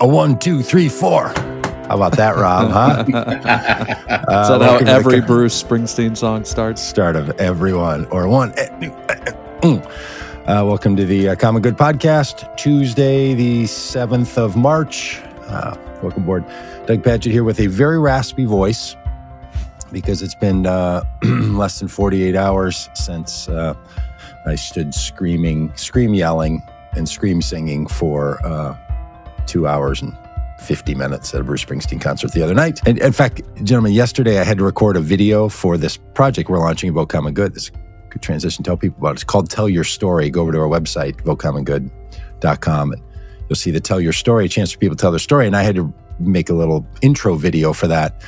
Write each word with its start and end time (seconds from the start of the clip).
A 0.00 0.06
one, 0.06 0.38
two, 0.38 0.62
three, 0.62 0.88
four. 0.88 1.26
How 1.26 1.96
about 1.96 2.16
that, 2.18 2.36
Rob? 2.36 2.70
Huh? 2.70 3.04
Is 3.08 3.12
that 3.12 4.62
how 4.62 4.76
every 4.86 5.20
Bruce 5.20 5.60
Springsteen 5.60 6.16
song 6.16 6.44
starts? 6.44 6.80
start 6.80 7.16
of 7.16 7.30
everyone 7.40 8.06
or 8.12 8.28
one. 8.28 8.54
Uh, 9.60 9.80
welcome 10.46 10.96
to 10.96 11.04
the 11.04 11.30
uh, 11.30 11.34
Common 11.34 11.62
Good 11.62 11.76
Podcast, 11.76 12.56
Tuesday, 12.56 13.34
the 13.34 13.64
7th 13.64 14.38
of 14.38 14.54
March. 14.54 15.20
Uh, 15.48 15.76
welcome 16.00 16.22
aboard. 16.22 16.46
Doug 16.86 17.02
Pagitt 17.02 17.32
here 17.32 17.42
with 17.42 17.58
a 17.58 17.66
very 17.66 17.98
raspy 17.98 18.44
voice 18.44 18.94
because 19.90 20.22
it's 20.22 20.36
been 20.36 20.64
uh, 20.64 21.02
less 21.24 21.80
than 21.80 21.88
48 21.88 22.36
hours 22.36 22.88
since 22.94 23.48
uh, 23.48 23.74
I 24.46 24.54
stood 24.54 24.94
screaming, 24.94 25.74
scream 25.74 26.14
yelling, 26.14 26.62
and 26.92 27.08
scream 27.08 27.42
singing 27.42 27.88
for 27.88 28.38
uh, 28.46 28.76
two 29.48 29.66
hours 29.66 30.02
and 30.02 30.16
50 30.60 30.94
minutes 30.94 31.34
at 31.34 31.40
a 31.40 31.44
Bruce 31.44 31.64
Springsteen 31.64 32.00
concert 32.00 32.32
the 32.32 32.42
other 32.42 32.54
night. 32.54 32.80
And 32.86 32.98
in 32.98 33.12
fact, 33.12 33.42
gentlemen, 33.64 33.92
yesterday 33.92 34.40
I 34.40 34.44
had 34.44 34.58
to 34.58 34.64
record 34.64 34.96
a 34.96 35.00
video 35.00 35.48
for 35.48 35.76
this 35.76 35.96
project 35.96 36.48
we're 36.48 36.58
launching 36.58 36.90
about 36.90 37.08
Common 37.08 37.34
Good. 37.34 37.54
This 37.54 37.64
is 37.64 37.72
good 38.10 38.22
transition 38.22 38.64
tell 38.64 38.76
people 38.76 38.98
about 38.98 39.10
it. 39.10 39.14
It's 39.14 39.24
called 39.24 39.50
Tell 39.50 39.68
Your 39.68 39.84
Story. 39.84 40.30
Go 40.30 40.42
over 40.42 40.52
to 40.52 40.58
our 40.58 40.68
website, 40.68 41.16
votecommongood.com, 41.22 42.92
and 42.92 43.02
you'll 43.48 43.56
see 43.56 43.70
the 43.70 43.80
Tell 43.80 44.00
Your 44.00 44.12
Story, 44.12 44.46
a 44.46 44.48
chance 44.48 44.72
for 44.72 44.78
people 44.78 44.96
to 44.96 45.00
tell 45.00 45.12
their 45.12 45.18
story. 45.18 45.46
And 45.46 45.56
I 45.56 45.62
had 45.62 45.76
to 45.76 45.92
make 46.18 46.50
a 46.50 46.54
little 46.54 46.86
intro 47.02 47.36
video 47.36 47.72
for 47.72 47.86
that 47.86 48.22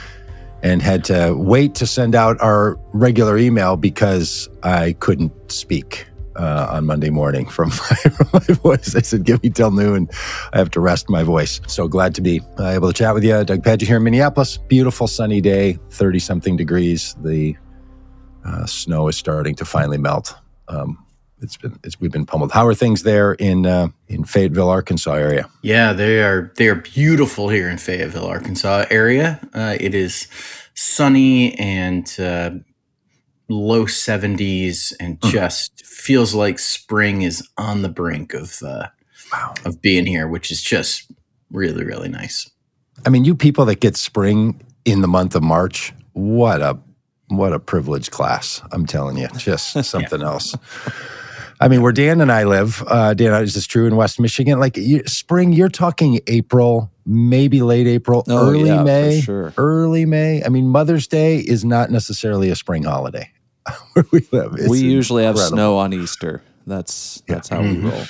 and 0.62 0.82
had 0.82 1.04
to 1.04 1.34
wait 1.36 1.74
to 1.74 1.86
send 1.86 2.14
out 2.14 2.40
our 2.40 2.78
regular 2.92 3.38
email 3.38 3.76
because 3.76 4.48
I 4.62 4.94
couldn't 5.00 5.32
speak 5.50 6.06
uh, 6.36 6.68
on 6.70 6.86
Monday 6.86 7.10
morning 7.10 7.46
from 7.46 7.68
my, 7.90 8.10
from 8.10 8.28
my 8.32 8.54
voice. 8.54 8.94
I 8.94 9.00
said, 9.00 9.24
give 9.24 9.42
me 9.42 9.50
till 9.50 9.70
noon. 9.70 10.08
I 10.52 10.58
have 10.58 10.70
to 10.72 10.80
rest 10.80 11.08
my 11.08 11.22
voice. 11.22 11.60
So 11.66 11.88
glad 11.88 12.14
to 12.16 12.20
be 12.20 12.40
uh, 12.58 12.68
able 12.68 12.88
to 12.88 12.94
chat 12.94 13.14
with 13.14 13.24
you. 13.24 13.44
Doug 13.44 13.62
Pagitt 13.62 13.86
here 13.86 13.96
in 13.96 14.04
Minneapolis. 14.04 14.56
Beautiful 14.56 15.06
sunny 15.06 15.40
day, 15.40 15.78
30 15.90 16.18
something 16.18 16.56
degrees. 16.56 17.14
The 17.22 17.56
uh, 18.44 18.66
snow 18.66 19.08
is 19.08 19.16
starting 19.16 19.54
to 19.56 19.64
finally 19.64 19.98
melt. 19.98 20.34
Um, 20.68 21.04
it's 21.42 21.56
been 21.56 21.78
it's, 21.84 21.98
we've 22.00 22.12
been 22.12 22.26
pummeled. 22.26 22.52
How 22.52 22.66
are 22.66 22.74
things 22.74 23.02
there 23.02 23.32
in 23.32 23.64
uh, 23.64 23.88
in 24.08 24.24
Fayetteville, 24.24 24.68
Arkansas 24.68 25.14
area? 25.14 25.48
Yeah, 25.62 25.92
they 25.92 26.22
are 26.22 26.52
they 26.56 26.68
are 26.68 26.74
beautiful 26.74 27.48
here 27.48 27.68
in 27.68 27.78
Fayetteville, 27.78 28.26
Arkansas 28.26 28.84
area. 28.90 29.40
Uh, 29.54 29.76
it 29.80 29.94
is 29.94 30.28
sunny 30.74 31.54
and 31.58 32.14
uh, 32.20 32.50
low 33.50 33.84
70s 33.84 34.92
and 35.00 35.20
just 35.24 35.84
feels 35.84 36.34
like 36.34 36.58
spring 36.58 37.22
is 37.22 37.46
on 37.58 37.82
the 37.82 37.88
brink 37.90 38.32
of 38.32 38.62
uh, 38.62 38.86
Wow. 39.32 39.54
of 39.64 39.80
being 39.82 40.06
here, 40.06 40.26
which 40.26 40.50
is 40.50 40.60
just 40.62 41.10
really 41.52 41.84
really 41.84 42.08
nice. 42.08 42.50
I 43.06 43.10
mean, 43.10 43.24
you 43.24 43.34
people 43.34 43.64
that 43.66 43.80
get 43.80 43.96
spring 43.96 44.60
in 44.84 45.02
the 45.02 45.08
month 45.08 45.34
of 45.36 45.42
March, 45.42 45.92
what 46.14 46.60
a 46.62 46.78
what 47.28 47.52
a 47.52 47.60
privileged 47.60 48.10
class! 48.10 48.60
I'm 48.72 48.86
telling 48.86 49.16
you, 49.18 49.28
just 49.36 49.84
something 49.84 50.20
else. 50.22 50.56
I 51.60 51.68
mean, 51.68 51.82
where 51.82 51.92
Dan 51.92 52.20
and 52.22 52.32
I 52.32 52.44
live, 52.44 52.82
uh, 52.86 53.12
Dan, 53.14 53.40
is 53.44 53.54
this 53.54 53.66
true 53.66 53.86
in 53.86 53.94
West 53.94 54.18
Michigan? 54.18 54.58
Like 54.58 54.76
you, 54.78 55.02
spring, 55.06 55.52
you're 55.52 55.68
talking 55.68 56.18
April, 56.26 56.90
maybe 57.06 57.60
late 57.62 57.86
April, 57.86 58.24
Oh, 58.28 58.50
early 58.50 58.70
yeah, 58.70 58.82
May, 58.82 59.20
sure. 59.20 59.52
early 59.58 60.06
May. 60.06 60.42
I 60.42 60.48
mean, 60.48 60.68
Mother's 60.68 61.06
Day 61.06 61.36
is 61.38 61.64
not 61.64 61.90
necessarily 61.90 62.48
a 62.50 62.56
spring 62.56 62.82
holiday 62.84 63.30
where 63.92 64.04
we 64.10 64.26
live. 64.32 64.54
It's 64.54 64.68
we 64.68 64.80
usually 64.80 65.24
have 65.24 65.38
snow 65.38 65.76
on 65.78 65.92
Easter. 65.92 66.42
That's 66.66 67.22
that's 67.26 67.48
how 67.48 67.62
we 67.62 67.78
roll. 67.78 68.04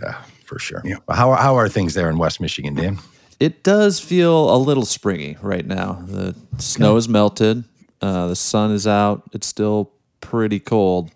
Yeah, 0.00 0.22
for 0.44 0.58
sure. 0.58 0.82
Yeah. 0.84 0.96
How, 1.10 1.32
how 1.34 1.56
are 1.56 1.68
things 1.68 1.94
there 1.94 2.08
in 2.08 2.18
West 2.18 2.40
Michigan, 2.40 2.74
Dan? 2.74 2.98
It 3.40 3.62
does 3.62 3.98
feel 4.00 4.54
a 4.54 4.56
little 4.56 4.84
springy 4.84 5.36
right 5.42 5.66
now. 5.66 6.02
The 6.06 6.34
snow 6.58 6.96
is 6.96 7.08
melted. 7.08 7.64
Uh, 8.00 8.28
the 8.28 8.36
sun 8.36 8.70
is 8.72 8.86
out. 8.86 9.22
It's 9.32 9.46
still 9.46 9.90
pretty 10.20 10.60
cold, 10.60 11.10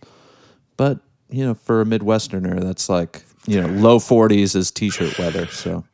but 0.76 1.00
you 1.28 1.44
know, 1.44 1.54
for 1.54 1.80
a 1.80 1.84
Midwesterner, 1.84 2.60
that's 2.60 2.88
like 2.88 3.22
you 3.46 3.60
know, 3.60 3.68
low 3.68 3.98
40s 3.98 4.56
is 4.56 4.70
t-shirt 4.70 5.18
weather. 5.18 5.46
So 5.46 5.84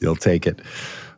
You'll 0.00 0.16
take 0.16 0.46
it. 0.46 0.60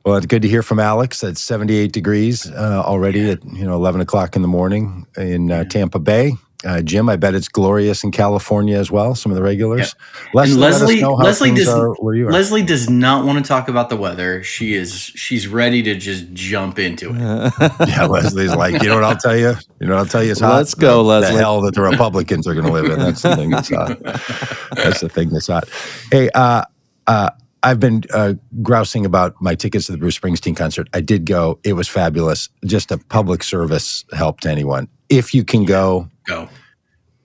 Well, 0.05 0.17
it's 0.17 0.27
good 0.27 0.43
to 0.43 0.49
hear 0.49 0.63
from 0.63 0.79
Alex. 0.79 1.23
It's 1.23 1.41
78 1.41 1.93
degrees 1.93 2.51
uh, 2.51 2.83
already 2.85 3.31
at 3.31 3.45
you 3.45 3.65
know 3.65 3.75
11 3.75 4.01
o'clock 4.03 4.37
in 4.37 4.43
the 4.43 4.49
morning 4.49 5.07
in 5.17 5.51
uh, 5.51 5.65
Tampa 5.65 5.99
Bay. 5.99 6.33
Uh, 6.65 6.81
Jim, 6.81 7.11
I 7.11 7.17
bet 7.17 7.35
it's 7.35 7.49
glorious 7.49 8.05
in 8.05 8.11
California 8.11 8.79
as 8.79 8.91
well. 8.91 9.15
Some 9.15 9.31
of 9.31 9.37
the 9.37 9.43
regulars. 9.43 9.95
Leslie, 10.33 10.53
and 10.53 10.61
Leslie 10.61 11.03
Leslie 11.03 11.55
does 11.55 11.69
are 11.69 11.95
where 11.97 12.15
you 12.15 12.29
are. 12.29 12.33
Leslie 12.33 12.63
does 12.63 12.89
not 12.89 13.27
want 13.27 13.43
to 13.43 13.47
talk 13.47 13.69
about 13.69 13.91
the 13.91 13.97
weather. 13.97 14.43
She 14.43 14.75
is 14.75 14.93
she's 14.93 15.47
ready 15.47 15.83
to 15.83 15.95
just 15.95 16.33
jump 16.33 16.79
into 16.79 17.11
it. 17.11 17.19
yeah, 17.89 18.07
Leslie's 18.07 18.55
like, 18.55 18.83
you 18.83 18.89
know 18.89 18.95
what 18.95 19.05
I'll 19.05 19.17
tell 19.17 19.37
you. 19.37 19.55
You 19.81 19.87
know 19.87 19.95
what 19.95 20.01
I'll 20.01 20.07
tell 20.07 20.25
you. 20.25 20.31
It's 20.31 20.41
hot. 20.41 20.57
Let's 20.57 20.75
go, 20.75 20.99
the, 20.99 21.03
Leslie. 21.03 21.33
The 21.33 21.39
hell 21.39 21.61
that 21.63 21.75
the 21.75 21.83
Republicans 21.83 22.47
are 22.47 22.55
going 22.55 22.67
to 22.67 22.73
live 22.73 22.87
in. 22.87 22.99
That's 22.99 23.23
the 23.23 23.37
thing 23.37 23.51
that's 23.51 23.69
hot. 23.69 24.01
That's 24.75 25.01
the 25.01 25.09
thing 25.09 25.31
that's 25.31 25.47
hot. 25.47 25.69
Hey, 26.11 26.31
uh, 26.35 26.65
uh, 27.07 27.31
I've 27.65 27.81
been 27.81 28.05
uh, 28.13 28.35
grousing 28.63 29.07
about 29.07 29.35
my 29.41 29.55
tickets 29.55 29.87
to 29.87 29.93
the 29.93 29.99
Bruce 29.99 30.19
Springsteen 30.19 30.55
concert. 30.57 30.89
I 30.93 31.01
did 31.01 31.25
go. 31.25 31.59
It 31.65 31.73
was 31.73 31.89
fabulous. 31.89 32.51
Just 32.67 32.93
a 32.93 32.99
public 32.99 33.43
service 33.43 34.05
help 34.13 34.41
to 34.41 34.51
anyone. 34.51 34.87
If 35.09 35.35
you 35.35 35.45
can 35.45 35.65
go, 35.65 36.09
Go. 36.27 36.49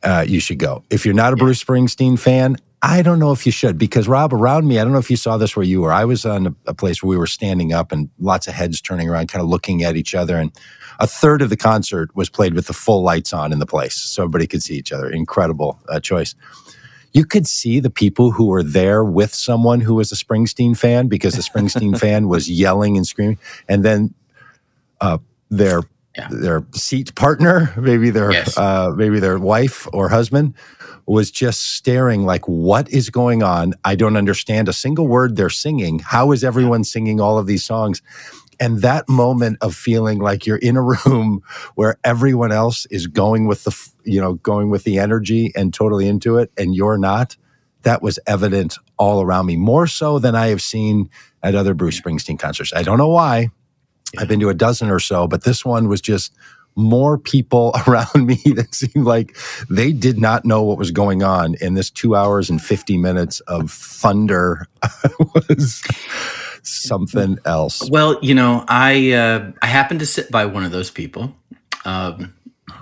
uh, 0.03 0.23
you 0.27 0.39
should 0.39 0.57
go. 0.59 0.83
If 0.89 1.05
you're 1.05 1.13
not 1.13 1.33
a 1.33 1.35
Bruce 1.35 1.61
Springsteen 1.63 2.17
fan, 2.17 2.55
I 2.81 3.01
don't 3.01 3.19
know 3.19 3.33
if 3.33 3.45
you 3.45 3.51
should 3.51 3.77
because 3.77 4.07
Rob, 4.07 4.33
around 4.33 4.66
me, 4.66 4.79
I 4.79 4.85
don't 4.85 4.94
know 4.94 5.00
if 5.00 5.11
you 5.11 5.17
saw 5.17 5.35
this 5.35 5.57
where 5.57 5.66
you 5.66 5.81
were. 5.81 5.91
I 5.91 6.05
was 6.05 6.25
on 6.25 6.47
a, 6.47 6.56
a 6.67 6.73
place 6.73 7.03
where 7.03 7.09
we 7.09 7.17
were 7.17 7.27
standing 7.27 7.73
up 7.73 7.91
and 7.91 8.09
lots 8.19 8.47
of 8.47 8.53
heads 8.53 8.79
turning 8.79 9.09
around, 9.09 9.27
kind 9.27 9.44
of 9.44 9.50
looking 9.50 9.83
at 9.83 9.97
each 9.97 10.16
other. 10.16 10.38
And 10.38 10.53
a 11.01 11.07
third 11.07 11.41
of 11.41 11.50
the 11.50 11.57
concert 11.57 12.16
was 12.16 12.29
played 12.29 12.53
with 12.53 12.67
the 12.67 12.73
full 12.73 13.03
lights 13.03 13.33
on 13.33 13.51
in 13.51 13.59
the 13.59 13.66
place, 13.66 13.95
so 13.95 14.23
everybody 14.23 14.47
could 14.47 14.63
see 14.63 14.75
each 14.75 14.94
other. 14.94 15.09
Incredible 15.09 15.77
uh, 15.89 16.00
choice. 16.00 16.33
You 17.14 17.25
could 17.25 17.47
see 17.47 17.80
the 17.80 17.90
people 17.90 18.31
who 18.31 18.46
were 18.47 18.64
there 18.64 19.03
with 19.03 19.34
someone 19.34 19.81
who 19.81 19.96
was 19.96 20.12
a 20.12 20.16
Springsteen 20.16 20.78
fan 20.78 21.08
because 21.08 21.34
the 21.34 21.42
Springsteen 21.42 21.97
fan 22.03 22.28
was 22.28 22.50
yelling 22.50 22.97
and 22.97 23.08
screaming, 23.08 23.40
and 23.68 23.84
then 23.84 24.14
uh, 25.02 25.18
their 25.50 25.81
Yeah. 26.18 26.28
their 26.31 26.64
seat 26.74 27.16
partner, 27.16 27.74
maybe 27.78 28.09
their 28.12 28.31
Yes. 28.31 28.58
uh, 28.58 28.92
maybe 28.96 29.19
their 29.19 29.40
wife 29.40 29.88
or 29.94 30.09
husband, 30.09 30.53
was 31.06 31.31
just 31.31 31.75
staring 31.75 32.25
like, 32.25 32.48
"What 32.48 32.90
is 32.90 33.09
going 33.09 33.42
on? 33.42 33.74
I 33.86 33.96
don't 33.96 34.18
understand 34.18 34.68
a 34.69 34.74
single 34.74 35.08
word 35.08 35.36
they're 35.36 35.50
singing. 35.50 36.00
How 36.00 36.31
is 36.31 36.44
everyone 36.44 36.84
singing 36.84 37.19
all 37.22 37.38
of 37.40 37.48
these 37.48 37.64
songs?" 37.64 38.02
And 38.59 38.81
that 38.81 39.08
moment 39.08 39.58
of 39.62 39.75
feeling 39.75 40.20
like 40.20 40.46
you're 40.46 40.58
in 40.58 40.75
a 40.75 40.81
room 40.81 41.42
where 41.75 41.97
everyone 42.03 42.52
else 42.52 42.86
is 42.88 43.08
going 43.08 43.47
with 43.47 43.64
the, 43.64 43.90
you 44.03 44.20
know, 44.20 44.34
going 44.34 44.70
with 44.70 44.84
the 44.84 45.00
energy 45.00 45.52
and 45.56 45.74
totally 45.74 46.08
into 46.08 46.38
it, 46.38 46.52
and 46.58 46.75
you're 46.75 46.98
not. 46.98 47.36
That 47.84 48.02
was 48.02 48.19
evident 48.28 48.78
all 48.98 49.22
around 49.22 49.46
me, 49.46 49.56
more 49.56 49.88
so 49.88 50.19
than 50.19 50.36
I 50.36 50.48
have 50.48 50.62
seen 50.62 51.09
at 51.42 51.56
other 51.56 51.74
Bruce 51.74 52.00
Springsteen 52.00 52.38
concerts. 52.38 52.74
I 52.74 52.84
don't 52.84 52.98
know 52.98 53.08
why. 53.08 53.50
I've 54.18 54.28
been 54.28 54.40
to 54.42 54.50
a 54.50 54.53
dozen 54.53 54.90
or 54.90 55.00
so, 55.00 55.28
but 55.28 55.44
this 55.44 55.64
one 55.64 55.88
was 55.88 56.02
just 56.02 56.34
more 56.75 57.18
people 57.18 57.75
around 57.88 58.25
me 58.25 58.36
that 58.56 58.74
seemed 58.74 59.06
like 59.06 59.38
they 59.69 59.92
did 59.92 60.19
not 60.19 60.46
know 60.46 60.64
what 60.64 60.78
was 60.78 60.92
going 60.92 61.24
on. 61.24 61.56
And 61.62 61.78
this 61.78 61.90
two 61.90 62.16
hours 62.16 62.50
and 62.50 62.62
50 62.62 62.98
minutes 62.98 63.40
of 63.42 63.72
thunder 63.72 64.68
was 65.48 65.84
something 66.64 67.38
else. 67.46 67.90
Well, 67.90 68.20
you 68.22 68.34
know, 68.36 68.66
I 68.68 69.12
uh, 69.14 69.52
I 69.62 69.68
happened 69.68 70.00
to 70.02 70.06
sit 70.06 70.31
by 70.31 70.46
one 70.46 70.64
of 70.64 70.72
those 70.72 70.90
people, 70.92 71.36
um, 71.86 72.34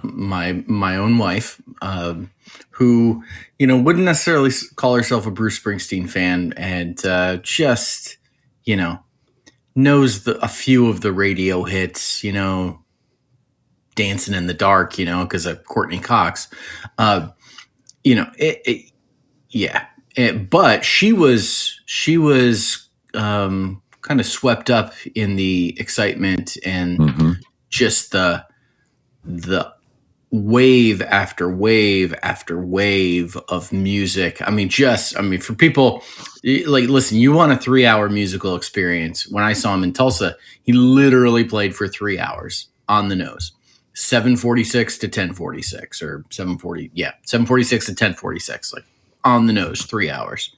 my 0.04 0.64
my 0.68 0.96
own 0.98 1.18
wife, 1.18 1.62
um, 1.82 2.32
who 2.72 3.24
you 3.60 3.68
know 3.68 3.78
wouldn't 3.78 4.06
necessarily 4.06 4.52
call 4.76 4.96
herself 4.96 5.26
a 5.26 5.32
Bruce 5.32 5.60
Springsteen 5.60 6.10
fan, 6.10 6.54
and 6.58 7.04
uh, 7.06 7.38
just 7.38 8.18
you 8.64 8.76
know 8.76 9.00
knows 9.75 10.24
the, 10.24 10.38
a 10.44 10.48
few 10.48 10.90
of 10.90 11.01
the 11.01 11.12
radio 11.12 11.63
hits, 11.63 12.24
you 12.24 12.31
know, 12.31 12.80
dancing 13.96 14.34
in 14.34 14.48
the 14.48 14.54
dark, 14.54 14.98
you 14.98 15.06
know, 15.06 15.24
because 15.24 15.46
of 15.46 15.63
Courteney 15.66 16.00
Cox, 16.00 16.48
uh, 16.98 17.30
you 18.04 18.16
know, 18.16 18.28
it, 18.40 18.62
it 18.66 18.92
yeah, 19.50 19.86
It- 20.16 20.50
but 20.50 20.84
she 20.84 21.13
was 21.13 21.80
she 21.86 22.18
was 22.18 22.87
um, 23.15 23.81
kind 24.01 24.19
of 24.19 24.25
swept 24.25 24.69
up 24.69 24.94
in 25.15 25.36
the 25.36 25.75
excitement 25.80 26.57
and 26.65 27.00
Mhm. 27.00 27.38
just 27.69 28.12
the 28.12 28.45
the 29.25 29.71
wave 30.31 31.01
after 31.04 31.50
wave 31.50 32.13
after 32.24 32.59
wave 32.59 33.38
of 33.50 33.71
music. 33.74 34.42
I 34.45 34.51
mean, 34.51 34.69
just 34.69 35.18
I 35.18 35.21
mean, 35.21 35.39
for 35.42 35.54
people 35.56 36.04
like 36.68 36.89
listen, 36.89 37.18
you 37.18 37.33
want 37.33 37.51
a 37.54 37.57
three 37.57 37.86
hour 37.86 38.09
musical 38.09 38.56
experience. 38.56 39.27
When 39.30 39.44
I 39.44 39.53
saw 39.53 39.74
him 39.74 39.83
in 39.83 39.94
Tulsa, 39.94 40.38
he 40.63 40.74
literally 40.74 41.44
played 41.45 41.75
for 41.75 41.88
three 41.88 42.19
hours 42.19 42.68
on 42.89 43.10
the 43.10 43.15
nose. 43.15 43.53
746 43.95 44.98
to 45.00 45.07
1046 45.07 46.01
or 46.03 46.24
740 46.31 46.92
yeah 46.94 47.12
746 47.25 47.88
to 47.88 47.92
1046 47.94 48.74
like 48.74 48.86
on 49.25 49.48
the 49.48 49.53
nose 49.53 49.83
three 49.83 50.10
hours 50.10 50.56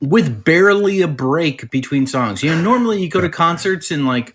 with 0.00 0.44
barely 0.44 1.00
a 1.00 1.08
break 1.08 1.70
between 1.70 2.06
songs. 2.06 2.42
You 2.42 2.50
know, 2.54 2.60
normally 2.60 3.02
you 3.02 3.08
go 3.08 3.20
to 3.20 3.28
concerts 3.28 3.90
and 3.90 4.06
like, 4.06 4.34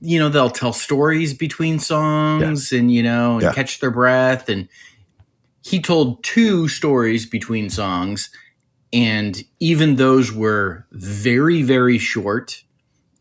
you 0.00 0.18
know, 0.18 0.28
they'll 0.28 0.50
tell 0.50 0.72
stories 0.72 1.34
between 1.34 1.78
songs 1.78 2.72
and 2.72 2.92
you 2.92 3.02
know, 3.02 3.34
and 3.34 3.42
Yeah. 3.42 3.52
catch 3.52 3.80
their 3.80 3.90
breath. 3.90 4.48
And 4.48 4.68
he 5.62 5.80
told 5.80 6.22
two 6.22 6.68
stories 6.68 7.26
between 7.26 7.70
songs, 7.70 8.28
and 8.92 9.42
even 9.60 9.96
those 9.96 10.30
were 10.32 10.86
very, 10.92 11.62
very 11.62 11.98
short 11.98 12.62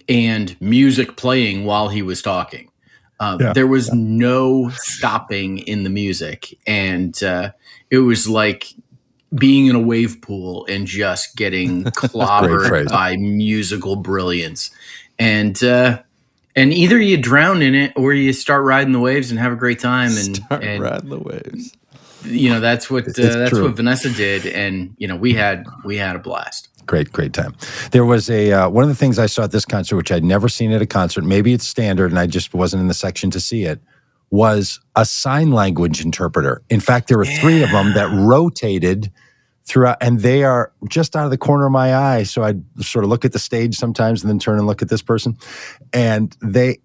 and 0.09 0.59
music 0.59 1.15
playing 1.15 1.63
while 1.65 1.87
he 1.89 2.01
was 2.01 2.21
talking. 2.21 2.69
Uh, 3.19 3.37
Yeah. 3.39 3.53
There 3.53 3.67
was 3.67 3.93
no 3.93 4.69
stopping 4.75 5.59
in 5.59 5.83
the 5.83 5.89
music, 5.89 6.57
and 6.67 7.21
uh, 7.23 7.51
it 7.89 7.99
was 7.99 8.27
like 8.27 8.67
being 9.35 9.67
in 9.67 9.75
a 9.75 9.79
wave 9.79 10.21
pool 10.21 10.65
and 10.67 10.85
just 10.87 11.35
getting 11.35 11.83
clobbered 11.85 12.89
by 12.89 13.17
musical 13.17 13.95
brilliance. 13.95 14.69
And 15.19 15.61
uh, 15.63 16.01
and 16.55 16.73
either 16.73 16.99
you 16.99 17.17
drown 17.17 17.61
in 17.61 17.75
it 17.75 17.93
or 17.95 18.13
you 18.13 18.33
start 18.33 18.63
riding 18.63 18.93
the 18.93 18.99
waves 18.99 19.31
and 19.31 19.39
have 19.39 19.51
a 19.51 19.55
great 19.55 19.79
time. 19.79 20.11
And, 20.11 20.35
Start 20.35 20.63
and 20.63 20.81
riding 20.81 21.09
the 21.09 21.19
waves. 21.19 21.75
you 22.25 22.49
know 22.49 22.59
that's 22.59 22.89
what 22.89 23.07
uh, 23.07 23.11
that's 23.15 23.51
true. 23.51 23.63
what 23.63 23.75
Vanessa 23.75 24.09
did, 24.11 24.45
and 24.45 24.95
you 24.97 25.07
know 25.07 25.15
we 25.15 25.33
had 25.33 25.65
we 25.83 25.97
had 25.97 26.15
a 26.15 26.19
blast. 26.19 26.69
Great, 26.85 27.13
great 27.13 27.31
time. 27.31 27.55
There 27.91 28.03
was 28.05 28.29
a 28.29 28.51
uh, 28.51 28.69
one 28.69 28.83
of 28.83 28.89
the 28.89 28.95
things 28.95 29.17
I 29.17 29.27
saw 29.27 29.43
at 29.43 29.51
this 29.51 29.65
concert, 29.65 29.95
which 29.95 30.11
I'd 30.11 30.23
never 30.23 30.49
seen 30.49 30.71
at 30.71 30.81
a 30.81 30.85
concert. 30.85 31.23
Maybe 31.23 31.53
it's 31.53 31.67
standard, 31.67 32.11
and 32.11 32.19
I 32.19 32.27
just 32.27 32.53
wasn't 32.53 32.81
in 32.81 32.87
the 32.87 32.93
section 32.93 33.31
to 33.31 33.39
see 33.39 33.63
it. 33.63 33.79
Was 34.33 34.79
a 34.95 35.05
sign 35.05 35.51
language 35.51 36.03
interpreter. 36.03 36.63
In 36.67 36.79
fact, 36.79 37.07
there 37.07 37.19
were 37.19 37.25
three 37.41 37.61
of 37.61 37.69
them 37.69 37.93
that 37.93 38.09
rotated 38.09 39.11
throughout, 39.63 39.97
and 40.01 40.21
they 40.21 40.43
are 40.43 40.71
just 40.89 41.15
out 41.15 41.25
of 41.25 41.29
the 41.29 41.37
corner 41.37 41.67
of 41.67 41.71
my 41.71 41.93
eye. 41.95 42.23
So 42.23 42.41
I'd 42.43 42.63
sort 42.81 43.05
of 43.05 43.11
look 43.11 43.25
at 43.25 43.31
the 43.31 43.37
stage 43.39 43.75
sometimes, 43.77 44.23
and 44.23 44.29
then 44.31 44.39
turn 44.39 44.57
and 44.57 44.65
look 44.65 44.81
at 44.81 44.89
this 44.89 45.03
person, 45.03 45.37
and 45.93 46.35
they 46.41 46.79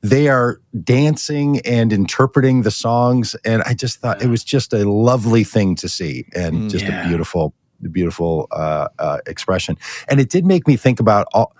they 0.00 0.28
are 0.28 0.60
dancing 0.84 1.58
and 1.66 1.92
interpreting 1.92 2.62
the 2.62 2.70
songs, 2.70 3.34
and 3.44 3.62
I 3.64 3.74
just 3.74 3.98
thought 3.98 4.22
it 4.22 4.28
was 4.28 4.44
just 4.44 4.72
a 4.72 4.88
lovely 4.88 5.42
thing 5.44 5.74
to 5.76 5.88
see, 5.88 6.24
and 6.36 6.54
Mm. 6.54 6.70
just 6.70 6.84
Yeah. 6.86 7.04
a 7.04 7.08
beautiful 7.08 7.52
beautiful 7.90 8.46
uh, 8.52 8.86
uh, 9.00 9.18
expression. 9.26 9.76
And 10.08 10.20
it 10.20 10.30
did 10.30 10.46
make 10.46 10.68
me 10.68 10.76
think 10.76 11.00
about 11.00 11.26
all, 11.34 11.56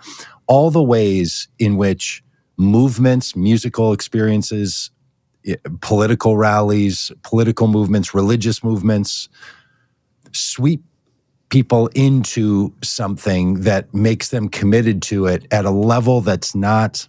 all 0.47 0.71
the 0.71 0.81
ways 0.81 1.49
in 1.59 1.75
which 1.75 2.23
movements, 2.55 3.35
musical 3.35 3.91
experiences, 3.91 4.89
political 5.81 6.37
rallies, 6.37 7.11
political 7.23 7.67
movements, 7.67 8.13
religious 8.13 8.63
movements 8.63 9.29
sweep 10.31 10.83
people 11.49 11.87
into 11.93 12.73
something 12.81 13.61
that 13.61 13.93
makes 13.93 14.29
them 14.29 14.49
committed 14.49 15.01
to 15.03 15.27
it 15.27 15.45
at 15.51 15.65
a 15.65 15.69
level 15.69 16.21
that's 16.21 16.55
not 16.55 17.07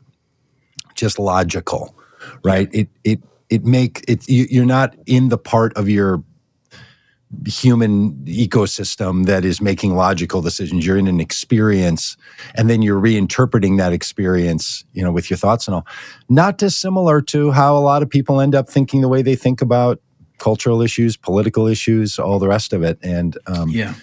just 0.95 1.19
logical, 1.19 1.97
right? 2.45 2.69
It 2.73 2.89
it 3.05 3.21
it 3.49 3.65
make 3.65 4.05
it 4.09 4.29
you, 4.29 4.47
you're 4.51 4.67
not 4.67 4.95
in 5.07 5.31
the 5.31 5.39
part 5.39 5.73
of 5.75 5.89
your 5.89 6.23
human 7.47 8.15
ecosystem 8.25 9.27
that 9.27 9.45
is 9.45 9.61
making 9.61 9.95
logical 9.95 10.43
decisions. 10.43 10.87
You're 10.87 10.99
in 10.99 11.07
an 11.07 11.21
experience 11.21 12.17
and 12.55 12.69
then 12.69 12.83
you're 12.83 13.01
reinterpreting 13.01 13.79
that 13.79 13.93
experience 13.93 14.85
you 14.93 15.03
know 15.03 15.13
with 15.13 15.31
your 15.31 15.37
thoughts 15.37 15.67
and 15.67 15.75
all. 15.75 15.87
Not 16.29 16.59
dissimilar 16.59 17.21
to 17.23 17.51
how 17.51 17.77
a 17.77 17.81
lot 17.81 18.03
of 18.03 18.11
people 18.11 18.41
end 18.41 18.55
up 18.55 18.69
thinking 18.69 19.01
the 19.01 19.09
way 19.09 19.23
they 19.23 19.37
think 19.37 19.61
about 19.61 20.01
cultural 20.39 20.83
issues 20.83 21.17
political 21.17 21.67
issues 21.67 22.19
all 22.19 22.39
the 22.39 22.49
rest 22.49 22.73
of 22.73 22.83
it. 22.83 22.99
And 23.03 23.39
um, 23.47 23.71
Yeah, 23.71 23.95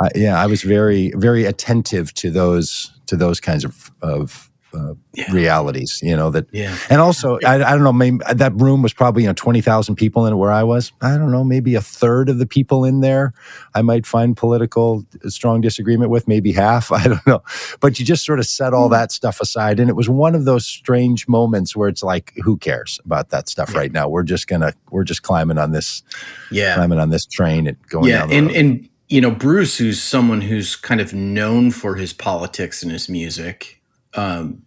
I, 0.00 0.10
yeah 0.14 0.40
i 0.40 0.46
was 0.46 0.62
very 0.62 1.12
very 1.16 1.44
attentive 1.44 2.14
to 2.14 2.30
those 2.30 2.92
to 3.06 3.16
those 3.16 3.40
kinds 3.40 3.64
of 3.64 3.90
of 4.02 4.49
uh, 4.74 4.94
Yeah. 5.12 5.32
realities 5.32 6.00
you 6.02 6.16
know 6.16 6.30
that 6.30 6.46
yeah, 6.52 6.76
and 6.88 7.00
also, 7.00 7.38
I, 7.44 7.54
I 7.54 7.72
don't 7.72 7.82
know, 7.82 7.92
maybe 7.92 8.18
uh, 8.24 8.34
that 8.34 8.54
room 8.54 8.82
was 8.82 8.92
probably, 8.92 9.22
you 9.22 9.28
know, 9.28 9.34
20,000 9.34 9.94
people 9.96 10.26
in 10.26 10.32
it 10.32 10.36
where 10.36 10.50
I 10.50 10.62
was. 10.62 10.92
I 11.00 11.16
don't 11.16 11.30
know, 11.30 11.44
maybe 11.44 11.74
a 11.74 11.80
third 11.80 12.28
of 12.28 12.38
the 12.38 12.46
people 12.46 12.84
in 12.84 13.00
there 13.00 13.32
I 13.74 13.82
might 13.82 14.06
find 14.06 14.36
political 14.36 15.04
uh, 15.24 15.28
strong 15.28 15.60
disagreement 15.60 16.10
with, 16.10 16.28
maybe 16.28 16.52
half. 16.52 16.92
I 17.00 17.04
don't 17.04 17.26
know. 17.26 17.42
But 17.80 17.98
you 17.98 18.04
just 18.04 18.24
sort 18.24 18.38
of 18.38 18.46
set 18.46 18.74
all 18.74 18.88
hmm. 18.88 18.94
that 18.94 19.12
stuff 19.12 19.40
aside. 19.40 19.80
And 19.80 19.88
it 19.88 19.96
was 19.96 20.08
one 20.08 20.34
of 20.34 20.44
those 20.44 20.66
strange 20.66 21.28
moments 21.28 21.76
where 21.76 21.88
it's 21.88 22.02
like, 22.02 22.32
who 22.42 22.56
cares 22.56 23.00
about 23.04 23.30
that 23.30 23.48
stuff 23.48 23.74
right 23.74 23.92
now? 23.92 24.08
We're 24.08 24.22
just 24.22 24.46
going 24.46 24.62
to, 24.62 24.74
we're 24.90 25.04
just 25.04 25.22
climbing 25.22 25.58
on 25.58 25.72
this, 25.72 26.02
yeah. 26.50 26.74
climbing 26.74 26.98
on 26.98 27.10
this 27.10 27.26
train 27.26 27.66
and 27.66 27.76
going 27.88 28.06
yeah 28.06 28.20
down 28.20 28.32
and 28.32 28.50
and 28.50 28.88
you 29.08 29.20
know 29.20 29.30
bruce 29.30 29.78
who's 29.78 30.02
someone 30.02 30.42
who's 30.42 30.76
kind 30.76 31.00
of 31.00 31.12
known 31.12 31.70
for 31.70 31.96
his 31.96 32.12
politics 32.12 32.82
and 32.82 32.92
his 32.92 33.08
music 33.08 33.79
um 34.14 34.62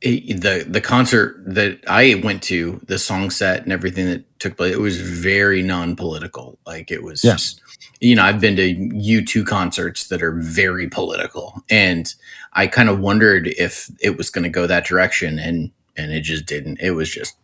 it- 0.00 0.40
the 0.40 0.64
the 0.68 0.80
concert 0.80 1.42
that 1.46 1.78
i 1.86 2.14
went 2.24 2.42
to 2.42 2.80
the 2.86 2.98
song 2.98 3.30
set 3.30 3.62
and 3.64 3.72
everything 3.72 4.06
that 4.06 4.24
took 4.40 4.56
place 4.56 4.72
it 4.74 4.80
was 4.80 4.98
very 5.00 5.62
non-political. 5.62 6.58
Like 6.66 6.90
it 6.90 7.02
was 7.02 7.22
Yeah. 7.22 7.32
just 7.32 7.60
you 8.00 8.14
know 8.16 8.22
i've 8.24 8.40
been 8.40 8.56
to 8.56 8.74
u2 8.74 9.46
concerts 9.46 10.08
that 10.08 10.22
are 10.22 10.32
very 10.32 10.88
political. 10.88 11.62
And 11.70 12.12
i 12.54 12.66
kind 12.66 12.88
of 12.88 12.98
wondered 13.00 13.48
if 13.58 13.90
it 14.00 14.16
was 14.16 14.30
going 14.30 14.44
to 14.44 14.48
go 14.50 14.66
that 14.66 14.86
direction 14.86 15.38
and 15.38 15.70
and 15.96 16.12
it 16.12 16.22
just 16.22 16.46
didn't. 16.46 16.80
It 16.80 16.92
was 16.92 17.10
just 17.10 17.34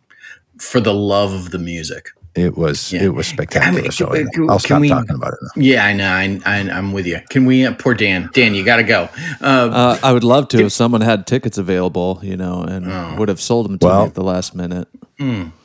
for 0.57 0.79
the 0.79 0.93
love 0.93 1.31
of 1.33 1.51
the 1.51 1.59
music 1.59 2.09
it 2.37 2.55
was, 2.57 2.93
Yeah. 2.93 3.03
it 3.03 3.13
was 3.13 3.27
spectacular. 3.27 3.79
I 3.79 3.81
mean, 3.81 3.91
so 3.91 4.07
can- 4.07 4.27
can- 4.29 4.43
I'll 4.49 4.57
can 4.57 4.65
stop 4.65 4.81
we- 4.81 4.89
talking 4.89 5.15
about 5.15 5.33
it 5.33 5.39
now. 5.41 5.49
Yeah, 5.61 5.85
I 5.85 5.93
know. 5.93 6.07
I, 6.09 6.39
I, 6.45 6.57
I'm 6.69 6.93
with 6.93 7.05
you. 7.07 7.19
Can 7.29 7.45
we? 7.45 7.65
Uh, 7.65 7.73
poor 7.73 7.93
Dan. 7.95 8.29
Dan, 8.33 8.53
you 8.55 8.63
got 8.63 8.77
to 8.77 8.83
go. 8.83 9.09
Uh, 9.41 9.45
Uh, 9.45 9.97
I 10.03 10.13
would 10.13 10.23
love 10.23 10.47
to 10.49 10.65
if 10.65 10.71
someone 10.71 11.01
had 11.01 11.25
tickets 11.27 11.57
available, 11.57 12.19
you 12.21 12.37
know, 12.37 12.61
and 12.61 12.91
Oh. 12.91 13.15
would 13.17 13.29
have 13.29 13.41
sold 13.41 13.65
them 13.67 13.79
to 13.79 13.85
Well- 13.87 14.01
me 14.03 14.07
at 14.07 14.13
the 14.15 14.23
last 14.23 14.55
minute. 14.55 14.87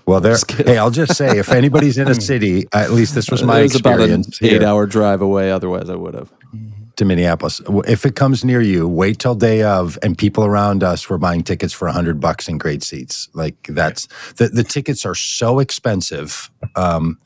Well, 0.07 0.21
there, 0.21 0.37
hey, 0.65 0.79
I'll 0.79 0.91
just 0.91 1.15
say 1.15 1.39
if 1.39 1.51
anybody's 1.53 1.99
in 1.99 2.09
a 2.09 2.15
city, 2.15 2.67
at 2.73 2.91
least 2.91 3.15
this 3.15 3.31
was 3.31 3.43
my 3.45 3.61
it 3.61 3.63
was 3.65 3.75
about 3.77 4.01
an 4.01 4.21
experience. 4.23 4.43
eight-hour 4.43 4.87
drive 4.87 5.21
away. 5.21 5.51
Otherwise, 5.53 5.91
I 5.91 5.95
would 5.95 6.15
have. 6.15 6.31
To 6.97 7.05
Minneapolis. 7.05 7.61
If 7.87 8.05
it 8.05 8.17
comes 8.17 8.45
near 8.45 8.61
you, 8.61 8.87
wait 8.89 9.19
till 9.19 9.35
day 9.35 9.63
of, 9.63 9.99
and 10.03 10.17
people 10.17 10.45
around 10.45 10.83
us 10.83 11.09
were 11.09 11.19
buying 11.19 11.43
tickets 11.43 11.73
for 11.73 11.89
hundred 11.89 12.21
bucks 12.21 12.49
in 12.49 12.59
great 12.59 12.83
seats. 12.83 13.29
Like 13.35 13.57
that's 13.69 14.07
the 14.37 14.49
the 14.49 14.65
tickets 14.65 15.05
are 15.05 15.15
so 15.15 15.59
expensive 15.59 16.51
um, 16.77 17.19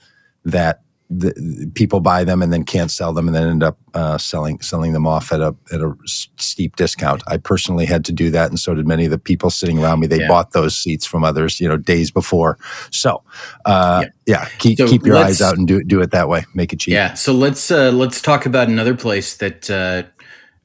that 0.45 0.83
the, 1.09 1.29
the 1.37 1.71
people 1.75 2.01
buy 2.01 2.25
them 2.25 2.43
and 2.43 2.53
then 2.53 2.65
can't 2.65 2.91
sell 2.91 3.13
them, 3.13 3.29
and 3.29 3.35
then 3.35 3.47
end 3.49 3.63
up 3.63 3.79
uh, 3.95 4.19
selling 4.19 4.61
selling 4.61 4.93
them 4.93 5.07
off 5.07 5.33
at 5.33 5.41
a 5.41 5.55
at 5.73 5.81
a 5.81 5.95
steep 6.07 6.75
discount. 6.77 7.23
I 7.29 7.37
personally 7.37 7.87
had 7.87 8.05
to 8.07 8.13
do 8.13 8.31
that, 8.31 8.49
and 8.51 8.59
so 8.59 8.75
did 8.75 8.87
many 8.89 9.05
of 9.05 9.11
the 9.11 9.19
people 9.19 9.51
sitting 9.51 9.79
around 9.79 10.01
me. 10.01 10.07
They 10.09 10.21
Yeah. 10.21 10.29
bought 10.29 10.53
those 10.53 10.77
seats 10.77 11.07
from 11.07 11.23
others, 11.23 11.61
you 11.61 11.69
know, 11.69 11.77
days 11.77 12.11
before. 12.11 12.59
So, 12.91 13.23
uh, 13.65 14.07
yeah, 14.27 14.49
keep 14.59 14.79
So 14.79 14.89
keep 14.89 15.07
your 15.07 15.17
eyes 15.17 15.41
out 15.41 15.57
and 15.57 15.67
do 15.69 15.85
do 15.85 16.01
it 16.01 16.11
that 16.11 16.29
way. 16.29 16.45
Make 16.55 16.73
it 16.73 16.81
cheap. 16.81 16.93
yeah. 16.93 17.15
So 17.15 17.33
let's 17.33 17.71
uh, 17.71 17.93
let's 17.93 18.21
talk 18.21 18.45
about 18.47 18.69
another 18.69 18.97
place 18.97 19.37
that 19.37 19.71
uh, 19.71 20.03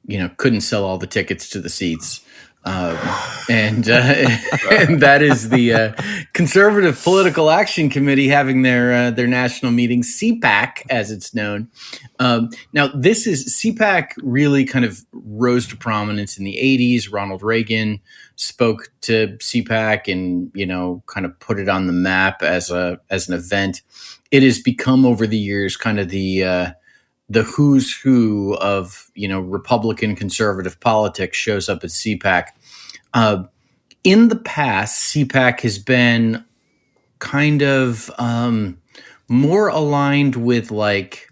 you 0.07 0.17
know 0.17 0.29
couldn't 0.37 0.61
sell 0.61 0.83
all 0.83 0.97
the 0.97 1.07
tickets 1.07 1.47
to 1.49 1.59
the 1.61 1.69
seats, 1.69 2.21
um, 2.63 2.97
and 3.49 3.89
uh, 3.89 4.29
and 4.71 5.01
that 5.01 5.21
is 5.21 5.49
the 5.49 5.73
uh, 5.73 5.93
Conservative 6.33 7.01
Political 7.03 7.49
Action 7.49 7.89
Committee 7.89 8.27
having 8.27 8.61
their 8.61 8.93
uh, 8.93 9.11
their 9.11 9.27
national 9.27 9.71
meeting, 9.71 10.03
CPAC 10.03 10.83
as 10.89 11.11
it's 11.11 11.33
known. 11.33 11.69
Um, 12.19 12.49
now, 12.73 12.89
this 12.89 13.25
is 13.25 13.55
CPAC 13.55 14.11
really 14.17 14.63
kind 14.63 14.85
of 14.85 15.03
rose 15.11 15.65
to 15.67 15.77
prominence 15.77 16.37
in 16.37 16.43
the 16.43 16.57
'80s. 16.61 17.11
Ronald 17.11 17.41
Reagan 17.41 17.99
spoke 18.35 18.89
to 19.01 19.37
CPAC 19.39 20.11
and 20.11 20.51
you 20.53 20.65
know 20.65 21.03
kind 21.07 21.25
of 21.25 21.39
put 21.39 21.59
it 21.59 21.69
on 21.69 21.87
the 21.87 21.93
map 21.93 22.43
as 22.43 22.69
a 22.69 22.99
as 23.09 23.27
an 23.27 23.33
event. 23.33 23.81
It 24.29 24.43
has 24.43 24.59
become 24.59 25.05
over 25.05 25.27
the 25.27 25.37
years 25.37 25.75
kind 25.75 25.99
of 25.99 26.09
the 26.09 26.43
uh, 26.43 26.71
the 27.31 27.43
who's 27.43 27.97
who 27.97 28.55
of 28.55 29.09
you 29.15 29.27
know 29.27 29.39
Republican 29.39 30.15
conservative 30.15 30.79
politics 30.79 31.37
shows 31.37 31.69
up 31.69 31.83
at 31.83 31.89
CPAC. 31.89 32.47
Uh, 33.13 33.43
in 34.03 34.27
the 34.27 34.35
past, 34.35 35.13
CPAC 35.13 35.61
has 35.61 35.79
been 35.79 36.43
kind 37.19 37.61
of 37.61 38.11
um, 38.17 38.77
more 39.29 39.69
aligned 39.69 40.35
with 40.35 40.71
like 40.71 41.29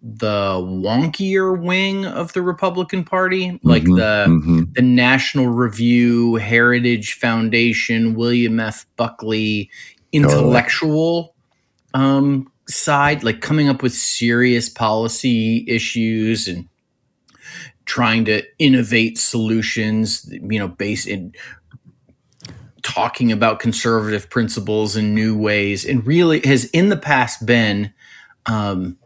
the 0.00 0.54
wonkier 0.54 1.60
wing 1.60 2.06
of 2.06 2.32
the 2.32 2.40
Republican 2.40 3.04
Party, 3.04 3.58
like 3.62 3.82
Mhm, 3.82 3.96
the 3.96 4.26
mhm. 4.28 4.74
the 4.74 4.82
National 4.82 5.48
Review, 5.48 6.36
Heritage 6.36 7.14
Foundation, 7.14 8.14
William 8.14 8.60
F. 8.60 8.86
Buckley, 8.96 9.70
intellectual 10.12 11.34
um, 11.94 12.50
side, 12.68 13.24
like 13.24 13.40
coming 13.40 13.68
up 13.68 13.82
with 13.82 13.94
serious 13.94 14.68
policy 14.68 15.64
issues 15.66 16.46
and 16.46 16.68
trying 17.86 18.24
to 18.26 18.42
innovate 18.58 19.18
solutions, 19.18 20.28
you 20.30 20.58
know, 20.58 20.68
based 20.68 21.06
in 21.06 21.32
talking 22.82 23.32
about 23.32 23.60
conservative 23.60 24.30
principles 24.30 24.96
in 24.96 25.14
new 25.14 25.36
ways, 25.36 25.84
and 25.84 26.06
really 26.06 26.40
has 26.40 26.66
in 26.66 26.90
the 26.90 26.96
past 26.96 27.44
been 27.44 27.92
um, 28.46 28.96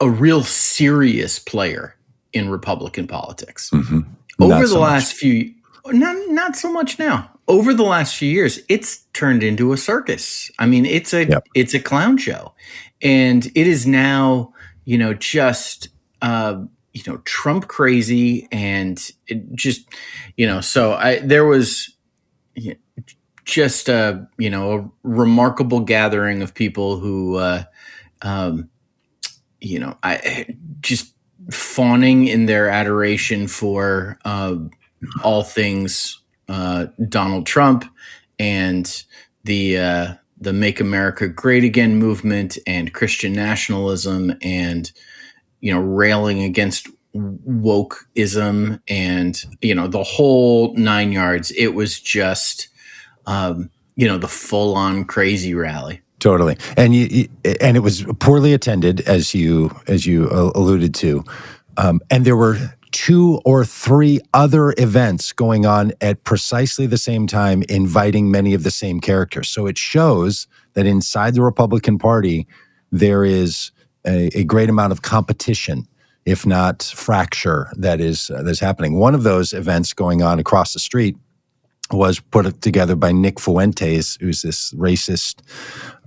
a 0.00 0.08
real 0.08 0.42
serious 0.42 1.38
player 1.38 1.96
in 2.32 2.48
Republican 2.48 3.06
politics. 3.06 3.70
Mm-hmm. 3.70 4.00
Over 4.40 4.62
the 4.62 4.66
so 4.66 4.80
much. 4.80 4.90
last 4.90 5.12
few, 5.14 5.54
not 5.86 6.16
not 6.28 6.56
so 6.56 6.72
much 6.72 6.98
now. 6.98 7.30
Over 7.46 7.74
the 7.74 7.82
last 7.82 8.16
few 8.16 8.30
years, 8.30 8.60
it's 8.68 9.04
turned 9.12 9.42
into 9.42 9.72
a 9.72 9.76
circus. 9.76 10.50
I 10.58 10.66
mean, 10.66 10.86
it's 10.86 11.12
a 11.12 11.26
Yep. 11.26 11.48
it's 11.54 11.74
a 11.74 11.80
clown 11.80 12.16
show, 12.16 12.54
and 13.02 13.44
it 13.54 13.66
is 13.66 13.86
now 13.86 14.52
you 14.84 14.96
know 14.98 15.14
just 15.14 15.88
uh, 16.22 16.62
you 16.94 17.02
know 17.06 17.18
Trump 17.24 17.68
crazy 17.68 18.48
and 18.50 18.98
it 19.26 19.54
just 19.54 19.86
you 20.36 20.46
know. 20.46 20.60
So 20.62 20.94
I 20.94 21.18
there 21.18 21.44
was 21.44 21.94
yeah, 22.54 22.74
just 23.44 23.88
a 23.88 24.26
you 24.38 24.50
know 24.50 24.72
a 24.78 24.90
remarkable 25.02 25.80
gathering 25.80 26.42
of 26.42 26.54
people 26.54 26.98
who 26.98 27.36
uh, 27.36 27.64
um, 28.22 28.70
you 29.60 29.78
know 29.78 29.98
I 30.02 30.46
just 30.80 31.14
fawning 31.50 32.26
in 32.26 32.46
their 32.46 32.68
adoration 32.70 33.48
for 33.48 34.18
uh, 34.24 34.56
all 35.22 35.42
things 35.42 36.20
uh, 36.48 36.86
Donald 37.08 37.46
Trump 37.46 37.84
and 38.38 39.04
the 39.44 39.78
uh, 39.78 40.14
the 40.40 40.52
Make 40.52 40.80
America 40.80 41.28
Great 41.28 41.64
Again 41.64 41.96
movement 41.96 42.58
and 42.66 42.92
Christian 42.92 43.32
nationalism 43.32 44.34
and 44.42 44.90
you 45.60 45.72
know 45.72 45.80
railing 45.80 46.42
against 46.42 46.88
wokeism 47.14 48.80
and 48.88 49.44
you 49.60 49.74
know 49.74 49.86
the 49.86 50.02
whole 50.02 50.74
nine 50.74 51.12
yards. 51.12 51.50
It 51.52 51.68
was 51.68 52.00
just 52.00 52.68
um, 53.26 53.70
you 53.96 54.06
know 54.06 54.18
the 54.18 54.28
full 54.28 54.74
on 54.76 55.04
crazy 55.04 55.54
rally. 55.54 56.00
Totally, 56.20 56.56
and 56.76 56.94
you, 56.94 57.28
and 57.60 57.76
it 57.76 57.80
was 57.80 58.04
poorly 58.18 58.54
attended, 58.54 59.02
as 59.02 59.34
you 59.34 59.70
as 59.86 60.06
you 60.06 60.28
uh, 60.30 60.52
alluded 60.54 60.94
to, 60.96 61.22
um, 61.76 62.00
and 62.10 62.24
there 62.24 62.36
were 62.36 62.56
two 62.94 63.40
or 63.44 63.64
three 63.64 64.20
other 64.32 64.72
events 64.78 65.32
going 65.32 65.66
on 65.66 65.90
at 66.00 66.22
precisely 66.22 66.86
the 66.86 66.96
same 66.96 67.26
time, 67.26 67.64
inviting 67.68 68.30
many 68.30 68.54
of 68.54 68.62
the 68.62 68.70
same 68.70 69.00
characters. 69.00 69.48
So 69.48 69.66
it 69.66 69.76
shows 69.76 70.46
that 70.74 70.86
inside 70.86 71.34
the 71.34 71.42
Republican 71.42 71.98
Party 71.98 72.46
there 72.92 73.24
is 73.24 73.72
a, 74.06 74.30
a 74.38 74.44
great 74.44 74.70
amount 74.70 74.92
of 74.92 75.02
competition, 75.02 75.88
if 76.24 76.46
not 76.46 76.84
fracture, 76.84 77.66
that 77.76 78.00
is 78.00 78.30
uh, 78.30 78.42
that's 78.44 78.60
happening. 78.60 78.94
One 78.94 79.16
of 79.16 79.24
those 79.24 79.52
events 79.52 79.92
going 79.92 80.22
on 80.22 80.38
across 80.38 80.72
the 80.72 80.78
street 80.78 81.16
was 81.90 82.20
put 82.20 82.62
together 82.62 82.94
by 82.94 83.10
Nick 83.10 83.40
Fuentes, 83.40 84.16
who's 84.20 84.42
this 84.42 84.72
racist 84.74 85.42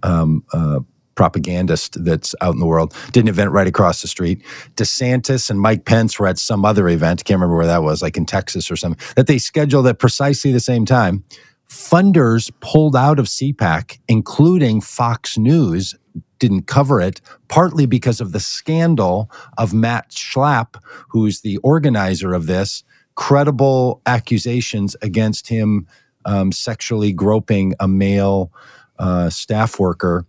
um, 0.04 0.46
uh, 0.54 0.80
propagandist 1.18 2.04
that's 2.06 2.34
out 2.40 2.54
in 2.54 2.60
the 2.60 2.66
world. 2.66 2.96
Did 3.12 3.26
an 3.26 3.28
event 3.28 3.52
right 3.52 3.68
across 3.68 4.02
the 4.02 4.08
street. 4.08 4.42
DeSantis 4.76 5.50
and 5.50 5.60
Mike 5.60 5.84
Pence 5.84 6.18
were 6.18 6.28
at 6.28 6.38
some 6.38 6.64
other 6.64 6.88
event. 6.88 7.26
Can't 7.26 7.40
remember 7.40 7.58
where 7.58 7.66
that 7.66 7.84
was, 7.84 8.02
like 8.02 8.16
in 8.16 8.26
Texas 8.26 8.72
or 8.72 8.78
something. 8.78 9.04
That 9.16 9.28
they 9.28 9.38
scheduled 9.38 9.88
at 9.88 10.00
precisely 10.00 10.52
the 10.54 10.62
same 10.62 10.86
time. 10.86 11.26
Funders 11.68 12.50
pulled 12.62 12.96
out 12.96 13.20
of 13.20 13.26
CPAC, 13.26 14.00
including 14.08 14.80
Fox 14.80 15.38
News, 15.38 15.96
didn't 16.40 16.68
cover 16.68 17.02
it, 17.02 17.20
partly 17.50 17.86
because 17.86 18.22
of 18.22 18.32
the 18.32 18.40
scandal 18.40 19.30
of 19.58 19.74
Matt 19.74 20.12
Schlapp, 20.12 20.82
who's 21.10 21.42
the 21.42 21.58
organizer 21.58 22.34
of 22.34 22.46
this, 22.46 22.84
credible 23.16 24.02
accusations 24.06 24.96
against 25.02 25.50
him 25.50 25.88
um, 26.26 26.52
sexually 26.52 27.12
groping 27.12 27.74
a 27.80 27.88
male 27.88 28.52
uh, 29.00 29.30
staff 29.30 29.80
worker 29.80 30.26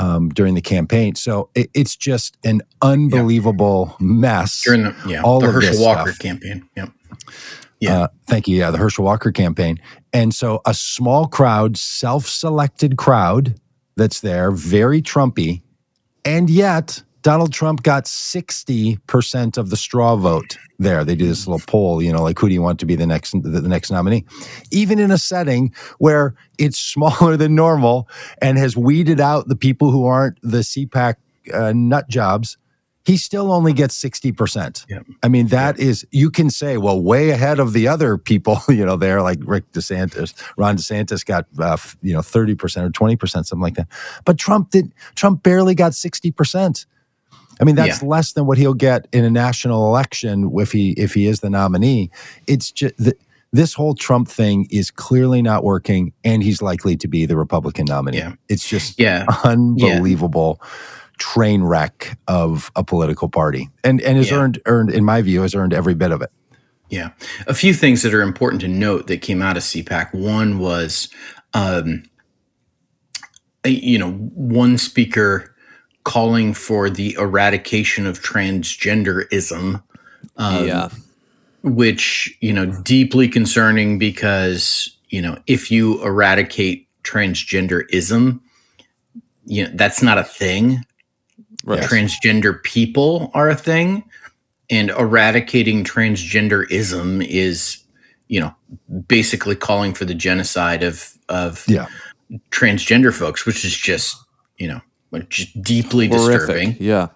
um, 0.00 0.30
during 0.30 0.54
the 0.54 0.60
campaign. 0.62 1.14
So 1.14 1.50
it, 1.54 1.70
it's 1.74 1.94
just 1.94 2.36
an 2.44 2.62
unbelievable 2.80 3.96
mess. 4.00 4.62
During 4.62 4.84
the 4.84 4.96
yeah 5.06 5.22
All 5.22 5.40
the 5.40 5.48
of 5.48 5.54
Herschel 5.54 5.82
Walker 5.82 6.12
stuff. 6.12 6.18
campaign. 6.18 6.68
Yep. 6.76 6.90
Yeah. 7.80 8.00
Uh, 8.02 8.08
thank 8.26 8.48
you. 8.48 8.56
Yeah, 8.58 8.70
the 8.70 8.78
Herschel 8.78 9.04
Walker 9.04 9.32
campaign. 9.32 9.78
And 10.12 10.34
so 10.34 10.60
a 10.66 10.74
small 10.74 11.26
crowd, 11.26 11.76
self 11.76 12.26
selected 12.26 12.96
crowd 12.96 13.54
that's 13.96 14.20
there, 14.20 14.50
very 14.50 15.02
Trumpy. 15.02 15.62
And 16.24 16.50
yet, 16.50 17.02
Donald 17.22 17.52
Trump 17.52 17.82
got 17.82 18.04
60% 18.04 19.58
of 19.58 19.70
the 19.70 19.76
straw 19.76 20.16
vote 20.16 20.56
there. 20.78 21.04
They 21.04 21.14
do 21.14 21.26
this 21.26 21.46
little 21.46 21.64
poll, 21.66 22.02
you 22.02 22.12
know, 22.12 22.22
like 22.22 22.38
who 22.38 22.48
do 22.48 22.54
you 22.54 22.62
want 22.62 22.80
to 22.80 22.86
be 22.86 22.96
the 22.96 23.06
next 23.06 23.32
the, 23.32 23.62
next 23.62 23.90
nominee? 23.90 24.24
Even 24.70 24.98
in 24.98 25.10
a 25.10 25.18
setting 25.18 25.74
where 25.98 26.34
it's 26.58 26.78
smaller 26.92 27.36
than 27.36 27.54
normal 27.54 28.08
and 28.40 28.58
has 28.58 28.76
weeded 28.76 29.20
out 29.20 29.48
the 29.48 29.56
people 29.56 29.90
who 29.90 30.06
aren't 30.06 30.38
the 30.42 30.58
CPAC 30.58 31.16
uh, 31.52 31.72
nut 31.74 32.08
jobs, 32.08 32.56
he 33.04 33.16
still 33.16 33.50
only 33.50 33.72
gets 33.72 34.00
60%. 34.02 34.86
Yep. 34.88 35.06
I 35.22 35.28
mean, 35.28 35.48
that 35.48 35.78
is 35.78 36.06
you 36.10 36.30
can 36.30 36.50
say, 36.50 36.76
well, 36.76 37.00
way 37.00 37.30
ahead 37.30 37.58
of 37.58 37.72
the 37.72 37.88
other 37.88 38.16
people, 38.18 38.58
you 38.68 38.84
know, 38.84 38.96
there, 38.96 39.22
like 39.22 39.38
Rick 39.42 39.72
DeSantis, 39.72 40.34
Ron 40.56 40.76
DeSantis 40.76 41.24
got, 41.24 41.46
uh, 41.58 41.76
you 42.02 42.12
know, 42.12 42.20
30% 42.20 42.52
or 42.84 42.90
20%, 42.90 43.28
something 43.28 43.60
like 43.60 43.74
that. 43.74 43.88
But 44.24 44.38
Trump 44.38 44.70
did, 44.70 44.92
Trump 45.14 45.42
barely 45.42 45.74
got 45.74 45.92
60%. 45.92 46.86
I 47.60 47.64
mean, 47.64 47.74
that's 47.76 48.02
less 48.02 48.32
than 48.32 48.46
what 48.46 48.58
he'll 48.58 48.74
get 48.74 49.06
in 49.12 49.24
a 49.24 49.30
national 49.30 49.86
election 49.86 50.50
if 50.56 50.72
he 50.72 50.92
if 50.92 51.14
he 51.14 51.26
is 51.26 51.40
the 51.40 51.50
nominee. 51.50 52.10
It's 52.46 52.70
just 52.72 52.96
th- 52.98 53.16
this 53.52 53.74
whole 53.74 53.94
Trump 53.94 54.28
thing 54.28 54.66
is 54.70 54.90
clearly 54.90 55.42
not 55.42 55.64
working, 55.64 56.12
and 56.24 56.42
he's 56.42 56.62
likely 56.62 56.96
to 56.96 57.08
be 57.08 57.26
the 57.26 57.36
Republican 57.36 57.86
nominee. 57.86 58.18
Yeah. 58.18 58.34
It's 58.48 58.66
just 58.68 58.98
Yeah. 58.98 59.26
unbelievable 59.44 60.60
train 61.18 61.62
wreck 61.62 62.16
of 62.28 62.70
a 62.76 62.82
political 62.84 63.28
party, 63.28 63.68
and 63.84 64.00
and 64.02 64.16
has 64.16 64.30
Yeah. 64.30 64.38
earned 64.38 64.60
earned 64.66 64.90
in 64.90 65.04
my 65.04 65.20
view 65.20 65.42
has 65.42 65.54
earned 65.54 65.74
every 65.74 65.94
bit 65.94 66.12
of 66.12 66.22
it. 66.22 66.30
Yeah. 66.88 67.10
A 67.46 67.54
few 67.54 67.74
things 67.74 68.02
that 68.02 68.14
are 68.14 68.22
important 68.22 68.60
to 68.62 68.68
note 68.68 69.06
that 69.08 69.20
came 69.20 69.42
out 69.42 69.56
of 69.56 69.62
CPAC. 69.62 70.12
One 70.14 70.58
was, 70.58 71.08
um, 71.54 72.02
you 73.64 73.98
know, 73.98 74.10
one 74.12 74.78
speaker 74.78 75.49
calling 76.04 76.54
for 76.54 76.88
the 76.90 77.14
eradication 77.14 78.06
of 78.06 78.20
transgenderism, 78.22 79.82
um, 80.36 80.66
yeah. 80.66 80.88
which, 81.62 82.36
you 82.40 82.52
know, 82.52 82.66
deeply 82.82 83.28
concerning 83.28 83.98
because, 83.98 84.96
you 85.08 85.20
know, 85.20 85.38
if 85.46 85.70
you 85.70 86.02
eradicate 86.04 86.88
transgenderism, 87.04 88.40
you 89.46 89.64
know, 89.64 89.70
that's 89.74 90.02
not 90.02 90.18
a 90.18 90.24
thing. 90.24 90.84
Right. 91.64 91.82
Transgender 91.82 92.62
people 92.62 93.30
are 93.34 93.50
a 93.50 93.54
thing 93.54 94.04
and 94.70 94.90
eradicating 94.90 95.84
transgenderism 95.84 97.26
is 97.26 97.82
you 98.28 98.40
know 98.40 98.54
basically 99.08 99.56
calling 99.56 99.92
for 99.92 100.04
the 100.04 100.14
genocide 100.14 100.82
of 100.82 101.12
of 101.28 101.64
Yeah. 101.68 101.86
transgender 102.50 103.12
folks 103.12 103.44
which 103.44 103.64
is 103.64 103.76
just 103.76 104.16
you 104.56 104.68
know 104.68 104.80
like, 105.10 105.28
just 105.28 105.60
deeply 105.62 106.08
Horrific. 106.08 106.46
disturbing 106.46 106.76
Yeah. 106.80 107.08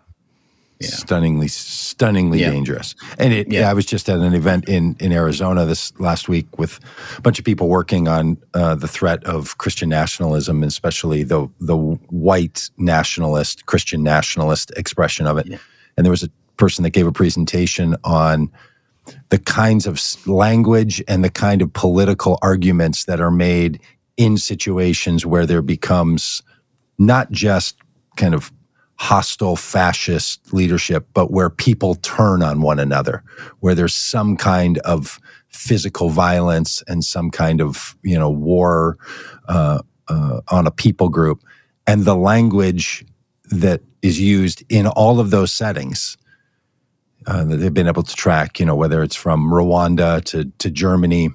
Yeah. 0.81 0.89
Stunningly, 0.89 1.49
stunningly 1.49 2.41
Yeah. 2.41 2.51
dangerous. 2.51 2.95
And 3.19 3.33
it, 3.33 3.51
Yeah. 3.51 3.71
I 3.71 3.75
was 3.75 3.87
just 3.87 4.09
at 4.09 4.19
an 4.19 4.35
event 4.35 4.69
in 4.69 4.97
in 4.99 5.13
Arizona 5.13 5.65
this 5.65 5.93
last 6.01 6.29
week 6.29 6.47
with 6.59 6.81
a 7.17 7.21
bunch 7.23 7.39
of 7.39 7.45
people 7.45 7.69
working 7.69 8.09
on 8.09 8.37
uh, 8.55 8.75
the 8.75 8.89
threat 8.89 9.23
of 9.25 9.57
Christian 9.59 9.89
nationalism, 9.89 10.63
and 10.63 10.69
especially 10.71 11.23
the 11.23 11.49
the 11.61 11.77
white 11.77 12.69
nationalist, 12.77 13.67
Christian 13.67 14.03
nationalist 14.03 14.73
expression 14.77 15.27
of 15.27 15.39
it. 15.39 15.47
And 15.97 16.05
there 16.05 16.11
was 16.11 16.25
a 16.25 16.31
person 16.57 16.83
that 16.83 16.91
gave 16.91 17.07
a 17.07 17.13
presentation 17.13 17.97
on 18.05 18.51
the 19.29 19.39
kinds 19.39 19.87
of 19.87 20.01
language 20.27 21.03
and 21.07 21.23
the 21.23 21.31
kind 21.31 21.63
of 21.63 21.73
political 21.73 22.39
arguments 22.43 23.05
that 23.05 23.21
are 23.21 23.31
made 23.31 23.79
in 24.17 24.37
situations 24.39 25.25
where 25.25 25.47
there 25.47 25.63
becomes 25.63 26.43
not 26.99 27.31
just 27.31 27.77
kind 28.17 28.35
of 28.35 28.53
hostile 28.97 29.57
fascist 29.57 30.53
leadership, 30.53 31.07
but 31.15 31.31
where 31.31 31.51
people 31.51 31.97
turn 31.97 32.43
on 32.43 32.61
one 32.61 32.79
another, 32.79 33.23
where 33.61 33.75
there's 33.75 33.95
some 33.95 34.37
kind 34.37 34.79
of 34.79 35.19
physical 35.49 36.11
violence 36.11 36.83
and 36.89 37.05
some 37.05 37.31
kind 37.31 37.61
of 37.61 37.97
you 38.03 38.19
know 38.19 38.31
war 38.31 38.99
uh, 39.49 39.81
uh, 40.09 40.41
on 40.49 40.67
a 40.67 40.71
people 40.71 41.09
group, 41.09 41.43
and 41.87 42.05
the 42.05 42.17
language 42.17 43.05
that 43.51 43.83
is 44.03 44.21
used 44.21 44.65
in 44.69 44.87
all 44.87 45.21
of 45.21 45.31
those 45.31 45.53
settings 45.53 46.17
uh, 47.27 47.45
that 47.45 47.57
they've 47.57 47.75
been 47.75 47.89
able 47.89 48.03
to 48.03 48.15
track, 48.15 48.61
you 48.61 48.67
know, 48.67 48.77
whether 48.77 49.03
it's 49.03 49.17
from 49.17 49.51
Rwanda 49.51 50.23
to 50.25 50.45
to 50.59 50.71
Germany 50.71 51.31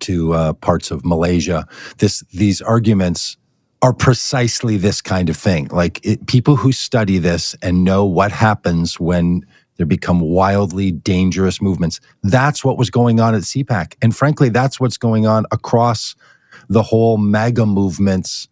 to 0.00 0.34
uh, 0.34 0.52
parts 0.54 0.90
of 0.90 1.04
Malaysia, 1.04 1.66
this 1.98 2.20
these 2.32 2.60
arguments 2.60 3.36
are 3.80 3.92
precisely 3.92 4.76
this 4.76 5.00
kind 5.00 5.30
of 5.30 5.36
thing. 5.36 5.68
Like 5.68 6.04
it, 6.04 6.26
people 6.26 6.56
who 6.56 6.72
study 6.72 7.18
this 7.18 7.54
and 7.62 7.84
know 7.84 8.04
what 8.04 8.32
happens 8.32 8.98
when 8.98 9.46
there 9.76 9.86
become 9.86 10.20
wildly 10.20 10.90
dangerous 10.90 11.62
movements. 11.62 12.00
That's 12.22 12.64
what 12.64 12.76
was 12.76 12.90
going 12.90 13.20
on 13.20 13.34
at 13.34 13.42
CPAC, 13.42 13.94
and 14.02 14.16
frankly, 14.16 14.48
that's 14.48 14.80
what's 14.80 14.98
going 14.98 15.26
on 15.26 15.46
across 15.52 16.16
the 16.68 16.82
whole 16.82 17.16
MAGA 17.16 17.66
movement's 17.66 18.48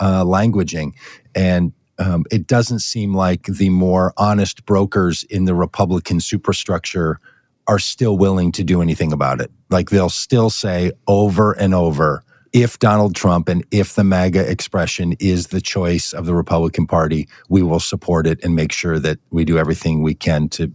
uh, 0.00 0.24
languaging. 0.24 0.92
And 1.34 1.72
um, 1.98 2.24
it 2.30 2.46
doesn't 2.46 2.80
seem 2.80 3.14
like 3.14 3.44
the 3.44 3.68
more 3.68 4.12
honest 4.16 4.64
brokers 4.66 5.22
in 5.24 5.44
the 5.44 5.54
Republican 5.54 6.20
superstructure 6.20 7.20
are 7.68 7.78
still 7.78 8.18
willing 8.18 8.50
to 8.52 8.64
do 8.64 8.82
anything 8.82 9.12
about 9.12 9.40
it. 9.40 9.50
Like 9.70 9.90
they'll 9.90 10.10
still 10.10 10.50
say 10.50 10.92
over 11.06 11.52
and 11.52 11.74
over, 11.74 12.24
if 12.52 12.78
Donald 12.78 13.14
Trump 13.14 13.48
and 13.48 13.64
if 13.70 13.94
the 13.94 14.04
MAGA 14.04 14.50
expression 14.50 15.14
is 15.18 15.48
the 15.48 15.60
choice 15.60 16.12
of 16.12 16.26
the 16.26 16.34
Republican 16.34 16.86
Party, 16.86 17.28
we 17.48 17.62
will 17.62 17.80
support 17.80 18.26
it 18.26 18.42
and 18.44 18.54
make 18.54 18.72
sure 18.72 18.98
that 18.98 19.18
we 19.30 19.44
do 19.44 19.58
everything 19.58 20.02
we 20.02 20.14
can 20.14 20.48
to 20.50 20.72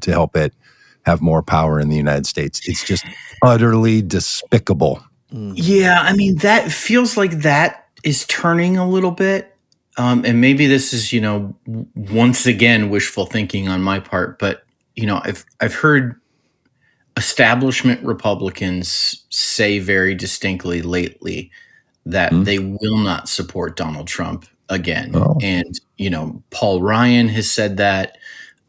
to 0.00 0.10
help 0.10 0.36
it 0.36 0.52
have 1.06 1.22
more 1.22 1.42
power 1.42 1.80
in 1.80 1.88
the 1.88 1.96
United 1.96 2.26
States. 2.26 2.60
It's 2.68 2.84
just 2.84 3.04
utterly 3.42 4.02
despicable. 4.02 5.02
Yeah, 5.30 6.00
I 6.02 6.14
mean 6.14 6.36
that 6.36 6.70
feels 6.70 7.16
like 7.16 7.42
that 7.42 7.86
is 8.04 8.26
turning 8.26 8.76
a 8.76 8.88
little 8.88 9.10
bit. 9.10 9.54
Um, 9.96 10.24
and 10.24 10.40
maybe 10.40 10.66
this 10.66 10.92
is, 10.92 11.12
you 11.12 11.20
know, 11.20 11.56
once 11.96 12.46
again 12.46 12.88
wishful 12.88 13.26
thinking 13.26 13.68
on 13.68 13.82
my 13.82 13.98
part, 13.98 14.38
but 14.38 14.62
you 14.94 15.06
know, 15.06 15.20
I've 15.24 15.44
I've 15.60 15.74
heard 15.74 16.20
establishment 17.18 18.02
Republicans 18.02 19.24
say 19.28 19.78
very 19.78 20.14
distinctly 20.14 20.80
lately 20.80 21.50
that 22.06 22.32
Hmm. 22.32 22.44
they 22.44 22.58
will 22.58 22.96
not 22.96 23.28
support 23.28 23.76
Donald 23.76 24.06
Trump 24.06 24.46
again. 24.70 25.10
Oh. 25.14 25.36
And, 25.42 25.78
you 25.98 26.08
know, 26.08 26.42
Paul 26.50 26.80
Ryan 26.80 27.28
has 27.28 27.50
said 27.50 27.76
that. 27.76 28.16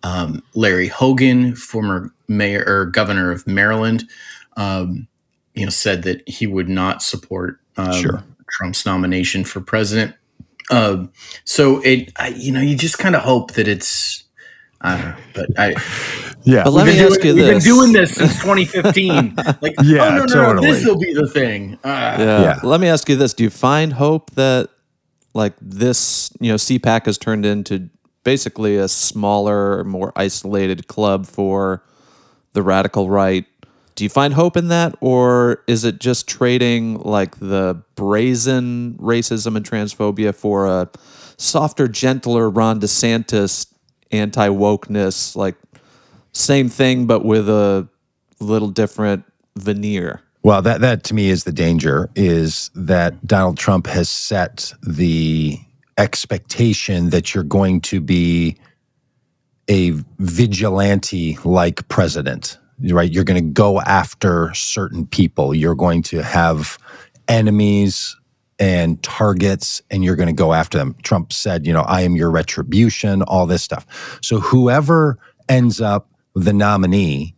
Um, 0.02 0.44
Larry 0.56 0.88
Hogan, 0.88 1.56
former 1.56 2.14
mayor 2.30 2.64
or 2.66 2.86
governor 2.86 3.32
of 3.32 3.46
Maryland, 3.46 4.06
um, 4.56 5.08
you 5.56 5.66
know, 5.66 5.70
said 5.70 6.04
that 6.04 6.28
he 6.28 6.48
would 6.48 6.70
not 6.70 7.02
support 7.04 7.60
um, 7.76 7.92
Sure. 7.94 8.24
Trump's 8.52 8.86
nomination 8.86 9.44
for 9.44 9.60
president. 9.62 10.16
Um, 10.72 11.12
so 11.44 11.82
it, 11.82 12.14
I, 12.18 12.30
you 12.30 12.54
know, 12.54 12.62
you 12.62 12.78
just 12.78 12.98
kind 12.98 13.14
of 13.16 13.24
hope 13.24 13.54
that 13.56 13.68
it's, 13.68 14.24
I 14.82 14.98
don't 14.98 15.06
know, 15.10 15.16
but 15.34 15.46
I, 15.60 15.70
Yeah. 16.44 16.64
But 16.64 16.72
let 16.72 16.86
We've 16.86 16.94
me 16.96 17.00
been 17.02 17.12
ask 17.12 17.22
doing- 17.22 17.38
you 17.38 17.44
we've 17.44 17.54
this. 17.56 17.64
been 17.66 17.74
doing 17.76 17.92
this 17.94 18.12
since 18.16 18.34
2015. 18.42 19.36
Like, 19.62 19.76
Yeah, 19.84 20.08
oh 20.22 20.26
no, 20.26 20.26
no, 20.26 20.54
no, 20.54 20.62
this 20.62 20.86
will 20.86 20.98
be 21.00 21.14
the 21.14 21.28
thing. 21.28 21.78
Ah. 21.84 22.18
Yeah. 22.18 22.42
Yeah. 22.42 22.60
Let 22.64 22.80
me 22.80 22.88
ask 22.88 23.08
you 23.10 23.16
this: 23.18 23.34
Do 23.34 23.44
you 23.44 23.50
find 23.50 23.94
hope 23.94 24.32
that, 24.32 24.70
like 25.34 25.54
this, 25.62 26.32
you 26.40 26.50
know, 26.50 26.56
CPAC 26.56 27.06
has 27.08 27.18
turned 27.18 27.46
into 27.46 27.90
basically 28.24 28.78
a 28.78 28.88
smaller, 28.88 29.84
more 29.84 30.14
isolated 30.16 30.88
club 30.88 31.26
for 31.26 31.84
the 32.54 32.62
radical 32.62 33.10
right? 33.10 33.46
Do 33.96 34.06
you 34.06 34.10
find 34.10 34.34
hope 34.34 34.56
in 34.56 34.70
that, 34.70 34.96
or 35.02 35.62
is 35.68 35.84
it 35.84 36.00
just 36.00 36.26
trading 36.28 37.00
like 37.00 37.38
the 37.40 37.84
brazen 37.96 38.94
racism 38.98 39.58
and 39.58 39.70
transphobia 39.70 40.34
for 40.34 40.68
a 40.68 40.90
softer, 41.36 41.90
gentler 41.90 42.50
Ron 42.50 42.80
DeSantis 42.80 43.66
anti 44.12 44.48
wokeness, 44.50 45.36
like 45.36 45.56
same 46.32 46.70
thing 46.70 47.06
but 47.06 47.26
with 47.26 47.50
a 47.50 47.88
little 48.40 48.70
different 48.70 49.24
veneer? 49.58 50.22
Well, 50.42 50.62
that 50.62 50.82
that 50.82 51.04
to 51.06 51.14
me 51.14 51.30
is 51.30 51.44
the 51.44 51.52
danger 51.52 52.10
is 52.16 52.72
that 52.74 53.26
Donald 53.26 53.58
Trump 53.58 53.88
has 53.88 54.10
set 54.10 54.74
the 54.82 55.60
expectation 55.98 57.10
that 57.10 57.36
you're 57.36 57.44
going 57.44 57.82
to 57.82 58.00
be 58.00 58.58
a 59.70 59.92
vigilante 60.18 61.38
like 61.44 61.88
president, 61.90 62.58
right? 62.90 63.12
You're 63.12 63.26
going 63.26 63.44
to 63.44 63.52
go 63.52 63.82
after 63.82 64.54
certain 64.54 65.06
people. 65.06 65.54
You're 65.54 65.76
going 65.76 66.02
to 66.04 66.24
have 66.24 66.78
enemies 67.28 68.16
and 68.60 69.02
targets 69.04 69.82
and 69.90 70.04
you're 70.04 70.16
going 70.18 70.28
to 70.28 70.34
go 70.34 70.54
after 70.54 70.78
them. 70.78 70.96
Trump 71.04 71.32
said, 71.32 71.66
you 71.66 71.74
know, 71.74 71.82
I 71.82 72.02
am 72.02 72.16
your 72.16 72.30
retribution, 72.30 73.22
all 73.24 73.46
this 73.46 73.64
stuff. 73.64 74.20
So 74.22 74.40
whoever 74.40 75.18
ends 75.48 75.80
up 75.82 76.10
the 76.36 76.54
nominee 76.54 77.36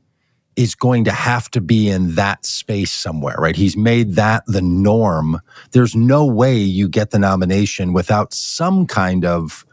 is 0.56 0.76
going 0.76 1.06
to 1.06 1.12
have 1.12 1.50
to 1.52 1.62
be 1.62 1.90
in 1.90 2.16
that 2.16 2.46
space 2.46 2.92
somewhere, 2.92 3.36
right? 3.40 3.56
He's 3.56 3.78
made 3.78 4.16
that 4.16 4.44
the 4.48 4.62
norm. 4.62 5.40
There's 5.72 5.96
no 5.96 6.26
way 6.26 6.58
you 6.58 6.90
get 6.90 7.12
the 7.12 7.20
nomination 7.20 7.94
without 7.94 8.34
some 8.34 8.86
kind 8.86 9.24
of 9.24 9.66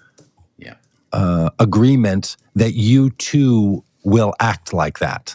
Yeah. 0.57 0.75
uh, 1.13 1.51
agreement 1.59 2.37
that 2.55 2.75
you 2.75 3.11
too 3.11 3.83
will 4.05 4.35
act 4.41 4.73
like 4.73 5.01
that. 5.01 5.35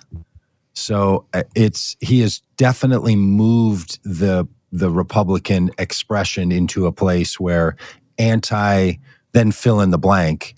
So 0.74 1.26
uh, 1.34 1.44
it's 1.56 1.98
he 2.00 2.22
has 2.22 2.42
definitely 2.58 3.16
moved 3.16 4.00
the 4.04 4.48
the 4.74 4.90
Republican 4.90 5.70
expression 5.78 6.52
into 6.52 6.88
a 6.88 6.92
place 6.92 7.40
where 7.40 7.76
anti 8.18 8.94
then 9.32 9.52
fill 9.52 9.80
in 9.80 9.92
the 9.92 9.98
blank 9.98 10.56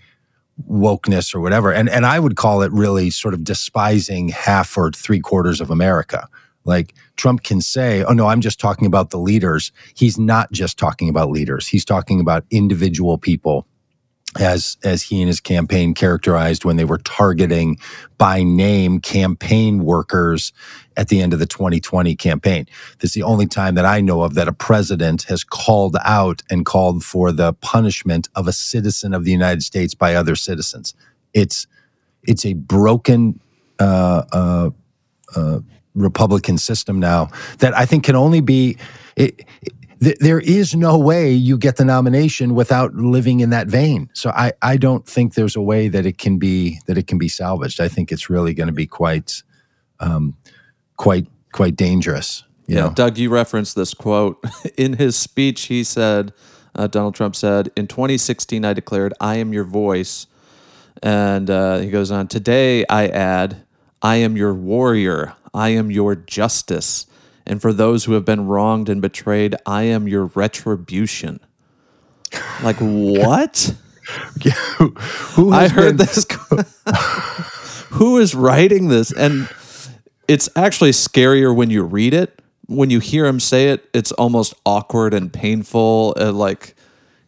wokeness 0.70 1.36
or 1.36 1.42
whatever. 1.42 1.72
And 1.72 1.90
and 1.90 2.06
I 2.06 2.20
would 2.20 2.38
call 2.38 2.62
it 2.62 2.72
really 2.72 3.10
sort 3.10 3.34
of 3.34 3.44
despising 3.44 4.30
half 4.30 4.78
or 4.78 4.92
three 4.92 5.20
quarters 5.20 5.60
of 5.60 5.70
America. 5.70 6.28
Like 6.64 6.96
Trump 7.18 7.44
can 7.44 7.62
say, 7.62 8.04
oh 8.06 8.14
no, 8.14 8.28
I'm 8.28 8.42
just 8.42 8.60
talking 8.60 8.88
about 8.88 9.10
the 9.10 9.20
leaders. 9.20 9.72
He's 9.96 10.18
not 10.18 10.52
just 10.52 10.80
talking 10.80 11.10
about 11.10 11.30
leaders. 11.30 11.68
He's 11.68 11.86
talking 11.86 12.20
about 12.20 12.46
individual 12.50 13.18
people 13.18 13.68
as 14.40 14.78
as 14.84 15.04
he 15.04 15.22
and 15.22 15.28
his 15.28 15.40
campaign 15.40 15.94
characterized 15.94 16.66
when 16.66 16.78
they 16.78 16.86
were 16.86 16.98
targeting 16.98 17.78
by 18.18 18.44
name 18.44 19.00
campaign 19.00 19.86
workers 19.86 20.52
at 20.98 21.10
the 21.10 21.22
end 21.22 21.34
of 21.34 21.40
the 21.40 21.46
2020 21.46 22.16
campaign. 22.16 22.68
This 23.00 23.12
is 23.12 23.14
the 23.14 23.24
only 23.24 23.48
time 23.48 23.76
that 23.76 23.86
I 23.86 24.02
know 24.02 24.22
of 24.22 24.34
that 24.36 24.48
a 24.48 24.54
president 24.54 25.24
has 25.24 25.44
called 25.44 25.98
out 26.04 26.42
and 26.50 26.66
called 26.66 27.04
for 27.04 27.32
the 27.32 27.54
punishment 27.54 28.30
of 28.36 28.48
a 28.48 28.54
citizen 28.54 29.14
of 29.14 29.26
the 29.26 29.32
United 29.32 29.64
States 29.64 29.94
by 29.94 30.16
other 30.16 30.36
citizens. 30.36 30.94
It's 31.34 31.68
it's 32.24 32.46
a 32.46 32.54
broken 32.54 33.40
uh, 33.80 34.24
uh, 34.32 34.70
uh, 35.36 35.60
Republican 35.94 36.58
system 36.58 37.00
now 37.00 37.30
that 37.60 37.76
I 37.76 37.86
think 37.86 38.04
can 38.04 38.16
only 38.16 38.42
be. 38.42 38.78
It, 39.16 39.46
th- 40.02 40.18
there 40.20 40.40
is 40.40 40.76
no 40.76 40.98
way 40.98 41.32
you 41.32 41.58
get 41.58 41.78
the 41.78 41.86
nomination 41.86 42.56
without 42.56 42.94
living 42.96 43.40
in 43.42 43.50
that 43.52 43.68
vein. 43.68 44.10
So 44.14 44.30
I, 44.32 44.54
I 44.62 44.78
don't 44.78 45.06
think 45.08 45.34
there's 45.36 45.56
a 45.56 45.62
way 45.62 45.88
that 45.90 46.06
it 46.06 46.18
can 46.18 46.38
be 46.38 46.80
that 46.88 46.98
it 46.98 47.08
can 47.08 47.18
be 47.18 47.28
salvaged. 47.30 47.82
I 47.82 47.88
think 47.88 48.12
it's 48.12 48.30
really 48.30 48.54
going 48.54 48.68
to 48.68 48.74
be 48.74 48.88
quite, 48.88 49.44
um, 50.00 50.38
quite 50.98 51.28
quite 51.52 51.76
dangerous. 51.76 52.44
You 52.68 52.78
Yeah, 52.78 52.82
know? 52.88 52.94
Doug, 52.94 53.18
you 53.18 53.30
referenced 53.30 53.76
this 53.76 53.94
quote 53.94 54.44
in 54.78 54.94
his 54.94 55.16
speech. 55.16 55.64
He 55.64 55.84
said, 55.84 56.34
uh, 56.76 56.88
Donald 56.88 57.16
Trump 57.16 57.36
said, 57.36 57.72
"In 57.76 57.88
2016, 57.88 58.66
I 58.66 58.74
declared, 58.74 59.14
I 59.22 59.36
am 59.38 59.54
your 59.54 59.64
voice," 59.66 60.28
and 61.04 61.50
uh, 61.50 61.78
he 61.80 61.90
goes 61.90 62.12
on. 62.12 62.28
Today, 62.28 62.86
I 62.90 63.08
add, 63.08 63.64
I 64.02 64.18
am 64.18 64.36
your 64.36 64.54
warrior. 64.54 65.34
I 65.54 65.70
am 65.70 65.90
your 65.90 66.16
justice, 66.16 67.06
and 67.46 67.62
for 67.62 67.74
those 67.74 68.06
who 68.06 68.14
have 68.14 68.26
been 68.26 68.48
wronged 68.48 68.90
and 68.90 69.02
betrayed, 69.02 69.56
I 69.66 69.84
am 69.84 70.08
your 70.08 70.26
retribution. 70.28 71.40
Like 72.64 72.78
what? 72.78 73.76
who, 74.78 74.90
who 74.90 75.52
I 75.52 75.68
heard 75.68 75.98
been- 75.98 76.06
this. 76.06 76.26
Who 77.96 78.18
is 78.18 78.36
writing 78.36 78.90
this? 78.90 79.12
And 79.14 79.50
it's 80.28 80.50
actually 80.56 80.92
scarier 80.92 81.56
when 81.56 81.70
you 81.70 81.84
read 81.84 82.14
it. 82.14 82.42
When 82.68 82.90
you 82.90 83.00
hear 83.00 83.26
him 83.26 83.40
say 83.40 83.70
it, 83.70 83.88
it's 83.94 84.12
almost 84.14 84.54
awkward 84.66 85.14
and 85.14 85.32
painful. 85.32 86.14
And 86.16 86.38
like 86.38 86.76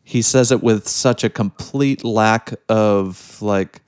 he 0.04 0.22
says 0.22 0.52
it 0.52 0.62
with 0.62 0.88
such 0.88 1.24
a 1.24 1.30
complete 1.30 2.04
lack 2.04 2.54
of 2.68 3.42
like 3.42 3.82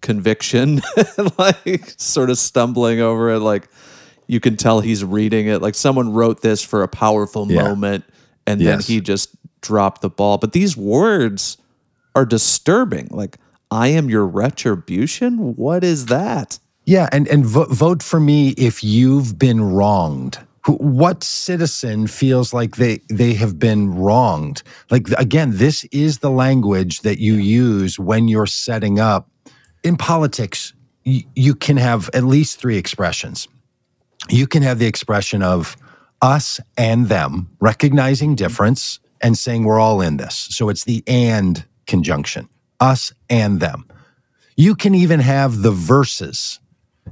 conviction, 0.00 0.80
like 1.38 1.94
sort 1.96 2.30
of 2.30 2.38
stumbling 2.38 3.00
over 3.00 3.30
it. 3.30 3.40
Like 3.40 3.68
you 4.26 4.40
can 4.40 4.56
tell 4.56 4.80
he's 4.80 5.04
reading 5.04 5.46
it. 5.46 5.62
Like 5.62 5.74
someone 5.74 6.12
wrote 6.12 6.42
this 6.42 6.62
for 6.62 6.82
a 6.82 6.88
powerful 6.88 7.50
Yeah. 7.50 7.62
moment 7.62 8.04
and 8.46 8.60
Yes. 8.60 8.86
then 8.86 8.94
he 8.94 9.00
just 9.00 9.30
dropped 9.60 10.02
the 10.02 10.10
ball. 10.10 10.38
But 10.38 10.52
these 10.52 10.76
words 10.76 11.56
are 12.14 12.24
disturbing. 12.26 13.08
Like, 13.10 13.38
I 13.70 13.88
am 13.88 14.08
your 14.08 14.26
retribution? 14.26 15.54
What 15.56 15.82
is 15.84 16.06
that? 16.06 16.58
Yeah, 16.84 17.08
and 17.10 17.26
and 17.28 17.44
vo- 17.44 17.66
vote 17.66 18.02
for 18.02 18.20
me 18.20 18.50
if 18.50 18.84
you've 18.84 19.38
been 19.38 19.60
wronged. 19.60 20.38
What 20.66 21.22
citizen 21.24 22.06
feels 22.06 22.52
like 22.54 22.76
they 22.76 23.00
they 23.08 23.34
have 23.34 23.58
been 23.58 23.94
wronged? 23.94 24.62
Like 24.90 25.08
again, 25.18 25.56
this 25.56 25.84
is 25.90 26.18
the 26.18 26.30
language 26.30 27.00
that 27.00 27.18
you 27.18 27.34
use 27.34 27.98
when 27.98 28.28
you're 28.28 28.46
setting 28.46 29.00
up 29.00 29.28
in 29.82 29.96
politics. 29.96 30.72
You, 31.04 31.22
you 31.34 31.54
can 31.54 31.76
have 31.76 32.08
at 32.14 32.24
least 32.24 32.58
three 32.60 32.76
expressions. 32.76 33.48
You 34.28 34.46
can 34.46 34.62
have 34.62 34.78
the 34.78 34.86
expression 34.86 35.42
of 35.42 35.76
us 36.22 36.60
and 36.76 37.08
them, 37.08 37.50
recognizing 37.60 38.34
difference 38.34 39.00
and 39.20 39.38
saying 39.38 39.64
we're 39.64 39.80
all 39.80 40.00
in 40.00 40.16
this. 40.18 40.48
So 40.50 40.68
it's 40.68 40.84
the 40.84 41.02
and 41.06 41.64
conjunction, 41.86 42.48
us 42.80 43.12
and 43.30 43.60
them. 43.60 43.86
You 44.56 44.74
can 44.74 44.94
even 44.94 45.20
have 45.20 45.62
the 45.62 45.70
verses. 45.72 46.60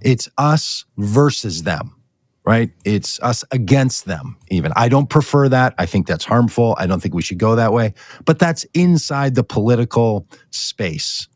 It's 0.03 0.29
us 0.38 0.85
versus 0.96 1.62
them. 1.64 1.96
right? 2.44 2.70
It's 2.85 3.20
us 3.22 3.44
against 3.50 4.05
them, 4.05 4.37
even. 4.48 4.72
I 4.77 4.88
don't 4.88 5.09
prefer 5.09 5.48
that. 5.48 5.74
I 5.79 5.87
think 5.87 6.07
that's 6.07 6.24
harmful. 6.24 6.77
I 6.79 6.87
don't 6.87 7.00
think 7.00 7.14
we 7.14 7.22
should 7.22 7.38
go 7.38 7.57
that 7.57 7.72
way. 7.72 7.94
But 8.24 8.38
that's 8.38 8.64
inside 8.74 9.35
the 9.35 9.44
political 9.44 10.27
space, 10.50 11.29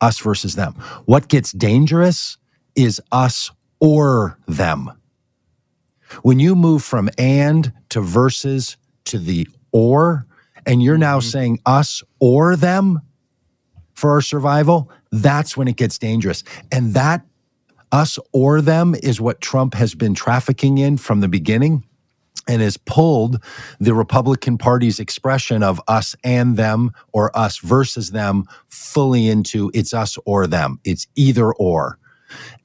us 0.00 0.18
versus 0.18 0.54
them. 0.54 0.72
What 1.04 1.28
gets 1.28 1.52
dangerous 1.52 2.38
is 2.74 3.00
us 3.12 3.50
or 3.80 4.38
them. 4.48 4.92
When 6.22 6.38
you 6.38 6.54
move 6.54 6.82
from 6.82 7.10
and 7.18 7.72
to 7.90 8.00
versus 8.00 8.76
to 9.06 9.18
the 9.18 9.48
or, 9.72 10.26
and 10.64 10.82
you're 10.82 10.98
now 10.98 11.20
Mhm. 11.20 11.30
saying 11.30 11.58
us 11.66 12.02
or 12.20 12.56
them 12.56 13.00
for 13.94 14.10
our 14.10 14.20
survival, 14.20 14.90
that's 15.12 15.56
when 15.56 15.68
it 15.68 15.76
gets 15.76 15.98
dangerous. 15.98 16.42
And 16.72 16.94
that 16.94 17.24
us 17.92 18.18
or 18.32 18.60
them 18.60 18.94
is 19.02 19.20
what 19.20 19.40
Trump 19.40 19.74
has 19.74 19.94
been 19.94 20.14
trafficking 20.14 20.78
in 20.78 20.96
from 20.96 21.20
the 21.20 21.28
beginning 21.28 21.84
and 22.48 22.60
has 22.62 22.76
pulled 22.76 23.42
the 23.80 23.94
Republican 23.94 24.58
Party's 24.58 24.98
expression 25.00 25.62
of 25.62 25.80
us 25.88 26.14
and 26.22 26.56
them 26.56 26.90
or 27.12 27.36
us 27.36 27.58
versus 27.58 28.10
them 28.10 28.44
fully 28.68 29.28
into 29.28 29.70
it's 29.74 29.94
us 29.94 30.18
or 30.26 30.46
them. 30.46 30.78
It's 30.84 31.06
either 31.16 31.52
or. 31.54 31.98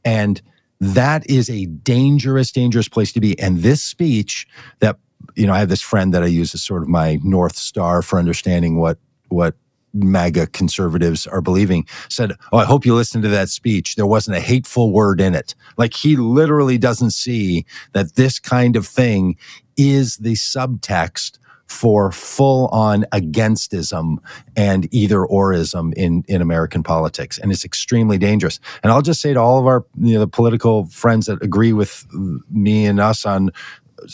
And 0.04 0.42
that 0.82 1.30
is 1.30 1.50
a 1.50 1.68
dangerous, 1.68 2.52
dangerous 2.52 2.90
place 2.90 3.14
to 3.14 3.22
be. 3.22 3.40
And 3.40 3.60
this 3.60 3.82
speech 3.82 4.48
that, 4.80 4.98
you 5.36 5.46
know, 5.46 5.54
I 5.54 5.60
have 5.60 5.70
this 5.70 5.82
friend 5.82 6.14
that 6.14 6.24
I 6.24 6.26
use 6.26 6.54
as 6.56 6.64
sort 6.64 6.82
of 6.82 6.90
my 6.90 7.20
North 7.24 7.56
Star 7.56 8.02
for 8.02 8.20
understanding 8.20 8.78
what, 8.78 8.98
what, 9.30 9.56
MAGA 9.94 10.48
conservatives 10.48 11.28
are 11.28 11.42
believing 11.42 11.86
said, 12.08 12.32
Oh, 12.54 12.58
I 12.58 12.64
hope 12.64 12.86
you 12.86 12.96
listened 12.96 13.24
to 13.24 13.30
that 13.30 13.50
speech. 13.50 13.98
There 13.98 14.06
wasn't 14.06 14.38
a 14.38 14.40
hateful 14.40 14.94
word 14.94 15.20
in 15.20 15.36
it. 15.36 15.54
Like 15.76 15.94
he 15.94 16.16
literally 16.16 16.78
doesn't 16.78 17.12
see 17.12 17.66
that 17.92 18.16
this 18.16 18.40
kind 18.40 18.78
of 18.78 18.88
thing 18.88 19.36
is 19.76 20.16
the 20.16 20.36
subtext 20.36 21.40
for 21.72 22.12
full 22.12 22.68
on 22.68 23.04
againstism 23.14 24.18
and 24.58 24.94
either 24.94 25.20
orism 25.22 25.94
in, 25.96 26.24
in 26.28 26.42
American 26.42 26.84
politics. 26.84 27.40
And 27.40 27.50
it's 27.52 27.64
extremely 27.64 28.18
dangerous. 28.18 28.60
And 28.84 28.92
I'll 28.92 29.02
just 29.02 29.22
say 29.22 29.34
to 29.34 29.40
all 29.40 29.58
of 29.58 29.66
our 29.66 29.86
you 29.98 30.14
know, 30.16 30.20
the 30.20 30.28
political 30.28 30.86
friends 30.88 31.28
that 31.28 31.42
agree 31.42 31.72
with 31.72 32.06
me 32.52 32.86
and 32.86 33.00
us 33.00 33.26
on 33.26 33.52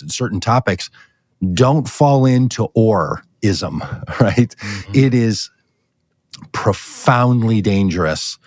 certain 0.06 0.40
topics, 0.40 0.92
don't 1.54 1.90
fall 1.90 2.26
into 2.26 2.68
orism, 2.78 3.82
right? 4.22 4.56
It 4.94 5.16
is 5.16 5.50
profoundly 6.52 7.62
dangerous 7.62 8.38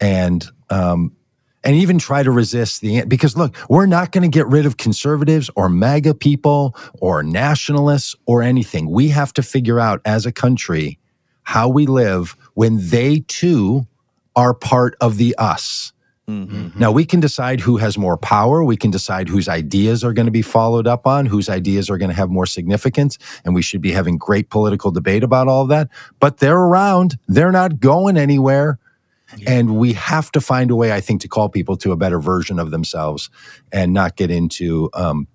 and 0.00 0.46
um, 0.70 1.16
and 1.62 1.76
even 1.76 1.98
try 1.98 2.22
to 2.22 2.30
resist 2.30 2.80
the 2.80 3.04
because 3.06 3.36
look 3.36 3.54
we're 3.68 3.86
not 3.86 4.12
going 4.12 4.22
to 4.22 4.28
get 4.28 4.46
rid 4.46 4.66
of 4.66 4.76
conservatives 4.76 5.50
or 5.56 5.68
maga 5.68 6.14
people 6.14 6.74
or 7.00 7.22
nationalists 7.22 8.14
or 8.26 8.42
anything 8.42 8.90
we 8.90 9.08
have 9.08 9.32
to 9.32 9.42
figure 9.42 9.78
out 9.78 10.00
as 10.04 10.24
a 10.26 10.32
country 10.32 10.98
how 11.42 11.68
we 11.68 11.86
live 11.86 12.36
when 12.54 12.78
they 12.90 13.20
too 13.28 13.86
are 14.36 14.54
part 14.54 14.96
of 15.00 15.16
the 15.18 15.34
us 15.38 15.92
Mhm. 16.28 16.76
now 16.78 16.92
we 16.92 17.04
can 17.04 17.18
decide 17.18 17.58
who 17.60 17.78
has 17.78 17.98
more 17.98 18.16
power. 18.16 18.62
We 18.62 18.76
can 18.76 18.92
decide 18.92 19.28
whose 19.28 19.48
ideas 19.48 20.04
are 20.04 20.12
going 20.12 20.26
to 20.26 20.30
be 20.32 20.42
followed 20.42 20.86
up 20.86 21.04
on, 21.04 21.26
whose 21.26 21.48
ideas 21.48 21.90
are 21.90 21.98
going 21.98 22.10
to 22.10 22.14
have 22.14 22.30
more 22.30 22.46
significance, 22.46 23.18
and 23.44 23.52
we 23.52 23.62
should 23.62 23.80
be 23.80 23.90
having 23.90 24.16
great 24.16 24.48
political 24.48 24.92
debate 24.92 25.24
about 25.24 25.48
all 25.48 25.62
of 25.62 25.68
that. 25.70 25.88
But 26.20 26.36
they're 26.38 26.56
around. 26.56 27.18
They're 27.26 27.50
not 27.50 27.80
going 27.80 28.16
anywhere. 28.16 28.78
And 29.46 29.76
we 29.76 29.92
have 29.94 30.32
to 30.32 30.40
find 30.40 30.70
a 30.70 30.76
way, 30.76 30.92
I 30.92 31.00
think, 31.00 31.20
to 31.22 31.28
call 31.28 31.48
people 31.48 31.76
to 31.78 31.92
a 31.92 31.96
better 31.96 32.20
version 32.20 32.58
of 32.58 32.70
themselves 32.70 33.30
and 33.72 33.92
not 33.92 34.16
get 34.16 34.30
into 34.30 34.90
um, 34.94 35.28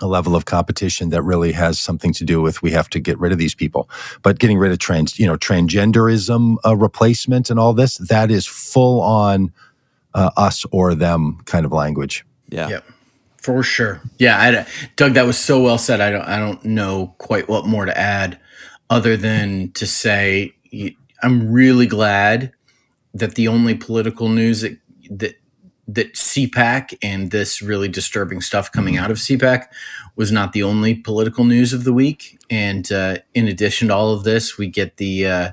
a 0.00 0.06
level 0.06 0.34
of 0.34 0.44
competition 0.44 1.10
that 1.10 1.22
really 1.22 1.52
has 1.52 1.78
something 1.78 2.12
to 2.14 2.24
do 2.24 2.40
with 2.40 2.62
we 2.62 2.70
have 2.72 2.88
to 2.90 3.00
get 3.00 3.18
rid 3.18 3.32
of 3.32 3.38
these 3.38 3.54
people. 3.54 3.88
But 4.22 4.38
getting 4.38 4.58
rid 4.58 4.72
of 4.72 4.78
trans, 4.78 5.18
you 5.18 5.26
know, 5.26 5.36
transgenderism 5.36 6.56
uh, 6.64 6.76
replacement 6.76 7.50
and 7.50 7.58
all 7.58 7.72
this, 7.72 7.98
that 7.98 8.30
is 8.30 8.46
full 8.46 9.00
on 9.00 9.52
uh, 10.14 10.30
us 10.36 10.64
or 10.72 10.94
them 10.94 11.38
kind 11.44 11.64
of 11.64 11.72
language. 11.72 12.24
Yeah. 12.48 12.68
Yep. 12.68 12.84
For 13.38 13.62
sure. 13.62 14.00
Yeah, 14.18 14.40
I, 14.40 14.66
Doug, 14.94 15.14
that 15.14 15.26
was 15.26 15.36
so 15.36 15.60
well 15.60 15.78
said. 15.78 16.00
I 16.00 16.10
don't, 16.10 16.22
I 16.22 16.38
don't 16.38 16.64
know 16.64 17.14
quite 17.18 17.48
what 17.48 17.66
more 17.66 17.86
to 17.86 17.98
add, 17.98 18.38
other 18.88 19.16
than 19.16 19.72
to 19.72 19.86
say 19.86 20.54
I'm 21.22 21.50
really 21.50 21.86
glad 21.86 22.52
that 23.14 23.34
the 23.34 23.48
only 23.48 23.74
political 23.74 24.28
news 24.28 24.62
that 24.62 24.78
that 25.10 25.36
that 25.88 26.14
CPAC 26.14 26.96
and 27.02 27.30
this 27.30 27.60
really 27.60 27.88
disturbing 27.88 28.40
stuff 28.40 28.70
coming 28.70 28.96
out 28.96 29.10
of 29.10 29.18
CPAC 29.18 29.66
was 30.16 30.30
not 30.30 30.52
the 30.52 30.62
only 30.62 30.94
political 30.94 31.44
news 31.44 31.72
of 31.72 31.84
the 31.84 31.92
week. 31.92 32.38
And 32.48 32.90
uh, 32.92 33.18
in 33.34 33.48
addition 33.48 33.88
to 33.88 33.94
all 33.94 34.12
of 34.12 34.24
this, 34.24 34.56
we 34.56 34.68
get 34.68 34.96
the 34.96 35.26
uh, 35.26 35.52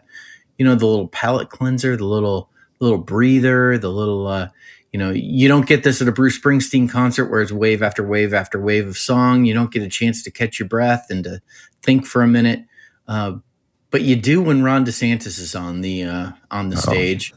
you 0.58 0.66
know 0.66 0.76
the 0.76 0.86
little 0.86 1.08
palate 1.08 1.50
cleanser, 1.50 1.98
the 1.98 2.06
little 2.06 2.50
little 2.80 2.98
breather, 3.00 3.78
the 3.78 3.90
little 3.90 4.28
uh, 4.28 4.50
you 4.94 5.00
know 5.00 5.12
you 5.12 5.48
don't 5.48 5.68
get 5.68 5.84
this 5.84 6.02
at 6.02 6.08
a 6.08 6.12
Bruce 6.12 6.40
Springsteen 6.40 6.90
concert 6.90 7.30
where 7.30 7.42
it's 7.42 7.52
wave 7.52 7.82
after 7.82 8.06
wave 8.08 8.34
after 8.34 8.62
wave 8.62 8.88
of 8.88 8.98
song. 8.98 9.46
You 9.46 9.54
don't 9.54 9.72
get 9.72 9.84
a 9.84 9.90
chance 9.90 10.24
to 10.24 10.32
catch 10.32 10.60
your 10.60 10.68
breath 10.68 11.08
and 11.10 11.24
to 11.24 11.42
think 11.82 12.06
for 12.06 12.22
a 12.22 12.28
minute. 12.28 12.66
But 13.92 14.04
you 14.04 14.16
do 14.16 14.40
when 14.42 14.62
Ron 14.62 14.86
DeSantis 14.86 15.40
is 15.40 15.56
on 15.56 15.82
the 15.82 16.04
uh, 16.04 16.32
on 16.52 16.70
the 16.70 16.76
Uh-oh. 16.76 16.92
stage, 16.92 17.34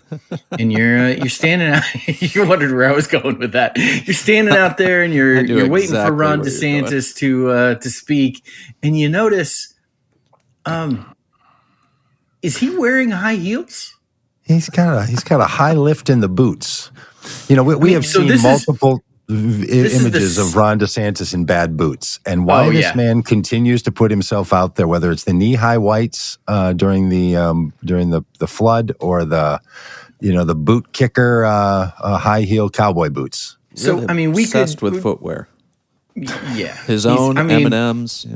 and 0.58 0.70
you're 0.70 0.98
uh, 0.98 1.08
you're 1.08 1.28
standing 1.30 1.68
out. 1.68 1.82
you 2.34 2.46
wondered 2.46 2.72
where 2.72 2.86
I 2.86 2.92
was 2.92 3.06
going 3.06 3.38
with 3.38 3.52
that. 3.52 3.76
You're 3.78 4.12
standing 4.14 4.54
out 4.54 4.76
there, 4.76 5.02
and 5.02 5.14
you're 5.14 5.42
you're 5.46 5.68
waiting 5.68 5.90
for 5.92 6.12
Ron 6.12 6.40
where 6.40 6.48
you're 6.50 6.60
going. 6.60 6.84
DeSantis 6.84 7.16
to 7.16 7.50
uh, 7.50 7.74
to 7.76 7.88
speak, 7.88 8.44
and 8.82 8.98
you 8.98 9.08
notice, 9.08 9.72
um, 10.66 11.14
is 12.42 12.58
he 12.58 12.76
wearing 12.76 13.12
high 13.12 13.36
heels? 13.36 13.96
He's 14.42 14.68
got 14.68 14.94
a 14.94 15.06
he's 15.06 15.24
got 15.24 15.40
a 15.40 15.46
high 15.46 15.72
lift 15.72 16.10
in 16.10 16.20
the 16.20 16.28
boots. 16.28 16.90
You 17.48 17.56
know, 17.56 17.62
we, 17.62 17.76
we 17.76 17.92
have 17.94 18.04
so 18.04 18.20
seen 18.20 18.30
is- 18.32 18.42
multiple 18.42 18.96
v- 18.96 19.02
this 19.32 19.94
is 19.94 20.02
the 20.02 20.08
images 20.08 20.38
of 20.38 20.56
Ron 20.56 20.78
DeSantis 20.78 21.34
in 21.34 21.44
bad 21.44 21.76
boots, 21.76 22.20
and 22.26 22.46
why 22.46 22.66
Oh, 22.66 22.70
this 22.72 22.82
yeah. 22.82 22.94
man 22.94 23.22
continues 23.22 23.82
to 23.82 23.92
put 23.92 24.10
himself 24.10 24.52
out 24.52 24.76
there, 24.76 24.86
whether 24.86 25.10
it's 25.10 25.24
the 25.24 25.32
knee 25.32 25.54
high 25.54 25.78
whites 25.78 26.38
uh, 26.48 26.72
during 26.72 27.08
the 27.08 27.36
um, 27.36 27.72
during 27.84 28.10
the 28.10 28.22
the 28.38 28.46
flood 28.46 28.92
or 29.00 29.24
the 29.24 29.60
you 30.20 30.32
know 30.32 30.44
the 30.44 30.54
boot 30.54 30.92
kicker 30.92 31.44
uh, 31.44 31.90
uh, 31.98 32.18
high 32.18 32.42
heel 32.42 32.70
cowboy 32.70 33.08
boots. 33.10 33.56
So 33.74 33.94
Really 33.94 34.08
I 34.08 34.12
mean, 34.12 34.32
we 34.32 34.44
obsessed 34.44 34.78
could 34.78 34.92
with 34.92 35.02
footwear. 35.02 35.48
Yeah 36.14 36.76
His 36.84 37.06
own 37.06 37.38
I 37.38 37.42
mean- 37.42 37.60
M 37.60 37.72
and 37.72 37.74
M's. 37.74 38.26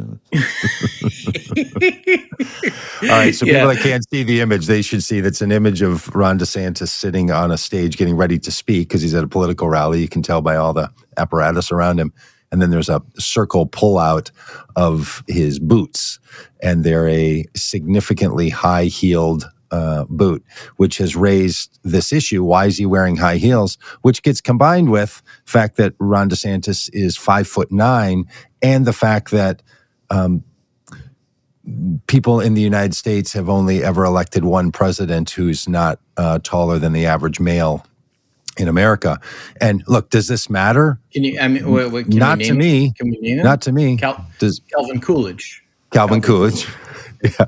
All 3.03 3.09
right, 3.09 3.35
so 3.35 3.45
Yeah. 3.47 3.53
people 3.55 3.69
that 3.69 3.81
can't 3.83 4.05
see 4.11 4.23
the 4.23 4.41
image, 4.41 4.67
they 4.67 4.83
should 4.83 5.03
see 5.03 5.21
that's 5.21 5.43
an 5.43 5.53
image 5.53 5.83
of 5.83 6.09
Ron 6.15 6.39
DeSantis 6.39 6.89
sitting 6.89 7.31
on 7.31 7.51
a 7.51 7.59
stage 7.59 7.97
getting 7.97 8.17
ready 8.17 8.39
to 8.39 8.51
speak 8.51 8.89
because 8.89 9.03
he's 9.03 9.15
at 9.15 9.25
a 9.25 9.29
political 9.29 9.69
rally. 9.69 10.01
You 10.01 10.09
can 10.09 10.23
tell 10.23 10.41
by 10.41 10.57
all 10.57 10.73
the 10.73 10.91
apparatus 11.17 11.71
around 11.71 11.99
him. 12.01 12.13
And 12.53 12.63
then 12.63 12.71
there's 12.71 12.89
a 12.89 13.03
circle 13.19 13.67
pullout 13.69 14.31
of 14.77 15.23
his 15.27 15.59
boots, 15.59 16.19
and 16.63 16.85
they're 16.85 17.09
a 17.09 17.45
significantly 17.57 18.49
high 18.49 18.85
heeled 18.85 19.49
uh, 19.71 20.05
boot, 20.09 20.45
which 20.77 20.99
has 20.99 21.17
raised 21.17 21.79
this 21.83 22.13
issue. 22.13 22.43
Why 22.45 22.67
is 22.67 22.79
he 22.79 22.87
wearing 22.87 23.17
high 23.17 23.37
heels? 23.37 23.79
Which 24.03 24.23
gets 24.23 24.41
combined 24.41 24.91
with 24.91 25.23
the 25.45 25.51
fact 25.51 25.77
that 25.77 25.95
Ron 25.99 26.29
DeSantis 26.31 26.91
is 26.93 27.17
five 27.17 27.49
foot 27.49 27.71
nine, 27.73 28.25
and 28.63 28.87
the 28.87 28.93
fact 28.93 29.31
that 29.31 29.63
um, 30.11 30.45
people 32.07 32.41
in 32.41 32.55
the 32.55 32.63
United 32.63 32.95
States 32.95 33.33
have 33.33 33.49
only 33.49 33.83
ever 33.83 34.05
elected 34.05 34.45
one 34.45 34.71
president 34.73 35.31
who's 35.31 35.69
not 35.69 35.99
uh, 36.17 36.39
taller 36.43 36.79
than 36.79 36.93
the 36.93 37.07
average 37.07 37.41
male 37.41 37.85
in 38.57 38.69
America. 38.69 39.21
And 39.61 39.83
look, 39.87 40.11
does 40.11 40.29
this 40.29 40.49
matter? 40.49 40.99
Can 41.13 41.25
you? 41.25 41.39
I 41.39 41.49
mean, 41.49 41.71
wait, 41.71 41.91
wait, 41.91 42.07
can 42.07 42.17
Not 42.17 42.41
to 42.41 42.55
me. 42.55 42.93
Can 42.97 43.11
we 43.11 43.19
name? 43.21 43.43
Not 43.43 43.61
to 43.63 43.73
me. 43.73 43.97
Cal- 43.97 44.27
Does 44.39 44.61
Calvin 44.73 45.01
Coolidge. 45.01 45.63
Calvin 45.93 46.21
Calvin 46.21 46.23
Coolidge? 46.23 46.67
Yeah, 47.25 47.47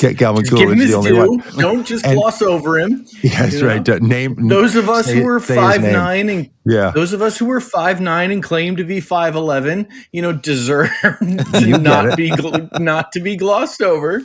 Ca- 0.00 0.14
Calvin 0.14 0.44
Just 0.44 0.56
give 0.56 0.68
him 0.70 0.76
Coolidge, 0.76 0.78
his 0.80 0.90
the 0.90 0.96
only 0.96 1.10
due. 1.10 1.18
one. 1.18 1.42
Don't 1.58 1.86
just 1.86 2.04
And- 2.04 2.16
gloss 2.16 2.42
over 2.42 2.78
him. 2.78 3.06
That's 3.22 3.54
you 3.54 3.60
know? 3.62 3.66
right. 3.68 3.84
Don't- 3.84 4.02
Name 4.02 4.48
Those 4.48 4.76
of 4.76 4.88
us 4.88 5.06
say- 5.06 5.20
who 5.20 5.34
his 5.38 5.44
five 5.46 5.82
nine 5.82 6.28
and 6.28 6.50
Yeah, 6.64 6.90
those 6.94 7.12
of 7.12 7.22
us 7.22 7.36
who 7.38 7.46
were 7.46 7.60
five 7.60 8.00
nine 8.00 8.30
and 8.30 8.42
claim 8.42 8.76
to 8.76 8.84
be 8.84 9.00
five 9.00 9.34
eleven, 9.34 9.88
you 10.12 10.22
know, 10.22 10.32
deserve 10.32 10.90
to 11.02 11.78
not 11.78 12.16
be 12.16 12.32
not 12.78 13.12
to 13.12 13.20
be 13.20 13.36
glossed 13.36 13.82
over. 13.82 14.22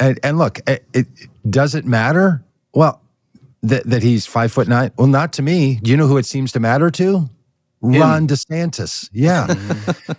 and, 0.00 0.18
and 0.22 0.38
look, 0.38 0.60
it, 0.68 0.84
it 0.92 1.06
does 1.48 1.74
it 1.74 1.84
matter? 1.84 2.42
Well, 2.74 3.00
that 3.62 3.84
that 3.84 4.02
he's 4.02 4.26
five 4.26 4.52
foot 4.52 4.68
nine. 4.68 4.90
Well, 4.96 5.06
not 5.08 5.32
to 5.34 5.42
me. 5.42 5.80
Do 5.82 5.90
you 5.90 5.96
know 5.96 6.06
who 6.06 6.18
it 6.18 6.26
seems 6.26 6.52
to 6.52 6.60
matter 6.60 6.90
to? 6.90 7.28
Ron 7.80 8.26
DeSantis. 8.26 9.08
Yeah. 9.12 9.54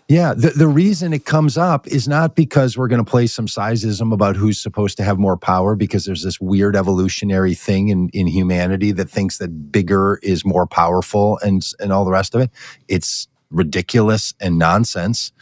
Yeah, 0.10 0.34
the, 0.34 0.52
the 0.52 0.70
reason 0.70 1.12
it 1.12 1.26
comes 1.26 1.58
up 1.58 1.86
is 1.86 2.08
not 2.08 2.34
because 2.34 2.78
we're 2.78 2.88
going 2.88 3.04
to 3.04 3.10
play 3.10 3.28
some 3.28 3.46
sizeism 3.46 4.14
about 4.14 4.38
who's 4.38 4.58
supposed 4.58 4.96
to 4.98 5.04
have 5.04 5.20
more 5.20 5.36
power, 5.36 5.76
because 5.76 6.06
there's 6.06 6.24
this 6.24 6.40
weird 6.40 6.78
evolutionary 6.78 7.54
thing 7.54 7.90
in, 7.90 8.08
in 8.14 8.26
humanity 8.26 8.94
that 8.94 9.10
thinks 9.10 9.38
that 9.40 9.70
bigger 9.70 10.20
is 10.24 10.46
more 10.46 10.66
powerful 10.66 11.40
and 11.40 11.62
and 11.82 11.92
all 11.92 12.06
the 12.06 12.12
rest 12.12 12.36
of 12.36 12.40
it. 12.42 12.52
It's 12.88 13.28
ridiculous 13.50 14.34
and 14.40 14.58
nonsense. 14.58 15.34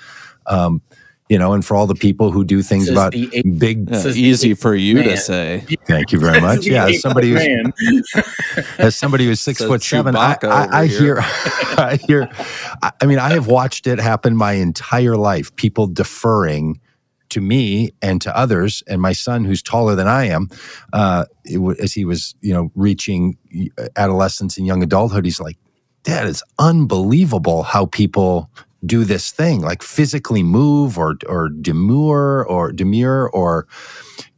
Um, 0.48 0.82
you 1.30 1.40
know, 1.40 1.54
and 1.54 1.66
for 1.66 1.76
all 1.76 1.88
the 1.88 1.96
people 1.96 2.32
who 2.32 2.44
do 2.46 2.62
things 2.62 2.86
Says 2.86 2.94
about 2.94 3.16
eight- 3.16 3.58
big. 3.58 3.90
Yeah, 3.90 4.08
easy 4.10 4.54
for 4.54 4.76
you 4.76 5.02
to 5.02 5.18
say. 5.18 5.64
Thank 5.88 6.12
you 6.12 6.20
very 6.20 6.40
much. 6.40 6.66
Yeah, 6.66 6.86
as 6.86 7.02
somebody 7.02 7.32
who's 7.32 8.14
as 8.78 8.96
somebody 8.96 9.26
who's 9.26 9.42
six 9.42 9.60
Says 9.60 9.68
foot 9.68 9.82
seven, 9.82 10.16
I, 10.16 10.38
I, 10.44 10.82
I 10.82 10.86
hear, 10.88 11.18
I 11.22 12.00
hear. 12.08 12.30
I 12.84 12.92
I 13.02 13.06
mean, 13.08 13.18
I 13.18 13.34
have 13.34 13.48
watched 13.48 13.88
it 13.88 14.00
happen 14.00 14.36
my 14.36 14.54
entire 14.54 15.18
life. 15.18 15.56
People 15.56 15.88
deferring 15.88 16.80
to 17.30 17.42
me 17.42 17.90
and 18.04 18.22
to 18.22 18.38
others, 18.38 18.84
and 18.88 19.02
my 19.02 19.12
son, 19.14 19.46
who's 19.46 19.64
taller 19.64 19.96
than 19.96 20.08
I 20.08 20.26
am, 20.26 20.48
uh, 20.94 21.26
it 21.44 21.80
as 21.80 21.92
he 21.92 22.06
was, 22.06 22.36
you 22.42 22.54
know, 22.54 22.72
reaching 22.76 23.36
adolescence 23.98 24.58
and 24.60 24.68
young 24.68 24.84
adulthood, 24.84 25.26
he's 25.26 25.40
like, 25.40 25.58
"Dad, 26.04 26.28
it's 26.28 26.44
unbelievable 26.60 27.64
how 27.64 27.88
people." 27.88 28.52
Do 28.86 29.04
this 29.06 29.32
thing 29.32 29.62
like 29.62 29.84
physically 29.84 30.44
move 30.44 30.98
or 30.98 31.16
or 31.28 31.50
demur 31.50 32.44
or 32.44 32.72
demure 32.72 33.30
or 33.30 33.68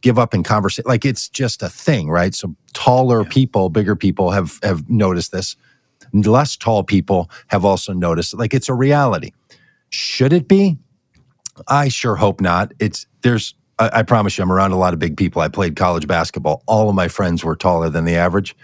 give 0.02 0.20
up 0.20 0.34
in 0.34 0.44
conversation 0.44 0.88
like 0.88 1.06
it's 1.06 1.30
just 1.30 1.64
a 1.64 1.70
thing 1.70 2.10
right? 2.10 2.36
So 2.36 2.56
taller 2.74 3.24
Yeah. 3.24 3.30
people 3.30 3.70
bigger 3.70 3.96
people 3.96 4.32
have 4.32 4.60
have 4.64 4.90
noticed 4.90 5.32
this. 5.32 5.56
Less 6.14 6.56
tall 6.58 6.84
people 6.84 7.30
have 7.48 7.66
also 7.66 7.94
noticed 7.94 8.34
like 8.36 8.54
it's 8.54 8.70
a 8.70 8.74
reality. 8.74 9.32
Should 9.90 10.34
it 10.34 10.48
be? 10.48 10.78
I 11.68 11.90
sure 11.90 12.16
hope 12.16 12.42
not. 12.42 12.74
It's 12.80 13.08
there's 13.24 13.56
I, 13.80 14.00
I 14.00 14.04
promise 14.04 14.38
you 14.38 14.44
i'm 14.44 14.52
around 14.52 14.72
a 14.74 14.78
lot 14.78 14.94
of 14.94 15.00
big 15.00 15.18
people. 15.18 15.42
I 15.42 15.50
played 15.50 15.76
college 15.76 16.08
basketball. 16.08 16.64
All 16.68 16.90
of 16.90 16.96
my 16.96 17.08
friends 17.08 17.44
were 17.44 17.56
taller 17.56 17.90
than 17.90 18.06
the 18.06 18.16
average 18.16 18.56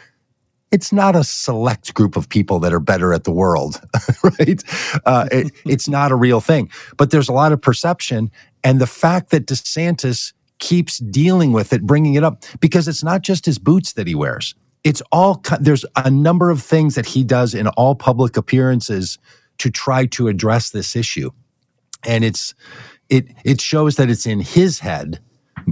it's 0.73 0.91
not 0.91 1.15
a 1.15 1.23
select 1.23 1.93
group 1.93 2.17
of 2.17 2.27
people 2.27 2.57
that 2.59 2.73
are 2.73 2.79
better 2.79 3.13
at 3.13 3.25
the 3.25 3.31
world, 3.31 3.79
right? 4.23 4.63
Uh, 5.05 5.29
it, 5.31 5.51
it's 5.65 5.88
not 5.88 6.12
a 6.12 6.15
real 6.15 6.41
thing. 6.41 6.69
But 6.97 7.12
there's 7.12 7.29
a 7.29 7.31
lot 7.31 7.51
of 7.51 7.62
perception. 7.62 8.31
And 8.63 8.81
the 8.81 8.88
fact 8.88 9.29
that 9.29 9.45
DeSantis 9.45 10.33
keeps 10.57 10.97
dealing 10.97 11.51
with 11.51 11.73
it, 11.73 11.83
bringing 11.83 12.15
it 12.15 12.23
up, 12.23 12.43
because 12.59 12.88
it's 12.88 13.03
not 13.03 13.21
just 13.21 13.45
his 13.45 13.59
boots 13.59 13.93
that 13.93 14.07
he 14.07 14.15
wears. 14.15 14.55
It's 14.83 15.01
all, 15.12 15.43
there's 15.59 15.86
a 15.95 16.09
number 16.09 16.49
of 16.49 16.62
things 16.62 16.95
that 16.95 17.05
he 17.05 17.23
does 17.23 17.53
in 17.53 17.67
all 17.67 17.93
public 17.93 18.36
appearances 18.36 19.19
to 19.59 19.69
try 19.69 20.07
to 20.07 20.27
address 20.27 20.71
this 20.71 20.95
issue. 20.95 21.29
And 22.03 22.23
it's, 22.23 22.55
it, 23.09 23.27
it 23.45 23.62
shows 23.62 23.95
that 23.97 24.09
it's 24.09 24.25
in 24.25 24.39
his 24.39 24.79
head 24.79 25.19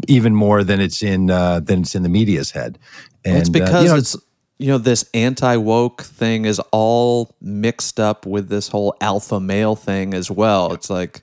even 0.08 0.36
more 0.36 0.64
than 0.64 0.80
it's 0.80 1.02
in, 1.02 1.32
uh, 1.32 1.60
than 1.60 1.82
it's 1.82 1.96
in 1.96 2.04
the 2.04 2.10
media's 2.10 2.52
head. 2.52 2.78
And 3.26 3.34
Well, 3.34 3.42
it's 3.42 3.50
uh, 3.50 3.52
because 3.52 3.84
you 3.84 3.90
know, 3.90 3.96
it's 3.96 4.16
you 4.62 4.68
know 4.68 4.78
this 4.78 5.06
anti 5.16 5.56
woke 5.56 6.04
thing 6.04 6.46
is 6.46 6.60
all 6.72 7.36
mixed 7.42 8.00
up 8.00 8.26
with 8.28 8.48
this 8.50 8.68
whole 8.68 8.96
alpha 9.02 9.40
male 9.40 9.76
thing 9.76 10.14
as 10.14 10.30
well. 10.30 10.72
It's 10.74 10.90
like 10.90 11.22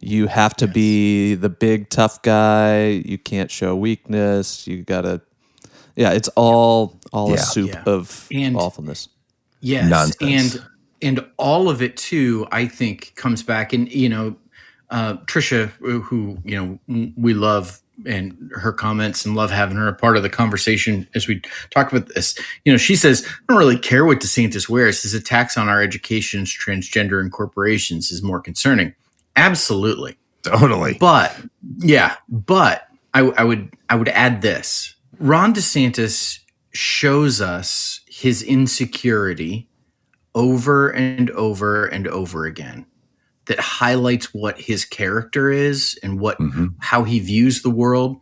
you 0.00 0.28
have 0.28 0.54
to 0.56 0.66
be 0.66 1.34
the 1.34 1.50
big 1.50 1.90
tough 1.90 2.22
guy. 2.22 3.02
You 3.04 3.18
can't 3.18 3.50
show 3.50 3.76
weakness. 3.76 4.66
You 4.66 4.82
gotta. 4.82 5.20
Yeah, 5.94 6.12
it's 6.12 6.28
all 6.36 6.98
all 7.12 7.28
Yeah. 7.30 7.34
a 7.34 7.38
soup 7.38 7.70
Yeah. 7.74 7.82
of 7.86 8.26
And- 8.32 8.56
awfulness. 8.56 9.08
Yes, 9.60 9.90
Nonsense. 9.90 10.54
and 10.54 10.64
and 11.02 11.24
all 11.36 11.68
of 11.68 11.82
it 11.82 11.96
too, 11.96 12.46
I 12.50 12.66
think, 12.66 13.12
comes 13.14 13.42
back 13.42 13.72
and 13.74 13.92
you 13.92 14.08
know, 14.08 14.36
uh, 14.90 15.14
Trisha, 15.26 15.68
who 15.80 16.38
you 16.44 16.56
know 16.88 17.12
we 17.16 17.34
love 17.34 17.80
and 18.06 18.50
her 18.54 18.72
comments 18.72 19.24
and 19.24 19.34
love 19.34 19.50
having 19.50 19.76
her 19.76 19.88
a 19.88 19.94
part 19.94 20.16
of 20.16 20.22
the 20.22 20.28
conversation 20.28 21.08
as 21.14 21.26
we 21.26 21.40
talk 21.70 21.92
about 21.92 22.08
this. 22.14 22.38
You 22.64 22.72
know, 22.72 22.78
she 22.78 22.96
says, 22.96 23.26
"I 23.26 23.52
don't 23.52 23.58
really 23.58 23.78
care 23.78 24.04
what 24.04 24.20
DeSantis 24.20 24.68
wears. 24.68 25.02
His 25.02 25.14
attacks 25.14 25.56
on 25.56 25.68
our 25.68 25.82
education's 25.82 26.56
transgender 26.56 27.20
and 27.20 27.32
corporations 27.32 28.10
is 28.10 28.22
more 28.22 28.40
concerning." 28.40 28.94
Absolutely. 29.36 30.16
totally. 30.42 30.96
But 30.98 31.36
yeah, 31.78 32.16
but 32.28 32.86
I, 33.14 33.20
I 33.36 33.44
would 33.44 33.72
I 33.88 33.96
would 33.96 34.08
add 34.08 34.42
this: 34.42 34.94
Ron 35.18 35.54
DeSantis 35.54 36.40
shows 36.72 37.40
us 37.40 38.00
his 38.06 38.42
insecurity 38.42 39.68
over 40.34 40.90
and 40.90 41.30
over 41.30 41.86
and 41.86 42.06
over 42.06 42.46
again. 42.46 42.86
That 43.48 43.60
highlights 43.60 44.32
what 44.32 44.60
his 44.60 44.84
character 44.84 45.50
is 45.50 45.98
and 46.02 46.20
what 46.20 46.38
Mhm. 46.38 46.74
how 46.78 47.04
he 47.04 47.18
views 47.18 47.62
the 47.62 47.70
world. 47.70 48.18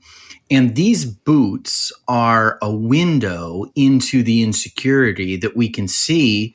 And 0.51 0.75
these 0.77 1.05
boots 1.05 1.93
are 2.09 2.59
a 2.62 2.71
window 2.75 3.67
into 3.75 4.23
the 4.23 4.43
insecurity 4.43 5.37
that 5.37 5.57
we 5.57 5.69
can 5.69 5.89
see 5.89 6.55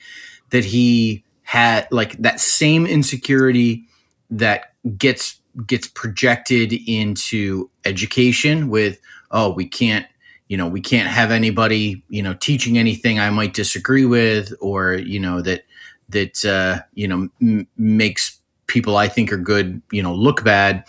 that 0.52 0.66
he 0.66 1.24
had 1.44 1.88
like 1.92 2.18
that 2.22 2.40
same 2.40 2.86
insecurity 2.86 3.84
that 4.30 4.74
gets 4.98 5.36
gets 5.68 5.88
projected 5.88 6.72
into 6.88 7.70
education 7.84 8.70
with 8.70 8.98
oh 9.32 9.52
we 9.54 9.66
can't 9.66 10.06
you 10.48 10.56
know 10.56 10.68
we 10.70 10.80
can't 10.80 11.10
have 11.10 11.30
anybody 11.30 12.02
you 12.08 12.24
know 12.24 12.34
teaching 12.36 12.78
anything 12.78 13.20
i 13.20 13.30
might 13.30 13.54
disagree 13.54 14.06
with 14.06 14.54
or 14.62 14.94
you 14.94 15.20
know 15.20 15.42
that 15.42 15.66
that 16.08 16.46
uh, 16.46 16.82
you 16.94 17.06
know 17.08 17.28
m- 17.42 17.68
makes 17.78 18.40
people 18.72 18.96
i 18.98 19.08
think 19.08 19.32
are 19.32 19.38
good 19.38 19.82
you 19.92 20.02
know 20.02 20.14
look 20.16 20.44
bad 20.44 20.84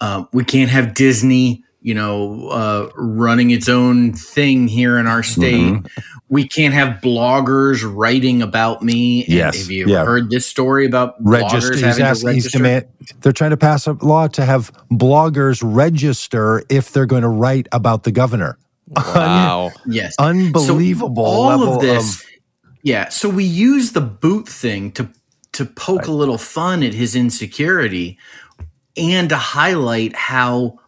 uh, 0.00 0.24
we 0.32 0.44
can't 0.44 0.70
have 0.70 0.92
disney 0.94 1.62
you 1.80 1.94
know 1.94 2.48
uh, 2.48 2.90
running 2.96 3.50
its 3.52 3.68
own 3.68 4.12
thing 4.12 4.66
here 4.68 4.98
in 4.98 5.06
our 5.06 5.22
state 5.22 5.62
Mhm. 5.72 5.88
we 6.28 6.46
can't 6.46 6.74
have 6.74 7.00
bloggers 7.00 7.82
writing 7.96 8.42
about 8.42 8.82
me 8.82 9.22
And 9.24 9.32
Yes, 9.32 9.58
have 9.62 9.70
you 9.70 9.86
yeah. 9.88 10.04
heard 10.04 10.28
this 10.30 10.44
story 10.46 10.84
about 10.86 11.14
register. 11.20 11.70
bloggers 11.70 11.74
He's, 11.76 11.84
having 11.84 12.04
asked, 12.04 12.20
to 12.22 12.26
he's 12.32 12.44
register 12.44 12.58
demand. 12.58 12.84
They're 13.20 13.32
trying 13.32 13.50
to 13.50 13.56
pass 13.56 13.86
a 13.86 13.92
law 14.02 14.26
to 14.28 14.44
have 14.44 14.70
bloggers 14.90 15.62
register 15.64 16.62
if 16.68 16.90
they're 16.92 17.06
going 17.06 17.22
to 17.22 17.28
write 17.28 17.68
about 17.72 18.02
the 18.02 18.10
governor. 18.12 18.58
Wow. 18.96 19.70
yes 19.86 20.16
Unbelievable 20.18 21.24
So 21.24 21.30
all 21.30 21.46
level 21.48 21.74
of 21.76 21.80
this 21.82 22.24
yeah 22.82 23.08
so 23.08 23.28
we 23.28 23.44
use 23.44 23.92
the 23.92 24.00
boot 24.00 24.48
thing 24.48 24.90
to 24.92 25.08
to 25.52 25.64
poke 25.64 26.06
a 26.06 26.12
little 26.12 26.38
fun 26.38 26.82
at 26.82 26.94
his 26.94 27.16
insecurity 27.16 28.18
and 28.96 29.28
to 29.28 29.36
highlight 29.36 30.14
how 30.14 30.78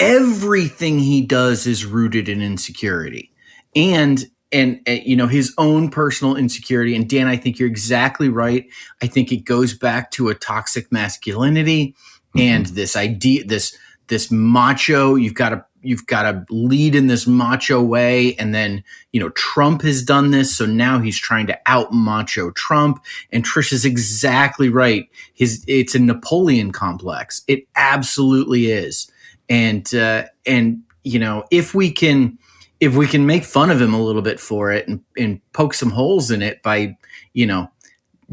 everything 0.00 0.98
he 0.98 1.20
does 1.20 1.66
is 1.66 1.84
rooted 1.84 2.28
in 2.28 2.42
insecurity. 2.42 3.32
And 3.74 4.24
and 4.50 4.80
uh, 4.88 4.92
you 4.92 5.14
know 5.14 5.26
his 5.26 5.52
own 5.58 5.90
personal 5.90 6.34
insecurity. 6.36 6.96
And 6.96 7.08
dan 7.08 7.26
i 7.26 7.36
think 7.36 7.58
you're 7.58 7.68
exactly 7.68 8.28
right. 8.28 8.66
I 9.02 9.06
think 9.06 9.30
it 9.30 9.44
goes 9.44 9.74
back 9.74 10.10
to 10.12 10.28
a 10.28 10.34
toxic 10.34 10.90
masculinity 10.90 11.94
and 12.36 12.66
this 12.66 12.96
idea 12.96 13.44
this 13.44 13.76
this 14.08 14.30
macho 14.30 15.14
you've 15.14 15.34
got 15.34 15.50
to 15.50 15.64
you've 15.82 16.06
got 16.06 16.22
to 16.22 16.44
lead 16.50 16.94
in 16.94 17.06
this 17.06 17.26
macho 17.26 17.82
way 17.82 18.34
and 18.36 18.54
then 18.54 18.82
you 19.12 19.20
know 19.20 19.28
trump 19.30 19.82
has 19.82 20.02
done 20.02 20.30
this 20.30 20.56
so 20.56 20.66
now 20.66 20.98
he's 20.98 21.18
trying 21.18 21.46
to 21.46 21.58
out 21.66 21.92
macho 21.92 22.50
trump. 22.52 23.04
And 23.32 23.44
trish 23.44 23.72
is 23.72 23.84
exactly 23.84 24.68
right. 24.68 25.08
His 25.34 25.64
it's 25.68 25.94
a 25.94 25.98
napoleon 25.98 26.72
complex. 26.72 27.42
It 27.46 27.66
absolutely 27.76 28.70
is. 28.70 29.10
And 29.48 29.92
uh 29.94 30.24
and 30.46 30.82
you 31.04 31.18
know 31.18 31.44
if 31.50 31.74
we 31.74 31.90
can 31.90 32.38
if 32.80 32.94
we 32.94 33.06
can 33.06 33.26
make 33.26 33.44
fun 33.44 33.70
of 33.70 33.80
him 33.80 33.94
a 33.94 34.00
little 34.00 34.22
bit 34.22 34.38
for 34.38 34.72
it 34.72 34.86
and, 34.88 35.02
and 35.16 35.40
poke 35.52 35.74
some 35.74 35.90
holes 35.90 36.30
in 36.30 36.42
it 36.42 36.62
by 36.62 36.96
you 37.32 37.46
know 37.46 37.70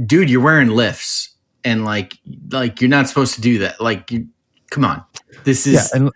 dude 0.05 0.29
you're 0.29 0.41
wearing 0.41 0.69
lifts 0.69 1.35
and 1.63 1.85
like 1.85 2.17
like 2.51 2.81
you're 2.81 2.89
not 2.89 3.07
supposed 3.07 3.35
to 3.35 3.41
do 3.41 3.59
that. 3.59 3.81
Like 3.81 4.11
you 4.11 4.27
come 4.69 4.85
on. 4.85 5.03
This 5.43 5.67
is 5.67 5.73
yeah, 5.73 5.97
and 5.97 6.11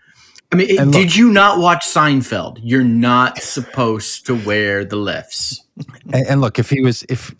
I 0.52 0.56
mean, 0.56 0.68
it- 0.70 0.84
look- 0.84 0.92
did 0.92 1.14
you 1.16 1.30
not 1.32 1.58
watch 1.58 1.86
Seinfeld? 1.86 2.58
You're 2.62 2.84
not 2.84 3.38
supposed 3.42 4.26
to 4.26 4.34
wear 4.34 4.84
the 4.84 4.96
lifts. 4.96 5.62
And, 6.12 6.26
and 6.26 6.40
look, 6.40 6.58
if 6.58 6.70
he 6.70 6.80
was, 6.82 7.04
if 7.08 7.34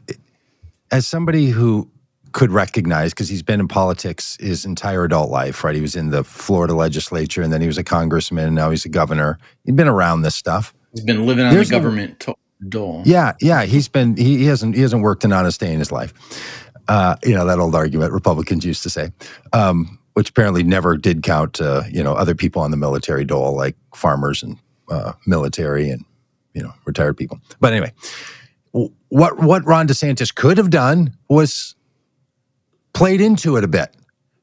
as 0.90 1.06
somebody 1.06 1.46
who 1.50 1.88
could 2.32 2.52
recognize, 2.52 3.12
because 3.12 3.28
he's 3.28 3.42
been 3.42 3.58
in 3.60 3.66
politics 3.68 4.36
his 4.40 4.64
entire 4.64 5.04
adult 5.04 5.30
life, 5.30 5.64
right? 5.64 5.74
He 5.74 5.80
was 5.80 5.96
in 5.96 6.10
the 6.10 6.22
Florida 6.22 6.74
legislature, 6.74 7.42
and 7.42 7.52
then 7.52 7.60
he 7.60 7.66
was 7.66 7.76
a 7.78 7.84
congressman, 7.84 8.46
and 8.46 8.54
now 8.54 8.70
he's 8.70 8.84
a 8.84 8.88
governor. 8.88 9.38
He'd 9.64 9.76
been 9.76 9.88
around 9.88 10.22
this 10.22 10.36
stuff. 10.36 10.72
He's 10.92 11.04
been 11.04 11.26
living 11.26 11.44
on 11.44 11.52
There's 11.52 11.68
the 11.68 11.74
government 11.76 12.20
to- 12.20 12.34
dole. 12.68 13.02
Yeah, 13.04 13.32
yeah. 13.40 13.64
He's 13.64 13.88
been 13.88 14.16
he, 14.16 14.38
he 14.38 14.44
hasn't 14.44 14.74
he 14.76 14.82
hasn't 14.82 15.02
worked 15.02 15.24
an 15.24 15.32
honest 15.32 15.58
day 15.60 15.72
in 15.72 15.78
his 15.78 15.90
life. 15.90 16.12
Uh, 16.88 17.16
you 17.24 17.34
know 17.34 17.44
that 17.46 17.58
old 17.58 17.74
argument 17.74 18.12
Republicans 18.12 18.64
used 18.64 18.82
to 18.84 18.90
say, 18.90 19.10
um, 19.52 19.98
which 20.20 20.28
apparently 20.28 20.62
never 20.62 20.98
did 20.98 21.22
count. 21.22 21.62
Uh, 21.62 21.82
you 21.90 22.04
know, 22.04 22.12
other 22.12 22.34
people 22.34 22.60
on 22.60 22.70
the 22.70 22.76
military 22.76 23.24
dole 23.24 23.56
like 23.56 23.74
farmers 23.94 24.42
and 24.42 24.58
uh, 24.90 25.14
military 25.26 25.88
and 25.88 26.04
you 26.52 26.62
know 26.62 26.74
retired 26.84 27.16
people. 27.16 27.40
But 27.58 27.72
anyway, 27.72 27.94
what 29.08 29.38
what 29.38 29.64
Ron 29.64 29.88
DeSantis 29.88 30.34
could 30.34 30.58
have 30.58 30.68
done 30.68 31.16
was 31.30 31.74
played 32.92 33.22
into 33.22 33.56
it 33.56 33.64
a 33.64 33.68
bit. 33.68 33.94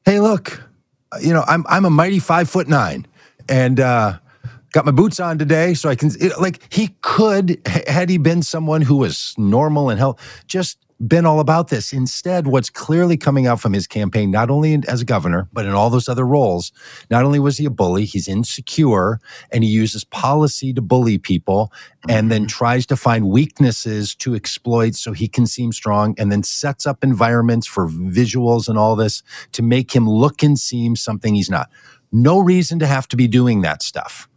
Hey, 0.04 0.18
look, 0.18 0.60
you 1.22 1.32
know, 1.32 1.44
I'm 1.46 1.64
I'm 1.68 1.84
a 1.84 1.90
mighty 1.90 2.18
five 2.18 2.50
foot 2.50 2.66
nine, 2.66 3.06
and 3.48 3.78
uh, 3.78 4.18
got 4.72 4.84
my 4.84 4.90
boots 4.90 5.20
on 5.20 5.38
today, 5.38 5.74
so 5.74 5.88
I 5.88 5.94
can 5.94 6.10
it, 6.18 6.40
like 6.40 6.60
he 6.74 6.88
could 7.02 7.62
had 7.86 8.10
he 8.10 8.18
been 8.18 8.42
someone 8.42 8.82
who 8.82 8.96
was 8.96 9.32
normal 9.38 9.90
and 9.90 9.98
health, 10.00 10.20
just 10.48 10.76
been 11.06 11.26
all 11.26 11.38
about 11.38 11.68
this. 11.68 11.92
Instead, 11.92 12.48
what's 12.48 12.70
clearly 12.70 13.16
coming 13.16 13.46
out 13.46 13.60
from 13.60 13.72
his 13.72 13.86
campaign, 13.86 14.30
not 14.30 14.50
only 14.50 14.80
as 14.88 15.00
a 15.00 15.04
governor, 15.04 15.48
but 15.52 15.64
in 15.64 15.72
all 15.72 15.90
those 15.90 16.08
other 16.08 16.26
roles, 16.26 16.72
not 17.10 17.24
only 17.24 17.38
was 17.38 17.58
he 17.58 17.64
a 17.66 17.70
bully, 17.70 18.04
he's 18.04 18.26
insecure 18.26 19.20
and 19.52 19.62
he 19.62 19.70
uses 19.70 20.02
policy 20.04 20.72
to 20.72 20.82
bully 20.82 21.16
people 21.16 21.72
and 22.08 22.32
then 22.32 22.46
tries 22.46 22.84
to 22.86 22.96
find 22.96 23.28
weaknesses 23.28 24.14
to 24.16 24.34
exploit 24.34 24.96
so 24.96 25.12
he 25.12 25.28
can 25.28 25.46
seem 25.46 25.72
strong 25.72 26.14
and 26.18 26.32
then 26.32 26.42
sets 26.42 26.86
up 26.86 27.04
environments 27.04 27.66
for 27.66 27.88
visuals 27.88 28.68
and 28.68 28.76
all 28.76 28.96
this 28.96 29.22
to 29.52 29.62
make 29.62 29.94
him 29.94 30.08
look 30.08 30.42
and 30.42 30.58
seem 30.58 30.96
something 30.96 31.34
he's 31.34 31.50
not. 31.50 31.70
No 32.10 32.40
reason 32.40 32.78
to 32.80 32.86
have 32.86 33.06
to 33.08 33.16
be 33.16 33.28
doing 33.28 33.60
that 33.60 33.82
stuff. 33.82 34.28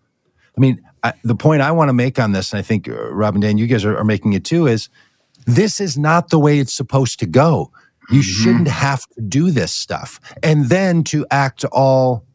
I 0.56 0.62
mean, 0.62 0.82
I, 1.02 1.14
the 1.24 1.36
point 1.36 1.62
I 1.62 1.72
want 1.72 1.90
to 1.90 1.94
make 1.94 2.20
on 2.20 2.34
this, 2.34 2.52
and 2.52 2.60
I 2.60 2.62
think 2.62 2.88
uh, 2.88 3.12
Rob 3.12 3.34
and 3.34 3.42
Dan, 3.42 3.58
you 3.58 3.66
guys 3.66 3.84
are, 3.86 3.98
are 3.98 4.04
making 4.04 4.34
it 4.34 4.44
too, 4.44 4.68
is 4.68 4.90
this 5.46 5.80
is 5.80 5.98
not 5.98 6.30
the 6.30 6.40
way 6.40 6.60
it's 6.60 6.74
supposed 6.74 7.20
to 7.20 7.26
go. 7.26 7.72
You 8.10 8.20
Mhm. 8.22 8.24
shouldn't 8.24 8.68
have 8.68 9.08
to 9.16 9.22
do 9.22 9.52
this 9.52 9.72
stuff. 9.72 10.20
And 10.44 10.70
then 10.70 11.04
to 11.06 11.26
act 11.32 11.64
all 11.66 12.26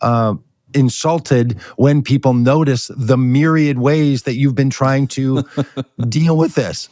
uh, 0.00 0.34
insulted 0.74 1.52
when 1.76 2.02
people 2.02 2.34
notice 2.34 2.90
the 2.96 3.16
myriad 3.16 3.78
ways 3.78 4.22
that 4.22 4.34
you've 4.34 4.54
been 4.56 4.70
trying 4.70 5.06
to 5.06 5.44
deal 6.08 6.36
with 6.36 6.54
this. 6.56 6.88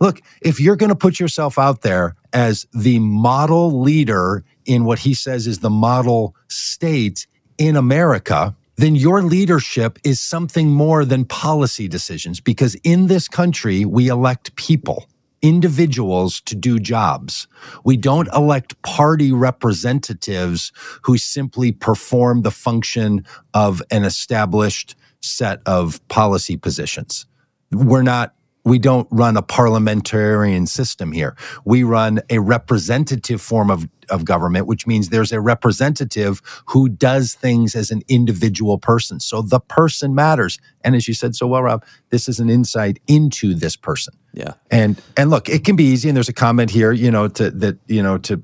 Look, 0.00 0.20
if 0.42 0.60
you're 0.60 0.76
going 0.76 0.90
to 0.90 0.94
put 0.96 1.18
yourself 1.18 1.58
out 1.58 1.82
there 1.82 2.14
as 2.32 2.66
the 2.72 2.98
model 3.00 3.80
leader 3.80 4.44
in 4.64 4.84
what 4.84 5.00
he 5.00 5.12
says 5.14 5.46
is 5.48 5.58
the 5.58 5.70
model 5.70 6.36
state 6.48 7.26
in 7.58 7.74
America, 7.74 8.54
then 8.76 8.94
your 8.94 9.22
leadership 9.22 9.98
is 10.04 10.20
something 10.20 10.70
more 10.70 11.04
than 11.04 11.24
policy 11.24 11.88
decisions 11.88 12.40
because 12.40 12.74
in 12.84 13.06
this 13.06 13.28
country, 13.28 13.84
we 13.84 14.08
elect 14.08 14.54
people, 14.56 15.06
individuals 15.42 16.40
to 16.42 16.54
do 16.54 16.78
jobs. 16.78 17.48
We 17.84 17.96
don't 17.96 18.28
elect 18.34 18.80
party 18.82 19.32
representatives 19.32 20.72
who 21.02 21.16
simply 21.16 21.72
perform 21.72 22.42
the 22.42 22.50
function 22.50 23.24
of 23.54 23.82
an 23.90 24.04
established 24.04 24.94
set 25.20 25.60
of 25.66 26.06
policy 26.08 26.56
positions. 26.56 27.26
We're 27.72 28.02
not 28.02 28.34
we 28.66 28.80
don't 28.80 29.06
run 29.12 29.36
a 29.36 29.42
parliamentarian 29.42 30.66
system 30.66 31.12
here. 31.12 31.36
We 31.64 31.84
run 31.84 32.18
a 32.28 32.40
representative 32.40 33.40
form 33.40 33.70
of, 33.70 33.88
of 34.10 34.24
government, 34.24 34.66
which 34.66 34.88
means 34.88 35.08
there's 35.08 35.30
a 35.30 35.40
representative 35.40 36.42
who 36.66 36.88
does 36.88 37.34
things 37.34 37.76
as 37.76 37.92
an 37.92 38.02
individual 38.08 38.76
person. 38.76 39.20
So 39.20 39.40
the 39.40 39.60
person 39.60 40.16
matters. 40.16 40.58
And 40.82 40.96
as 40.96 41.06
you 41.06 41.14
said 41.14 41.36
so 41.36 41.46
well, 41.46 41.62
Rob, 41.62 41.84
this 42.10 42.28
is 42.28 42.40
an 42.40 42.50
insight 42.50 42.98
into 43.06 43.54
this 43.54 43.76
person. 43.76 44.14
Yeah. 44.32 44.54
And 44.68 45.00
and 45.16 45.30
look, 45.30 45.48
it 45.48 45.64
can 45.64 45.76
be 45.76 45.84
easy. 45.84 46.08
And 46.08 46.16
there's 46.16 46.28
a 46.28 46.34
comment 46.34 46.72
here, 46.72 46.90
you 46.90 47.12
know, 47.12 47.28
to 47.28 47.52
that, 47.52 47.78
you 47.86 48.02
know, 48.02 48.18
to 48.18 48.42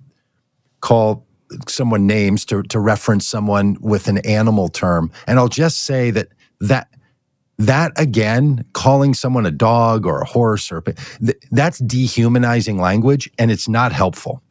call 0.80 1.26
someone 1.66 2.06
names 2.06 2.44
to 2.44 2.62
to 2.62 2.78
reference 2.78 3.26
someone 3.26 3.76
with 3.80 4.06
an 4.06 4.18
animal 4.18 4.68
term. 4.68 5.10
And 5.26 5.40
I'll 5.40 5.48
just 5.48 5.82
say 5.82 6.12
that 6.12 6.28
that 6.60 6.91
that 7.58 7.92
again, 7.96 8.64
calling 8.72 9.14
someone 9.14 9.46
a 9.46 9.50
dog 9.50 10.06
or 10.06 10.20
a 10.20 10.26
horse 10.26 10.72
or 10.72 10.80
th- 10.80 11.36
that's 11.50 11.78
dehumanizing 11.78 12.78
language, 12.78 13.30
and 13.38 13.50
it's 13.50 13.68
not 13.68 13.92
helpful. 13.92 14.42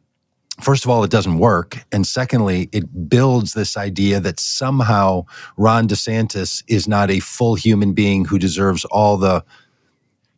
First 0.60 0.84
of 0.84 0.90
all, 0.90 1.02
it 1.02 1.10
doesn't 1.10 1.38
work, 1.38 1.78
and 1.90 2.06
secondly, 2.06 2.68
it 2.72 3.08
builds 3.08 3.54
this 3.54 3.76
idea 3.76 4.20
that 4.20 4.38
somehow 4.38 5.24
Ron 5.56 5.88
DeSantis 5.88 6.62
is 6.68 6.86
not 6.86 7.10
a 7.10 7.20
full 7.20 7.54
human 7.54 7.94
being 7.94 8.26
who 8.26 8.38
deserves 8.38 8.84
all 8.86 9.16
the 9.16 9.44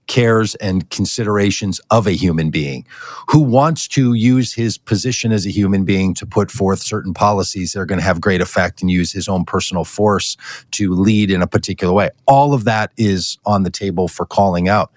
cares 0.07 0.55
and 0.57 0.89
considerations 0.91 1.81
of 1.91 2.07
a 2.07 2.13
human 2.13 2.51
being 2.51 2.87
who 3.29 3.41
wants 3.41 3.89
to 3.89 4.15
use 4.15 4.53
his 4.53 4.77
position 4.77 5.33
as 5.33 5.47
a 5.47 5.51
human 5.51 5.85
being 5.85 6.15
to 6.15 6.27
put 6.27 6.51
forth 6.51 6.81
certain 6.81 7.15
policies 7.15 7.73
that 7.73 7.81
are 7.81 7.87
going 7.87 7.99
to 7.99 8.05
have 8.05 8.21
great 8.21 8.41
effect 8.41 8.81
and 8.83 8.91
use 8.91 9.13
his 9.13 9.29
own 9.29 9.45
personal 9.45 9.85
force 9.85 10.37
to 10.73 10.93
lead 10.93 11.31
in 11.31 11.43
a 11.43 11.47
particular 11.47 11.93
way. 11.93 12.11
All 12.27 12.53
of 12.53 12.65
that 12.65 12.93
is 12.97 13.39
on 13.47 13.63
the 13.63 13.71
table 13.71 14.09
for 14.09 14.27
calling 14.27 14.69
out, 14.69 14.93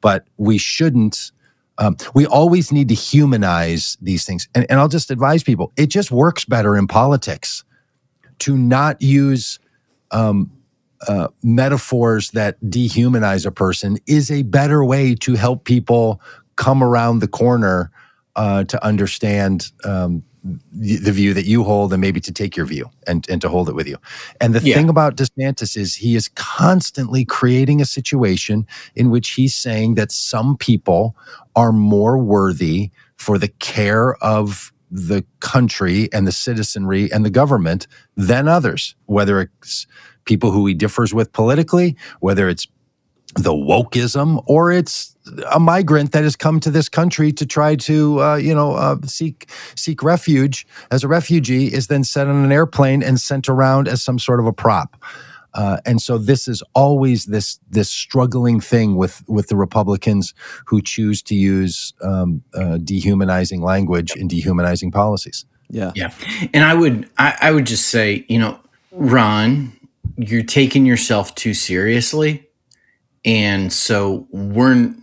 but 0.00 0.26
we 0.36 0.58
shouldn't. 0.58 1.32
Um, 1.78 1.96
we 2.14 2.26
always 2.26 2.70
need 2.70 2.88
to 2.88 2.94
humanize 2.94 3.96
these 4.00 4.24
things. 4.24 4.46
And, 4.54 4.66
and 4.70 4.78
I'll 4.78 4.88
just 4.88 5.10
advise 5.10 5.42
people 5.42 5.72
it 5.76 5.86
just 5.86 6.10
works 6.10 6.44
better 6.44 6.76
in 6.76 6.86
politics 6.86 7.64
to 8.40 8.56
not 8.56 9.00
use 9.00 9.58
um, 10.10 10.50
uh, 11.08 11.28
metaphors 11.42 12.30
that 12.30 12.60
dehumanize 12.62 13.46
a 13.46 13.50
person 13.50 13.98
is 14.06 14.30
a 14.30 14.42
better 14.42 14.84
way 14.84 15.14
to 15.16 15.34
help 15.34 15.64
people 15.64 16.20
come 16.56 16.82
around 16.82 17.18
the 17.20 17.28
corner 17.28 17.90
uh, 18.36 18.64
to 18.64 18.84
understand 18.84 19.72
um, 19.84 20.22
the, 20.72 20.96
the 20.96 21.12
view 21.12 21.34
that 21.34 21.44
you 21.44 21.62
hold 21.64 21.92
and 21.92 22.00
maybe 22.00 22.20
to 22.20 22.32
take 22.32 22.56
your 22.56 22.66
view 22.66 22.90
and, 23.06 23.28
and 23.28 23.40
to 23.40 23.48
hold 23.48 23.68
it 23.68 23.74
with 23.74 23.86
you. 23.86 23.96
And 24.40 24.54
the 24.54 24.60
Yeah. 24.60 24.74
thing 24.74 24.88
about 24.88 25.16
DeSantis 25.16 25.76
is 25.76 25.94
he 25.94 26.16
is 26.16 26.28
constantly 26.28 27.24
creating 27.24 27.80
a 27.80 27.84
situation 27.84 28.66
in 28.94 29.10
which 29.10 29.30
he's 29.30 29.54
saying 29.54 29.94
that 29.94 30.10
some 30.10 30.56
people 30.56 31.16
are 31.54 31.72
more 31.72 32.18
worthy 32.18 32.90
for 33.16 33.38
the 33.38 33.48
care 33.48 34.14
of 34.16 34.72
the 34.90 35.24
country 35.40 36.08
and 36.12 36.26
the 36.26 36.32
citizenry 36.32 37.10
and 37.12 37.24
the 37.24 37.30
government 37.30 37.86
than 38.16 38.46
others, 38.48 38.94
whether 39.06 39.40
it's 39.40 39.86
people 40.24 40.50
who 40.50 40.66
he 40.66 40.74
differs 40.74 41.12
with 41.14 41.32
politically, 41.32 41.96
whether 42.20 42.48
it's 42.48 42.66
the 43.34 43.52
wokeism 43.52 44.42
or 44.46 44.70
it's 44.70 45.16
a 45.50 45.58
migrant 45.58 46.12
that 46.12 46.22
has 46.22 46.36
come 46.36 46.60
to 46.60 46.70
this 46.70 46.88
country 46.88 47.32
to 47.32 47.46
try 47.46 47.74
to 47.74 48.20
uh, 48.20 48.36
you 48.36 48.54
know 48.54 48.74
uh, 48.74 48.96
seek 49.06 49.48
seek 49.74 50.02
refuge 50.02 50.66
as 50.90 51.02
a 51.02 51.08
refugee 51.08 51.72
is 51.72 51.86
then 51.86 52.04
set 52.04 52.26
on 52.26 52.44
an 52.44 52.52
airplane 52.52 53.02
and 53.02 53.18
sent 53.20 53.48
around 53.48 53.88
as 53.88 54.02
some 54.02 54.18
sort 54.18 54.38
of 54.38 54.46
a 54.46 54.52
prop 54.52 55.02
uh, 55.54 55.78
and 55.84 56.00
so 56.00 56.18
this 56.18 56.48
is 56.48 56.62
always 56.74 57.26
this 57.26 57.58
this 57.70 57.90
struggling 57.90 58.60
thing 58.60 58.96
with 58.96 59.22
with 59.28 59.48
the 59.48 59.56
Republicans 59.56 60.34
who 60.66 60.80
choose 60.80 61.22
to 61.22 61.34
use 61.34 61.92
um, 62.02 62.42
uh, 62.54 62.78
dehumanizing 62.78 63.62
language 63.62 64.12
and 64.16 64.30
dehumanizing 64.30 64.90
policies. 64.90 65.44
Yeah. 65.68 65.92
Yeah. 65.94 66.12
And 66.54 66.64
I 66.64 66.74
would 66.74 67.08
I, 67.18 67.36
I 67.42 67.52
would 67.52 67.66
just 67.66 67.88
say, 67.88 68.24
you 68.28 68.38
know, 68.38 68.58
Ron, 68.92 69.72
you're 70.16 70.42
taking 70.42 70.86
yourself 70.86 71.34
too 71.34 71.54
seriously. 71.54 72.48
And 73.24 73.72
so 73.72 74.26
we're 74.30 74.94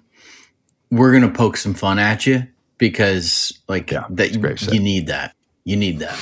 we're 0.92 1.14
gonna 1.14 1.32
poke 1.32 1.58
some 1.58 1.74
fun 1.74 2.00
at 2.00 2.26
you 2.26 2.48
because 2.78 3.60
like 3.68 3.92
Yeah, 3.92 4.06
that 4.10 4.28
it's 4.28 4.38
great 4.38 4.62
you 4.74 4.80
need 4.80 5.08
that. 5.08 5.36
You 5.64 5.78
need 5.78 6.00
that. 6.00 6.18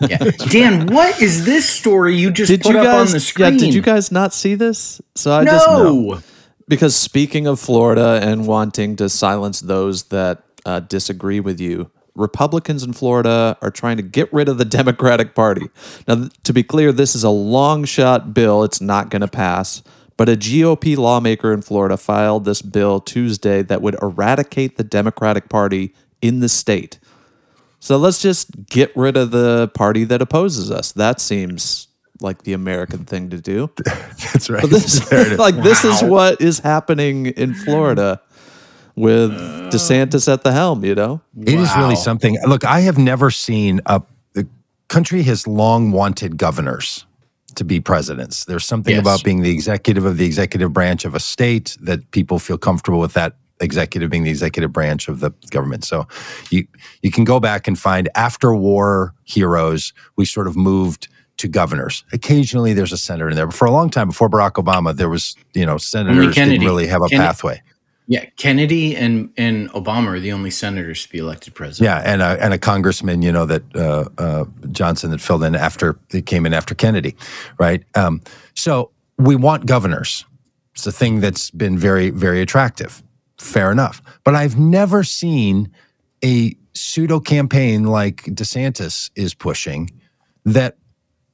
Yeah. 0.08 0.18
Dan, 0.50 0.86
what 0.86 1.20
is 1.20 1.44
this 1.44 1.68
story 1.68 2.16
you 2.16 2.30
just 2.30 2.50
Did 2.50 2.62
put 2.62 2.74
you 2.74 2.80
up 2.80 3.06
on 3.06 3.12
the 3.12 3.20
screen? 3.20 3.54
Yeah. 3.54 3.58
Did 3.58 3.74
you 3.74 3.82
guys 3.82 4.10
not 4.10 4.32
see 4.32 4.54
this? 4.54 5.00
So 5.14 5.32
I 5.32 5.44
just 5.44 5.68
know 5.68 5.92
no. 6.00 6.20
because 6.68 6.94
speaking 6.96 7.46
of 7.46 7.60
Florida 7.60 8.20
and 8.22 8.46
wanting 8.46 8.96
to 8.96 9.08
silence 9.08 9.60
those 9.60 10.04
that 10.04 10.42
uh, 10.66 10.80
disagree 10.80 11.40
with 11.40 11.60
you, 11.60 11.90
Republicans 12.14 12.82
in 12.82 12.92
Florida 12.92 13.56
are 13.60 13.70
trying 13.70 13.96
to 13.96 14.02
get 14.02 14.32
rid 14.32 14.48
of 14.48 14.58
the 14.58 14.64
Democratic 14.80 15.34
Party. 15.34 15.68
Now, 16.06 16.28
to 16.44 16.52
be 16.52 16.62
clear, 16.62 16.92
this 16.92 17.14
is 17.14 17.24
a 17.24 17.30
long 17.30 17.84
shot 17.84 18.34
bill. 18.34 18.64
It's 18.64 18.80
not 18.80 19.10
going 19.10 19.22
to 19.22 19.28
pass. 19.28 19.82
But 20.16 20.28
a 20.28 20.36
GOP 20.36 20.96
lawmaker 20.96 21.52
in 21.52 21.60
Florida 21.62 21.96
filed 21.96 22.44
this 22.44 22.62
bill 22.62 23.00
Tuesday 23.00 23.62
that 23.62 23.82
would 23.82 23.96
eradicate 24.00 24.76
the 24.76 24.84
Democratic 24.84 25.48
Party 25.48 25.92
in 26.22 26.38
the 26.38 26.48
state. 26.48 27.00
So 27.80 27.96
let's 27.96 28.22
just 28.22 28.66
get 28.66 28.96
rid 28.96 29.16
of 29.16 29.32
the 29.32 29.68
party 29.74 30.04
that 30.04 30.22
opposes 30.22 30.70
us. 30.70 30.92
That 30.92 31.20
seems 31.20 31.88
like 32.20 32.42
the 32.44 32.52
American 32.52 33.04
thing 33.04 33.28
to 33.30 33.40
do. 33.40 33.70
That's 33.84 34.48
right. 34.48 34.62
But 34.62 34.70
this, 34.70 35.06
There 35.08 35.20
it 35.26 35.32
is. 35.32 35.38
like 35.38 35.56
this 35.56 35.84
is 35.84 36.00
what 36.02 36.40
is 36.40 36.60
happening 36.60 37.26
in 37.26 37.52
Florida 37.52 38.20
with 38.96 39.32
uh, 39.32 39.70
DeSantis 39.70 40.32
at 40.32 40.42
the 40.42 40.52
helm. 40.52 40.84
You 40.84 40.94
know, 40.94 41.20
It 41.40 41.58
is 41.58 41.74
really 41.76 41.96
something. 41.96 42.38
Look, 42.46 42.64
I 42.64 42.80
have 42.80 42.98
never 42.98 43.30
seen 43.30 43.80
a 43.86 44.02
the 44.34 44.46
country 44.88 45.22
has 45.22 45.46
long 45.46 45.90
wanted 45.92 46.36
governors 46.36 47.06
to 47.56 47.64
be 47.64 47.80
presidents. 47.80 48.44
There's 48.46 48.64
something 48.64 48.94
Yes. 48.94 49.00
about 49.02 49.22
being 49.24 49.42
the 49.42 49.50
executive 49.50 50.04
of 50.04 50.16
the 50.16 50.24
executive 50.26 50.72
branch 50.72 51.04
of 51.04 51.14
a 51.14 51.20
state 51.20 51.76
that 51.82 52.10
people 52.10 52.38
feel 52.38 52.58
comfortable 52.58 52.98
with 53.00 53.12
that 53.14 53.36
executive 53.60 54.10
being 54.10 54.24
the 54.24 54.30
executive 54.30 54.72
branch 54.72 55.06
of 55.08 55.20
the 55.20 55.30
government. 55.50 55.84
So 55.84 56.06
you 56.50 56.66
you 57.02 57.10
can 57.12 57.22
go 57.24 57.38
back 57.40 57.68
and 57.68 57.78
find 57.78 58.08
after 58.16 58.54
war 58.54 59.14
heroes, 59.24 59.92
we 60.16 60.24
sort 60.24 60.48
of 60.48 60.56
moved 60.56 61.06
to 61.36 61.48
governors. 61.48 62.04
Occasionally 62.12 62.72
there's 62.74 62.92
a 62.92 62.96
senator 62.98 63.28
in 63.28 63.36
there, 63.36 63.46
but 63.46 63.54
for 63.54 63.66
a 63.66 63.70
long 63.70 63.90
time 63.90 64.08
before 64.08 64.28
Barack 64.28 64.52
Obama, 64.52 64.94
there 64.94 65.08
was, 65.08 65.36
you 65.54 65.64
know, 65.66 65.78
senators 65.78 66.34
Kennedy. 66.34 66.58
didn't 66.58 66.66
really 66.66 66.86
have 66.88 67.02
a 67.02 67.08
Kennedy. 67.08 67.26
pathway. 67.26 67.62
Yeah, 68.06 68.26
Kennedy 68.36 68.94
and 68.96 69.30
and 69.36 69.70
Obama 69.70 70.08
are 70.08 70.20
the 70.20 70.32
only 70.32 70.50
senators 70.50 71.04
to 71.06 71.08
be 71.10 71.18
elected 71.18 71.54
president. 71.54 71.86
Yeah, 71.86 72.12
and 72.12 72.20
a 72.22 72.44
and 72.44 72.52
a 72.52 72.58
congressman, 72.58 73.22
you 73.22 73.32
know, 73.32 73.46
that 73.46 73.62
uh, 73.74 74.08
uh, 74.18 74.44
Johnson 74.72 75.10
that 75.10 75.20
filled 75.20 75.42
in 75.42 75.54
after 75.54 75.98
it 76.12 76.26
came 76.26 76.44
in 76.44 76.52
after 76.52 76.74
Kennedy, 76.74 77.16
right? 77.58 77.82
Um, 77.94 78.20
so 78.54 78.90
we 79.18 79.36
want 79.36 79.66
governors. 79.66 80.26
It's 80.74 80.86
a 80.86 80.92
thing 80.92 81.20
that's 81.20 81.50
been 81.50 81.78
very 81.78 82.10
very 82.10 82.40
attractive. 82.42 83.02
fair 83.38 83.70
enough. 83.72 84.02
But 84.24 84.34
I've 84.34 84.58
never 84.58 85.02
seen 85.04 85.70
a 86.24 86.54
pseudo 86.74 87.20
campaign 87.20 87.84
like 87.84 88.24
DeSantis 88.24 89.10
is 89.16 89.34
pushing 89.34 89.90
that 90.44 90.76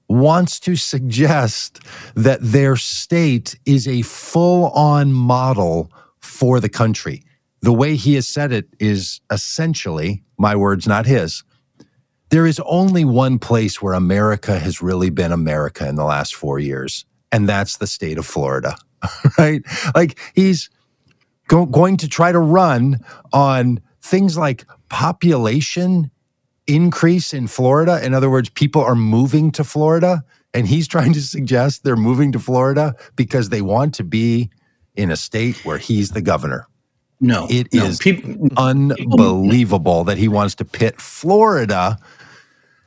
wants 0.08 0.58
to 0.60 0.76
suggest 0.76 1.80
that 2.14 2.38
their 2.42 2.76
state 2.76 3.58
is 3.64 3.86
a 3.86 4.02
full 4.02 4.70
on 4.70 5.12
model 5.12 5.90
for 6.40 6.58
the 6.58 6.70
country. 6.70 7.22
The 7.60 7.72
way 7.72 7.96
he 7.96 8.14
has 8.14 8.26
said 8.26 8.50
it 8.50 8.66
is 8.78 9.20
essentially, 9.30 10.24
my 10.38 10.56
words, 10.56 10.86
not 10.86 11.04
his. 11.04 11.44
There 12.30 12.46
is 12.46 12.58
only 12.64 13.04
one 13.04 13.38
place 13.38 13.82
where 13.82 13.92
America 13.92 14.58
has 14.58 14.80
really 14.80 15.10
been 15.10 15.32
America 15.32 15.86
in 15.86 15.96
the 15.96 16.04
last 16.04 16.34
four 16.34 16.58
years, 16.58 17.04
and 17.30 17.46
that's 17.46 17.76
the 17.76 17.86
state 17.86 18.16
of 18.16 18.24
Florida, 18.24 18.74
right? 19.38 19.62
Like 19.94 20.18
he's 20.34 20.70
go- 21.46 21.66
going 21.66 21.98
to 21.98 22.08
try 22.08 22.32
to 22.32 22.38
run 22.38 23.04
on 23.34 23.80
things 24.00 24.38
like 24.38 24.64
population 24.88 26.10
increase 26.66 27.34
in 27.34 27.48
Florida. 27.48 28.02
In 28.02 28.14
other 28.14 28.30
words, 28.30 28.48
people 28.48 28.80
are 28.82 28.94
moving 28.94 29.50
to 29.52 29.62
Florida. 29.62 30.24
And 30.52 30.66
he's 30.66 30.88
trying 30.88 31.12
to 31.12 31.20
suggest 31.20 31.84
they're 31.84 31.96
moving 31.96 32.32
to 32.32 32.40
Florida 32.40 32.96
because 33.14 33.50
they 33.50 33.62
want 33.62 33.94
to 33.94 34.04
be 34.04 34.50
in 35.00 35.10
a 35.10 35.16
state 35.16 35.64
where 35.64 35.78
he's 35.78 36.10
the 36.10 36.20
governor. 36.20 36.66
No, 37.20 37.46
It 37.50 37.72
no. 37.74 37.84
is 37.84 37.98
People, 37.98 38.48
unbelievable 38.56 40.04
that 40.04 40.18
he 40.18 40.28
wants 40.28 40.54
to 40.56 40.64
pit 40.64 41.00
Florida 41.00 41.98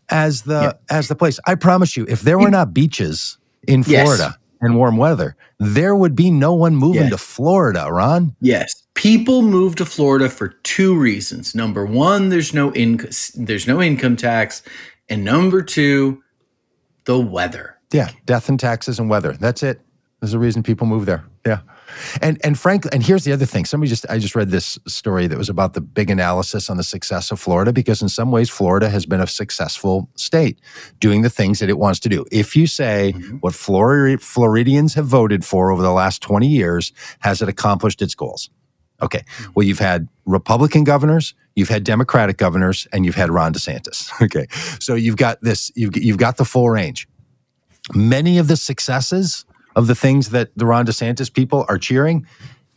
as 0.09 0.43
the 0.43 0.77
as 0.89 1.07
the 1.07 1.15
place. 1.15 1.39
I 1.47 1.55
promise 1.55 1.95
you, 1.97 2.05
if 2.07 2.21
there 2.21 2.37
were 2.39 2.49
not 2.51 2.73
beaches 2.73 3.37
in 3.67 3.83
Yes. 3.85 4.03
Florida 4.03 4.37
and 4.61 4.75
warm 4.75 4.97
weather, 4.97 5.35
there 5.59 5.95
would 5.95 6.15
be 6.15 6.31
no 6.31 6.53
one 6.53 6.75
moving 6.75 7.03
Yeah. 7.03 7.09
to 7.09 7.17
Florida, 7.17 7.87
Ron. 7.91 8.35
Yes. 8.41 8.73
People 8.95 9.41
move 9.41 9.75
to 9.75 9.85
Florida 9.85 10.29
for 10.29 10.49
two 10.63 10.95
reasons. 10.97 11.53
Number 11.55 11.85
one, 11.85 12.29
there's 12.29 12.53
no 12.53 12.73
income 12.73 13.09
there's 13.35 13.67
no 13.67 13.81
income 13.81 14.15
tax. 14.15 14.61
And 15.09 15.23
number 15.23 15.61
two, 15.61 16.21
the 17.05 17.19
weather. 17.19 17.75
Yeah, 17.91 18.09
death 18.25 18.49
and 18.49 18.59
taxes 18.59 18.97
and 18.99 19.09
weather. 19.09 19.33
That's 19.33 19.61
it. 19.61 19.79
There's 20.21 20.33
a 20.33 20.39
reason 20.39 20.63
people 20.63 20.87
move 20.87 21.05
there. 21.05 21.23
Yeah. 21.45 21.59
And 22.21 22.39
and 22.43 22.57
frankly, 22.57 22.89
and 22.93 23.03
here's 23.03 23.23
the 23.23 23.31
other 23.33 23.45
thing. 23.45 23.65
Somebody 23.65 23.89
just 23.89 24.05
I 24.09 24.17
just 24.19 24.35
read 24.35 24.49
this 24.49 24.77
story 24.87 25.27
that 25.27 25.37
was 25.37 25.49
about 25.49 25.73
the 25.73 25.81
big 25.81 26.09
analysis 26.09 26.69
on 26.69 26.77
the 26.77 26.83
success 26.83 27.31
of 27.31 27.39
Florida 27.39 27.71
because 27.73 28.01
in 28.01 28.09
some 28.09 28.31
ways 28.31 28.49
Florida 28.49 28.89
has 28.89 29.05
been 29.05 29.21
a 29.21 29.27
successful 29.27 30.09
state 30.15 30.59
doing 30.99 31.21
the 31.21 31.29
things 31.29 31.59
that 31.59 31.69
it 31.69 31.77
wants 31.77 31.99
to 32.01 32.09
do. 32.09 32.25
If 32.31 32.55
you 32.55 32.67
say 32.67 33.13
Mhm. 33.15 33.39
what 33.41 33.53
Flori- 33.53 34.19
Floridians 34.21 34.93
have 34.95 35.05
voted 35.07 35.43
for 35.45 35.71
over 35.71 35.81
the 35.81 35.91
last 35.93 36.21
20 36.21 36.47
years, 36.47 36.91
has 37.19 37.41
it 37.41 37.49
accomplished 37.49 38.01
its 38.01 38.15
goals? 38.15 38.49
Okay. 39.01 39.23
Well, 39.53 39.65
you've 39.65 39.79
had 39.79 40.07
Republican 40.25 40.83
governors, 40.85 41.33
you've 41.55 41.69
had 41.69 41.83
Democratic 41.83 42.37
governors, 42.37 42.87
and 42.93 43.05
you've 43.05 43.15
had 43.15 43.29
Ron 43.29 43.53
DeSantis. 43.53 44.09
Okay. 44.21 44.47
So 44.79 44.95
you've 44.95 45.17
got 45.17 45.41
this, 45.41 45.71
you've, 45.75 45.95
you've 45.97 46.17
got 46.17 46.37
the 46.37 46.45
full 46.45 46.69
range. 46.69 47.07
Many 47.93 48.37
of 48.37 48.47
the 48.47 48.55
successes 48.55 49.45
of 49.75 49.87
the 49.87 49.95
things 49.95 50.29
that 50.29 50.49
the 50.55 50.65
Ron 50.65 50.85
DeSantis 50.85 51.33
people 51.33 51.65
are 51.69 51.77
cheering 51.77 52.25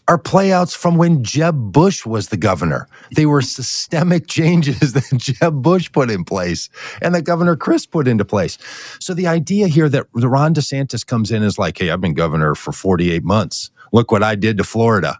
are 0.09 0.19
playouts 0.19 0.75
from 0.75 0.97
when 0.97 1.25
Jeb 1.25 1.73
Bush 1.73 2.07
was 2.07 2.29
the 2.29 2.37
governor. 2.37 2.89
They 3.15 3.27
were 3.27 3.43
systemic 3.43 4.27
changes 4.29 4.93
that 4.93 5.11
Jeb 5.17 5.63
Bush 5.63 5.91
put 5.91 6.11
in 6.11 6.25
place 6.25 6.69
and 7.03 7.15
that 7.15 7.23
Governor 7.23 7.57
Crist 7.57 7.91
put 7.91 8.07
into 8.07 8.25
place. 8.25 8.59
So 9.01 9.15
the 9.15 9.27
idea 9.27 9.69
here 9.69 9.89
that 9.89 10.07
Ron 10.13 10.55
DeSantis 10.55 11.05
comes 11.05 11.33
in 11.33 11.43
is 11.43 11.59
like, 11.59 11.79
hey, 11.79 11.91
I've 11.91 12.01
been 12.01 12.15
governor 12.15 12.55
for 12.55 12.73
48 12.73 13.25
months. 13.25 13.71
Look 13.93 14.13
what 14.13 14.23
I 14.23 14.35
did 14.35 14.59
to 14.59 14.65
Florida. 14.65 15.19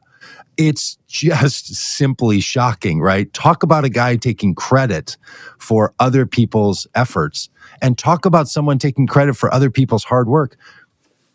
It's 0.57 0.97
just 1.07 1.75
simply 1.75 2.41
shocking, 2.41 3.01
right? 3.01 3.31
Talk 3.35 3.63
about 3.63 3.85
a 3.85 3.91
guy 3.91 4.17
taking 4.17 4.55
credit 4.55 5.17
for 5.59 5.93
other 5.99 6.25
people's 6.25 6.87
efforts 6.95 7.51
and 7.83 7.99
talk 7.99 8.25
about 8.25 8.49
someone 8.49 8.79
taking 8.79 9.07
credit 9.07 9.37
for 9.37 9.53
other 9.53 9.71
people's 9.71 10.05
hard 10.05 10.29
work. 10.29 10.57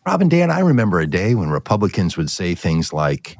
Rob 0.04 0.20
and 0.20 0.30
Dan, 0.30 0.50
I 0.50 0.60
remember 0.60 0.98
a 1.00 1.06
day 1.06 1.34
when 1.34 1.50
Republicans 1.50 2.16
would 2.16 2.30
say 2.30 2.54
things 2.54 2.92
like, 2.92 3.36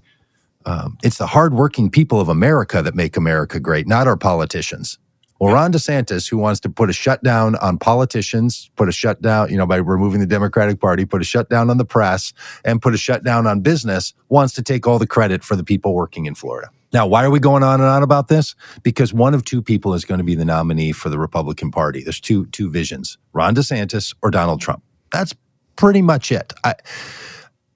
um, 0.65 0.97
it's 1.03 1.19
the 1.19 1.27
hardworking 1.27 1.91
people 1.91 2.21
of 2.21 2.29
America 2.29 2.83
that 2.83 2.95
make 2.95 3.17
America 3.17 3.59
great, 3.59 3.89
not 3.89 4.07
our 4.07 4.17
politicians. 4.17 4.99
Well, 5.41 5.55
Ron 5.55 5.73
DeSantis, 5.73 6.31
who 6.31 6.39
wants 6.39 6.61
to 6.61 6.71
put 6.71 6.89
a 6.89 6.93
shutdown 6.93 7.57
on 7.57 7.77
politicians, 7.77 8.71
put 8.77 8.89
a 8.89 8.93
shutdown, 8.93 9.51
you 9.51 9.57
know, 9.57 9.67
by 9.67 9.79
removing 9.79 10.21
the 10.21 10.27
Democratic 10.27 10.81
Party, 10.81 11.05
put 11.05 11.21
a 11.21 11.25
shutdown 11.25 11.69
on 11.69 11.79
the 11.79 11.85
press, 11.85 12.33
and 12.65 12.81
put 12.81 12.95
a 12.95 12.97
shutdown 12.97 13.45
on 13.49 13.59
business, 13.59 14.15
wants 14.29 14.55
to 14.55 14.63
take 14.63 14.87
all 14.87 15.01
the 15.01 15.07
credit 15.07 15.43
for 15.43 15.57
the 15.57 15.65
people 15.65 15.95
working 15.95 16.27
in 16.27 16.37
Florida. 16.37 16.71
Now, 16.93 17.09
why 17.09 17.25
are 17.25 17.31
we 17.31 17.41
going 17.41 17.65
on 17.65 17.81
and 17.81 17.89
on 17.89 18.05
about 18.05 18.29
this? 18.29 18.55
Because 18.85 19.13
one 19.13 19.35
of 19.35 19.45
two 19.45 19.63
people 19.63 19.95
is 19.95 20.05
going 20.05 20.19
to 20.19 20.25
be 20.25 20.37
the 20.37 20.45
nominee 20.45 20.93
for 20.93 21.09
the 21.09 21.19
Republican 21.19 21.73
Party. 21.73 22.05
There's 22.05 22.21
two 22.21 22.47
two 22.47 22.71
visions: 22.71 23.19
Ron 23.33 23.57
DeSantis 23.57 24.15
or 24.23 24.31
Donald 24.31 24.61
Trump. 24.61 24.85
That's 25.11 25.35
pretty 25.77 26.03
much 26.03 26.33
it. 26.33 26.53
I, 26.65 26.75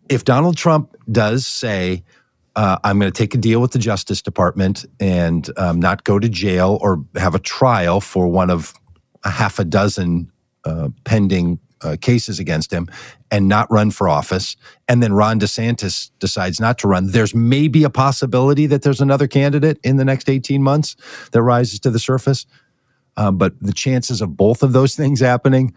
if 0.08 0.24
Donald 0.24 0.56
Trump 0.56 0.94
does 1.10 1.46
say, 1.46 2.04
uh, 2.54 2.78
I'm 2.84 2.98
going 2.98 3.10
to 3.10 3.16
take 3.16 3.34
a 3.34 3.38
deal 3.38 3.60
with 3.60 3.72
the 3.72 3.78
Justice 3.78 4.22
Department 4.22 4.84
and 4.98 5.48
um, 5.58 5.80
not 5.80 6.04
go 6.04 6.18
to 6.18 6.28
jail 6.28 6.78
or 6.80 7.04
have 7.16 7.34
a 7.34 7.38
trial 7.38 8.00
for 8.00 8.28
one 8.28 8.50
of 8.50 8.72
a 9.24 9.30
half 9.30 9.58
a 9.58 9.64
dozen 9.64 10.30
uh, 10.64 10.88
pending 11.04 11.58
uh, 11.82 11.96
cases 12.00 12.38
against 12.38 12.72
him 12.72 12.88
and 13.30 13.48
not 13.48 13.70
run 13.70 13.90
for 13.90 14.08
office. 14.08 14.56
And 14.88 15.02
then 15.02 15.12
Ron 15.12 15.38
DeSantis 15.38 16.10
decides 16.18 16.58
not 16.60 16.78
to 16.78 16.88
run. 16.88 17.10
There's 17.10 17.34
maybe 17.34 17.84
a 17.84 17.90
possibility 17.90 18.66
that 18.66 18.82
there's 18.82 19.00
another 19.00 19.26
candidate 19.26 19.78
in 19.82 19.96
the 19.96 20.04
next 20.04 20.30
18 20.30 20.62
months 20.62 20.96
that 21.32 21.42
rises 21.42 21.78
to 21.80 21.90
the 21.90 21.98
surface. 21.98 22.46
Uh, 23.16 23.30
but 23.30 23.54
the 23.60 23.72
chances 23.72 24.20
of 24.20 24.36
both 24.36 24.62
of 24.62 24.72
those 24.72 24.94
things 24.96 25.20
happening 25.20 25.74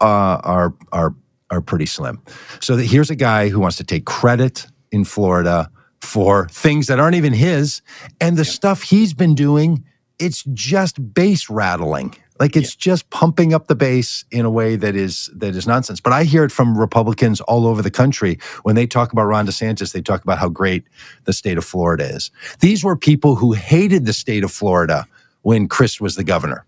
uh, 0.00 0.40
are 0.44 0.74
are 0.92 1.14
are 1.50 1.60
pretty 1.60 1.86
slim. 1.86 2.22
So 2.60 2.76
that 2.76 2.84
here's 2.84 3.10
a 3.10 3.16
guy 3.16 3.48
who 3.48 3.60
wants 3.60 3.76
to 3.78 3.84
take 3.84 4.04
credit 4.04 4.66
in 4.90 5.04
Florida 5.04 5.70
for 6.00 6.48
things 6.48 6.86
that 6.86 7.00
aren't 7.00 7.16
even 7.16 7.32
his, 7.32 7.82
and 8.20 8.36
the 8.36 8.44
stuff 8.44 8.82
he's 8.82 9.14
been 9.14 9.34
doing, 9.34 9.84
it's 10.18 10.44
just 10.52 11.14
base 11.14 11.50
rattling. 11.50 12.14
Like 12.40 12.56
it's 12.56 12.76
just 12.76 13.10
pumping 13.10 13.52
up 13.52 13.66
the 13.66 13.74
base 13.74 14.24
in 14.30 14.44
a 14.44 14.50
way 14.50 14.76
that 14.76 14.94
is 14.94 15.28
that 15.34 15.56
is 15.56 15.66
nonsense. 15.66 16.00
But 16.00 16.12
I 16.12 16.22
hear 16.22 16.44
it 16.44 16.52
from 16.52 16.78
Republicans 16.78 17.40
all 17.40 17.66
over 17.66 17.82
the 17.82 17.90
country 17.90 18.38
when 18.62 18.76
they 18.76 18.86
talk 18.86 19.12
about 19.12 19.24
Ron 19.24 19.46
DeSantis. 19.46 19.92
They 19.92 20.02
talk 20.02 20.22
about 20.22 20.38
how 20.38 20.48
great 20.48 20.84
the 21.24 21.32
state 21.32 21.58
of 21.58 21.64
Florida 21.64 22.04
is. 22.04 22.30
These 22.60 22.84
were 22.84 22.96
people 22.96 23.34
who 23.34 23.52
hated 23.54 24.06
the 24.06 24.12
state 24.12 24.44
of 24.44 24.52
Florida 24.52 25.06
when 25.42 25.66
Crist 25.66 26.00
was 26.00 26.14
the 26.14 26.24
governor. 26.24 26.64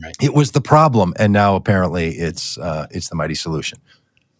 Right. 0.00 0.14
It 0.20 0.34
was 0.34 0.52
the 0.52 0.60
problem, 0.60 1.14
and 1.18 1.32
now 1.32 1.56
apparently 1.56 2.10
it's 2.10 2.56
uh, 2.58 2.86
it's 2.92 3.08
the 3.08 3.16
mighty 3.16 3.34
solution. 3.34 3.80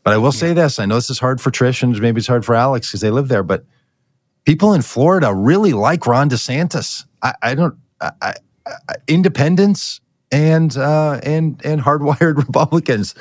But 0.08 0.14
I 0.14 0.16
will 0.16 0.32
say 0.32 0.54
this: 0.54 0.78
I 0.78 0.86
know 0.86 0.94
this 0.94 1.10
is 1.10 1.18
hard 1.18 1.38
for 1.38 1.50
Trish, 1.50 1.82
and 1.82 2.00
maybe 2.00 2.16
it's 2.16 2.26
hard 2.26 2.42
for 2.42 2.54
Alex 2.54 2.88
because 2.88 3.02
they 3.02 3.10
live 3.10 3.28
there. 3.28 3.42
But 3.42 3.66
people 4.46 4.72
in 4.72 4.80
Florida 4.80 5.34
really 5.34 5.74
like 5.74 6.06
Ron 6.06 6.30
DeSantis. 6.30 7.04
I, 7.22 7.34
I 7.42 7.54
don't 7.54 7.74
I, 8.00 8.12
I, 8.22 8.34
independents 9.06 10.00
and 10.32 10.74
uh, 10.78 11.20
and 11.22 11.60
and 11.62 11.82
hardwired 11.82 12.36
Republicans. 12.46 13.14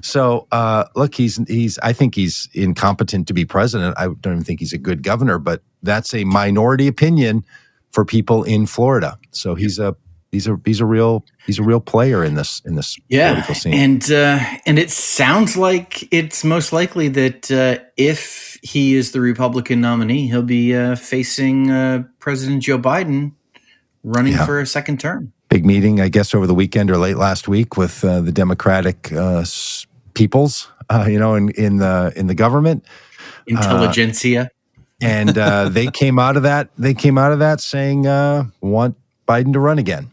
So 0.00 0.46
uh, 0.52 0.84
look, 0.94 1.16
he's 1.16 1.40
he's. 1.48 1.76
I 1.80 1.92
think 1.92 2.14
he's 2.14 2.48
incompetent 2.54 3.26
to 3.26 3.34
be 3.34 3.44
president. 3.44 3.98
I 3.98 4.04
don't 4.04 4.34
even 4.34 4.44
think 4.44 4.60
he's 4.60 4.72
a 4.72 4.78
good 4.78 5.02
governor. 5.02 5.40
But 5.40 5.62
that's 5.82 6.14
a 6.14 6.22
minority 6.22 6.86
opinion 6.86 7.44
for 7.90 8.04
people 8.04 8.44
in 8.44 8.66
Florida. 8.66 9.18
So 9.32 9.56
he's 9.56 9.80
a 9.80 9.96
he's 10.32 10.46
a 10.46 10.58
he's 10.64 10.80
a 10.80 10.84
real 10.86 11.24
he's 11.46 11.58
a 11.58 11.62
real 11.62 11.80
player 11.80 12.22
in 12.24 12.34
this 12.34 12.60
in 12.64 12.74
this 12.76 12.98
Yeah, 13.08 13.28
political 13.30 13.54
scene. 13.54 13.74
and 13.74 14.10
uh, 14.12 14.38
and 14.66 14.78
it 14.78 14.90
sounds 14.90 15.56
like 15.56 16.06
it's 16.12 16.44
most 16.44 16.72
likely 16.72 17.08
that 17.08 17.50
uh, 17.50 17.82
if 17.96 18.58
he 18.62 18.94
is 18.94 19.12
the 19.12 19.20
Republican 19.20 19.80
nominee, 19.80 20.26
he'll 20.28 20.42
be 20.42 20.74
uh, 20.74 20.96
facing 20.96 21.70
uh, 21.70 22.02
President 22.18 22.62
Joe 22.62 22.78
Biden 22.78 23.32
running 24.04 24.32
Yeah. 24.34 24.46
for 24.46 24.60
a 24.60 24.66
second 24.66 24.98
term. 25.00 25.32
big 25.48 25.64
meeting, 25.64 26.00
I 26.00 26.08
guess, 26.08 26.34
over 26.34 26.46
the 26.46 26.54
weekend 26.54 26.90
or 26.90 26.98
late 26.98 27.16
last 27.16 27.48
week 27.48 27.76
with 27.76 28.04
uh, 28.04 28.20
the 28.20 28.32
Democratic 28.32 29.10
uh, 29.12 29.44
peoples, 30.14 30.68
uh, 30.90 31.06
you 31.08 31.18
know, 31.18 31.34
in 31.34 31.50
in 31.50 31.76
the 31.78 32.12
in 32.16 32.26
the 32.26 32.34
government, 32.34 32.84
Intelligentsia. 33.46 34.50
and 35.00 35.36
uh, 35.38 35.68
they 35.68 35.86
came 35.86 36.18
out 36.18 36.36
of 36.36 36.42
that. 36.42 36.68
They 36.76 36.94
came 36.94 37.16
out 37.18 37.32
of 37.32 37.38
that 37.38 37.60
saying 37.60 38.06
uh, 38.06 38.44
want 38.60 38.96
Biden 39.26 39.52
to 39.52 39.60
run 39.60 39.78
again. 39.78 40.10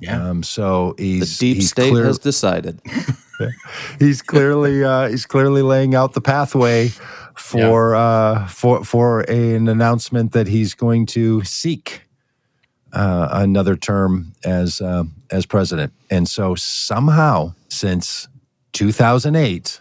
Yeah, 0.00 0.28
Um, 0.30 0.42
so 0.42 0.94
The 0.96 1.20
deep 1.38 1.56
he's 1.56 1.70
state 1.70 1.90
clear- 1.90 2.04
has 2.04 2.18
decided. 2.18 2.80
he's 3.98 4.22
clearly 4.22 4.84
uh, 4.84 5.08
he's 5.08 5.26
clearly 5.26 5.62
laying 5.62 5.94
out 5.94 6.12
the 6.12 6.20
pathway 6.20 6.88
for 7.36 7.94
uh, 7.94 8.46
for 8.48 8.84
for 8.84 9.20
an 9.22 9.68
announcement 9.68 10.32
that 10.32 10.48
he's 10.48 10.74
going 10.74 11.06
to 11.06 11.42
seek 11.44 12.02
uh, 12.92 13.28
another 13.32 13.76
term 13.76 14.32
as 14.44 14.80
uh, 14.80 15.04
as 15.30 15.46
president. 15.46 15.92
And 16.10 16.28
so 16.28 16.54
somehow 16.54 17.54
since 17.68 18.28
2008 18.72 19.80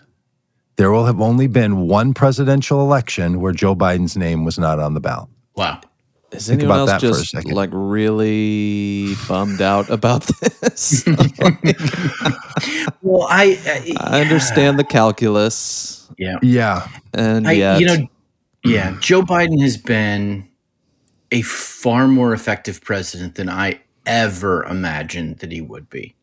there 0.75 0.91
will 0.91 1.05
have 1.05 1.19
only 1.19 1.47
been 1.47 1.87
one 1.87 2.13
presidential 2.13 2.81
election 2.81 3.41
where 3.41 3.51
Joe 3.51 3.75
Biden's 3.75 4.15
name 4.15 4.45
was 4.45 4.59
not 4.59 4.77
on 4.79 4.93
the 4.93 4.99
ballot. 4.99 5.29
wow. 5.55 5.81
Is 6.31 6.47
Think 6.47 6.61
anyone 6.61 6.81
about 6.81 6.89
else 6.89 7.01
that 7.01 7.01
for 7.01 7.15
a 7.15 7.25
just 7.25 7.31
second. 7.31 7.51
like 7.55 7.69
really 7.71 9.15
bummed 9.27 9.61
out 9.61 9.89
about 9.89 10.23
this? 10.41 11.03
Well, 13.01 13.27
I 13.29 13.57
uh, 13.97 14.01
I 14.03 14.21
understand 14.21 14.77
the 14.77 14.83
calculus, 14.83 16.09
Yeah, 16.17 16.37
Yeah, 16.41 16.87
and 17.13 17.47
I, 17.47 17.51
yet, 17.53 17.79
you 17.79 17.85
know, 17.85 18.07
yeah, 18.63 18.91
mm. 18.93 18.99
Joe 19.01 19.21
Biden 19.21 19.61
has 19.61 19.77
been 19.77 20.49
a 21.31 21.41
far 21.43 22.07
more 22.07 22.33
effective 22.33 22.81
president 22.81 23.35
than 23.35 23.49
I 23.49 23.79
ever 24.05 24.63
imagined 24.65 25.39
that 25.39 25.51
he 25.51 25.61
would 25.61 25.89
be. 25.89 26.15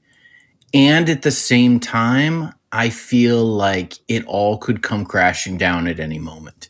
And 0.74 1.09
at 1.09 1.22
the 1.22 1.30
same 1.30 1.80
time, 1.80 2.52
I 2.72 2.90
feel 2.90 3.44
like 3.44 3.94
it 4.09 4.24
all 4.26 4.59
could 4.59 4.82
come 4.82 5.05
crashing 5.05 5.57
down 5.57 5.86
at 5.86 6.00
any 6.00 6.18
moment. 6.18 6.68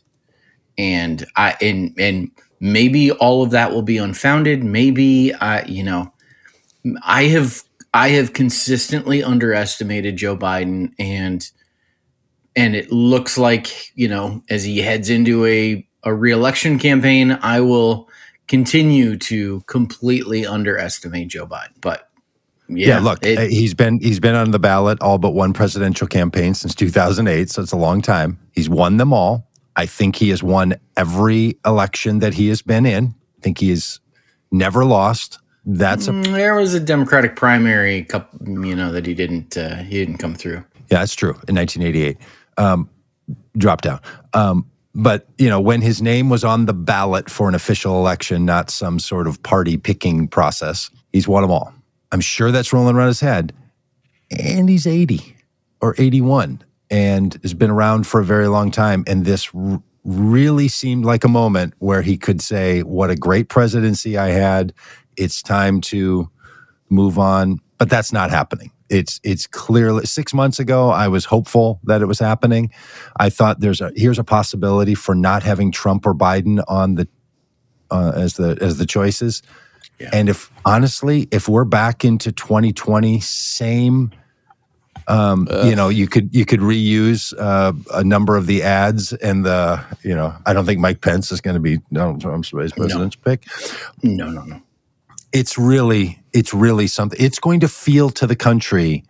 And 0.77 1.25
I 1.35 1.55
and 1.61 1.93
and 1.97 2.31
maybe 2.65 3.11
all 3.11 3.43
of 3.43 3.51
that 3.51 3.71
will 3.71 3.81
be 3.83 3.97
unfounded. 3.97 4.63
Maybe 4.63 5.33
I, 5.33 5.63
you 5.65 5.83
know, 5.83 6.11
I 7.03 7.25
have 7.25 7.61
I 7.93 8.09
have 8.09 8.33
consistently 8.33 9.23
underestimated 9.23 10.17
Joe 10.17 10.35
Biden 10.35 10.93
and 10.99 11.49
and 12.55 12.75
it 12.75 12.91
looks 12.91 13.37
like 13.37 13.91
you 13.95 14.07
know 14.07 14.41
as 14.49 14.63
he 14.63 14.79
heads 14.79 15.09
into 15.09 15.45
a 15.45 15.85
a 16.03 16.13
reelection 16.13 16.79
campaign 16.79 17.37
i 17.41 17.59
will 17.59 18.07
continue 18.47 19.17
to 19.17 19.61
completely 19.61 20.45
underestimate 20.45 21.27
joe 21.27 21.45
biden 21.45 21.73
but 21.81 22.09
yeah, 22.67 22.87
yeah. 22.87 22.99
look, 22.99 23.23
it- 23.23 23.37
uh, 23.37 23.41
he's 23.43 23.73
been 23.73 23.99
he's 23.99 24.19
been 24.19 24.35
on 24.35 24.51
the 24.51 24.59
ballot 24.59 24.99
all 25.01 25.17
but 25.17 25.31
one 25.31 25.53
presidential 25.53 26.07
campaign 26.07 26.55
since 26.55 26.73
2008, 26.73 27.49
so 27.49 27.61
it's 27.61 27.71
a 27.71 27.77
long 27.77 28.01
time. 28.01 28.39
He's 28.53 28.69
won 28.69 28.97
them 28.97 29.13
all. 29.13 29.47
I 29.75 29.85
think 29.85 30.15
he 30.15 30.29
has 30.29 30.41
won 30.41 30.75
every 30.95 31.57
election 31.65 32.19
that 32.19 32.33
he 32.33 32.47
has 32.49 32.61
been 32.61 32.85
in. 32.85 33.15
I 33.37 33.41
think 33.41 33.59
he 33.59 33.69
has 33.69 33.99
never 34.51 34.85
lost. 34.85 35.39
That's 35.65 36.07
a 36.07 36.11
Mm, 36.11 36.33
there 36.33 36.55
was 36.55 36.73
a 36.73 36.79
democratic 36.79 37.35
primary 37.35 38.03
couple 38.03 38.65
you 38.65 38.75
know 38.75 38.91
that 38.91 39.05
he 39.05 39.13
didn't 39.13 39.57
uh, 39.57 39.77
he 39.77 39.97
didn't 39.97 40.17
come 40.17 40.35
through 40.35 40.63
Yeah, 40.91 40.99
that's 40.99 41.15
true. 41.15 41.31
In 41.47 41.55
1988, 41.55 42.17
um, 42.57 42.89
drop 43.57 43.81
down. 43.81 43.99
Um, 44.33 44.69
but 44.93 45.27
you 45.37 45.49
know, 45.49 45.59
when 45.59 45.81
his 45.81 46.01
name 46.01 46.29
was 46.29 46.43
on 46.43 46.67
the 46.67 46.73
ballot 46.73 47.29
for 47.29 47.49
an 47.49 47.55
official 47.55 47.97
election, 47.97 48.45
not 48.45 48.69
some 48.69 48.99
sort 48.99 49.27
of 49.27 49.41
party 49.43 49.77
picking 49.77 50.27
process, 50.27 50.89
he's 51.11 51.27
won 51.27 51.41
them 51.41 51.51
all. 51.51 51.73
I'm 52.11 52.21
sure 52.21 52.51
that's 52.51 52.71
rolling 52.71 52.95
around 52.95 53.07
his 53.07 53.19
head. 53.19 53.51
And 54.31 54.69
he's 54.69 54.87
80 54.87 55.35
or 55.81 55.95
81 55.97 56.63
and 56.89 57.37
has 57.41 57.53
been 57.53 57.69
around 57.69 58.07
for 58.07 58.19
a 58.19 58.25
very 58.25 58.47
long 58.47 58.71
time. 58.71 59.03
And 59.07 59.25
this 59.25 59.49
r- 59.53 59.81
really 60.03 60.67
seemed 60.67 61.05
like 61.05 61.23
a 61.23 61.29
moment 61.29 61.73
where 61.79 62.01
he 62.01 62.17
could 62.17 62.41
say, 62.41 62.83
What 62.83 63.09
a 63.09 63.15
great 63.15 63.49
presidency 63.49 64.17
I 64.17 64.29
had. 64.29 64.73
It's 65.17 65.41
time 65.41 65.81
to 65.81 66.29
move 66.89 67.17
on. 67.17 67.59
But 67.77 67.89
that's 67.89 68.13
not 68.13 68.29
happening. 68.29 68.71
It's 68.89 69.19
it's 69.23 69.47
clearly 69.47 70.05
six 70.05 70.33
months 70.33 70.59
ago. 70.59 70.89
I 70.89 71.07
was 71.07 71.25
hopeful 71.25 71.79
that 71.85 72.01
it 72.01 72.05
was 72.05 72.19
happening. 72.19 72.71
I 73.17 73.29
thought 73.29 73.59
there's 73.59 73.81
a 73.81 73.91
here's 73.95 74.19
a 74.19 74.23
possibility 74.23 74.93
for 74.93 75.15
not 75.15 75.41
having 75.41 75.71
Trump 75.71 76.05
or 76.05 76.13
Biden 76.13 76.63
on 76.67 76.95
the 76.95 77.07
uh, 77.89 78.11
as 78.15 78.35
the 78.35 78.57
as 78.61 78.77
the 78.77 78.85
choices. 78.85 79.41
Yeah. 79.99 80.09
And 80.13 80.29
if 80.29 80.51
honestly, 80.65 81.27
if 81.31 81.49
we're 81.49 81.65
back 81.65 82.05
into 82.05 82.31
2020, 82.31 83.19
same. 83.21 84.11
Um, 85.07 85.47
you 85.63 85.75
know, 85.75 85.89
you 85.89 86.07
could 86.07 86.33
you 86.33 86.45
could 86.45 86.61
reuse 86.61 87.33
uh, 87.37 87.73
a 87.93 88.03
number 88.03 88.35
of 88.37 88.47
the 88.47 88.63
ads 88.63 89.13
and 89.13 89.45
the 89.45 89.83
you 90.03 90.15
know. 90.15 90.35
I 90.45 90.53
don't 90.53 90.65
think 90.65 90.79
Mike 90.79 91.01
Pence 91.01 91.31
is 91.31 91.41
going 91.41 91.53
to 91.55 91.59
be 91.59 91.79
Donald 91.93 92.21
Trump's 92.21 92.49
vice 92.49 92.71
president's 92.71 93.15
pick. 93.15 93.43
No 94.03 94.29
no 94.29 94.43
no. 94.43 94.61
It's 95.31 95.57
really 95.57 96.19
it's 96.33 96.53
really 96.53 96.87
something 96.87 97.19
it's 97.21 97.39
going 97.39 97.59
to 97.59 97.67
feel 97.67 98.09
to 98.11 98.25
the 98.25 98.35
country 98.35 99.03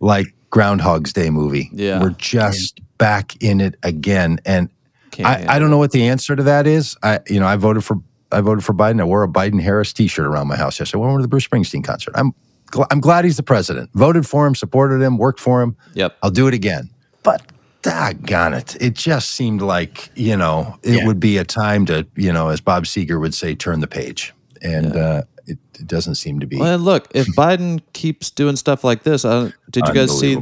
like 0.00 0.26
groundhog's 0.50 1.12
day 1.12 1.30
movie. 1.30 1.70
Yeah. 1.72 2.00
we're 2.00 2.10
just 2.10 2.80
back 2.98 3.40
in 3.42 3.60
it 3.60 3.76
again. 3.82 4.40
And 4.44 4.70
I, 5.18 5.56
I 5.56 5.58
don't 5.58 5.70
know 5.70 5.78
what 5.78 5.92
the 5.92 6.06
answer 6.08 6.36
to 6.36 6.42
that 6.44 6.66
is. 6.66 6.96
I 7.02 7.20
you 7.28 7.40
know 7.40 7.46
i 7.46 7.56
voted 7.56 7.84
for 7.84 7.96
i 8.30 8.40
voted 8.40 8.64
for 8.64 8.74
biden. 8.74 9.00
I 9.00 9.04
wore 9.04 9.22
a 9.22 9.28
biden 9.28 9.60
harris 9.60 9.92
t-shirt 9.92 10.26
around 10.26 10.48
my 10.48 10.56
house 10.56 10.78
yesterday. 10.78 11.02
I 11.02 11.06
went 11.06 11.18
to 11.18 11.22
the 11.22 11.28
bruce 11.28 11.46
springsteen 11.46 11.82
concert. 11.82 12.12
I'm 12.16 12.34
gl- 12.72 12.86
i'm 12.90 13.00
glad 13.00 13.24
he's 13.24 13.36
the 13.36 13.42
president 13.42 13.90
voted 13.94 14.26
for 14.26 14.46
him 14.46 14.54
supported 14.54 15.00
him 15.02 15.18
worked 15.18 15.40
for 15.40 15.60
him 15.62 15.76
Yep. 15.94 16.16
i'll 16.22 16.30
do 16.30 16.46
it 16.48 16.54
again 16.54 16.90
but 17.22 17.42
doggone 17.82 18.54
it 18.54 18.76
it 18.80 18.94
just 18.94 19.30
seemed 19.32 19.62
like 19.62 20.10
you 20.14 20.36
know 20.36 20.78
it 20.82 20.94
Yeah. 20.94 21.06
would 21.06 21.20
be 21.20 21.38
a 21.38 21.44
time 21.44 21.86
to 21.86 22.06
you 22.16 22.32
know 22.32 22.48
as 22.48 22.60
bob 22.60 22.84
Seger 22.84 23.20
would 23.20 23.34
say 23.34 23.54
turn 23.54 23.80
the 23.80 23.86
page 23.86 24.34
and 24.62 24.96
uh, 24.96 25.22
it, 25.46 25.58
it 25.78 25.86
doesn't 25.86 26.16
seem 26.16 26.40
to 26.40 26.46
be 26.46 26.56
Well, 26.58 26.74
and 26.74 26.84
look, 26.84 27.06
if 27.14 27.26
Biden 27.36 27.80
keeps 27.92 28.28
doing 28.30 28.56
stuff 28.56 28.82
like 28.82 29.04
this, 29.04 29.24
uh, 29.24 29.50
did 29.70 29.86
you 29.86 29.94
guys 29.94 30.18
see 30.18 30.36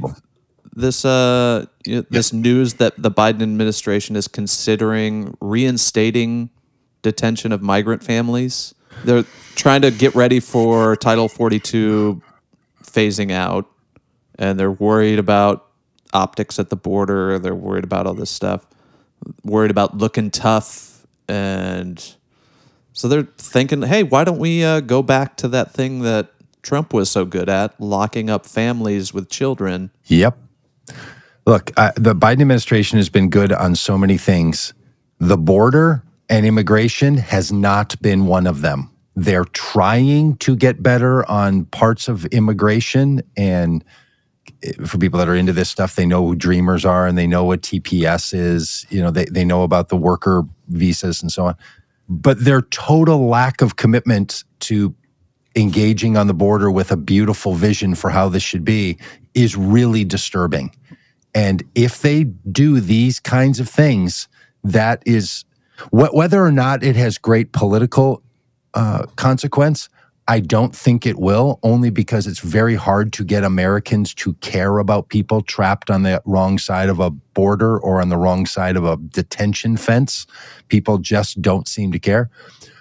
this? 0.74 1.04
Uh, 1.04 1.66
you 1.86 1.96
know, 1.96 2.04
this 2.10 2.32
news 2.32 2.74
that 2.74 2.94
the 2.96 3.10
Biden 3.10 3.42
administration 3.42 4.16
is 4.16 4.26
considering 4.26 5.36
reinstating 5.40 6.48
detention 7.02 7.52
of 7.52 7.60
migrant 7.62 8.02
families. 8.02 8.74
They're 9.04 9.24
trying 9.54 9.82
to 9.82 9.90
get 9.90 10.14
ready 10.14 10.40
for 10.40 10.96
Title 10.96 11.28
42 11.28 12.20
phasing 12.84 13.30
out, 13.30 13.70
and 14.38 14.58
they're 14.58 14.70
worried 14.70 15.18
about 15.18 15.66
optics 16.12 16.58
at 16.58 16.70
the 16.70 16.76
border. 16.76 17.38
They're 17.38 17.54
worried 17.54 17.84
about 17.84 18.06
all 18.06 18.14
this 18.14 18.30
stuff. 18.30 18.66
Worried 19.44 19.70
about 19.70 19.96
looking 19.96 20.30
tough 20.30 21.06
and 21.28 22.16
so 22.96 23.08
they're 23.08 23.28
thinking, 23.36 23.82
hey, 23.82 24.02
why 24.04 24.24
don't 24.24 24.38
we 24.38 24.64
uh, 24.64 24.80
go 24.80 25.02
back 25.02 25.36
to 25.38 25.48
that 25.48 25.70
thing 25.70 26.00
that 26.00 26.30
Trump 26.62 26.94
was 26.94 27.10
so 27.10 27.26
good 27.26 27.48
at, 27.50 27.78
locking 27.78 28.30
up 28.30 28.46
families 28.46 29.12
with 29.12 29.28
children? 29.28 29.90
Yep. 30.06 30.38
Look, 31.44 31.72
uh, 31.76 31.92
the 31.96 32.14
Biden 32.14 32.40
administration 32.40 32.96
has 32.96 33.10
been 33.10 33.28
good 33.28 33.52
on 33.52 33.74
so 33.76 33.98
many 33.98 34.16
things. 34.16 34.72
The 35.18 35.36
border 35.36 36.04
and 36.28 36.46
immigration 36.46 37.16
has 37.16 37.52
not 37.52 38.00
been 38.02 38.26
one 38.26 38.46
of 38.46 38.60
them. 38.60 38.90
They're 39.14 39.44
trying 39.44 40.36
to 40.38 40.56
get 40.56 40.82
better 40.82 41.28
on 41.30 41.64
parts 41.66 42.08
of 42.08 42.26
immigration. 42.26 43.22
And 43.36 43.84
for 44.84 44.98
people 44.98 45.18
that 45.18 45.28
are 45.28 45.34
into 45.34 45.52
this 45.52 45.70
stuff, 45.70 45.96
they 45.96 46.06
know 46.06 46.26
who 46.26 46.34
dreamers 46.34 46.84
are 46.84 47.06
and 47.06 47.16
they 47.16 47.26
know 47.26 47.44
what 47.44 47.62
TPS 47.62 48.34
is. 48.34 48.86
You 48.90 49.00
know, 49.02 49.10
they, 49.10 49.24
they 49.26 49.44
know 49.44 49.62
about 49.62 49.88
the 49.88 49.96
worker 49.96 50.44
visas 50.68 51.22
and 51.22 51.32
so 51.32 51.46
on. 51.46 51.56
But 52.08 52.44
their 52.44 52.62
total 52.62 53.26
lack 53.26 53.62
of 53.62 53.76
commitment 53.76 54.44
to 54.60 54.94
engaging 55.56 56.16
on 56.16 56.26
the 56.26 56.34
border 56.34 56.70
with 56.70 56.92
a 56.92 56.96
beautiful 56.96 57.54
vision 57.54 57.94
for 57.94 58.10
how 58.10 58.28
this 58.28 58.42
should 58.42 58.64
be 58.64 58.98
is 59.34 59.56
really 59.56 60.04
disturbing. 60.04 60.74
And 61.34 61.62
if 61.74 62.02
they 62.02 62.24
do 62.24 62.80
these 62.80 63.18
kinds 63.18 63.60
of 63.60 63.68
things, 63.68 64.28
that 64.62 65.02
is 65.06 65.44
wh- 65.90 66.14
whether 66.14 66.44
or 66.44 66.52
not 66.52 66.82
it 66.82 66.96
has 66.96 67.18
great 67.18 67.52
political 67.52 68.22
uh, 68.74 69.06
consequence. 69.16 69.88
I 70.28 70.40
don't 70.40 70.74
think 70.74 71.06
it 71.06 71.18
will, 71.18 71.60
only 71.62 71.90
because 71.90 72.26
it's 72.26 72.40
very 72.40 72.74
hard 72.74 73.12
to 73.12 73.24
get 73.24 73.44
Americans 73.44 74.12
to 74.14 74.34
care 74.34 74.78
about 74.78 75.08
people 75.08 75.40
trapped 75.40 75.88
on 75.88 76.02
the 76.02 76.20
wrong 76.24 76.58
side 76.58 76.88
of 76.88 76.98
a 76.98 77.10
border 77.10 77.78
or 77.78 78.00
on 78.00 78.08
the 78.08 78.16
wrong 78.16 78.44
side 78.44 78.76
of 78.76 78.84
a 78.84 78.96
detention 78.96 79.76
fence. 79.76 80.26
People 80.68 80.98
just 80.98 81.40
don't 81.40 81.68
seem 81.68 81.92
to 81.92 82.00
care. 82.00 82.28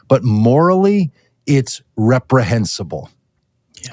But 0.08 0.24
morally, 0.24 1.12
it's 1.46 1.84
reprehensible 1.96 3.10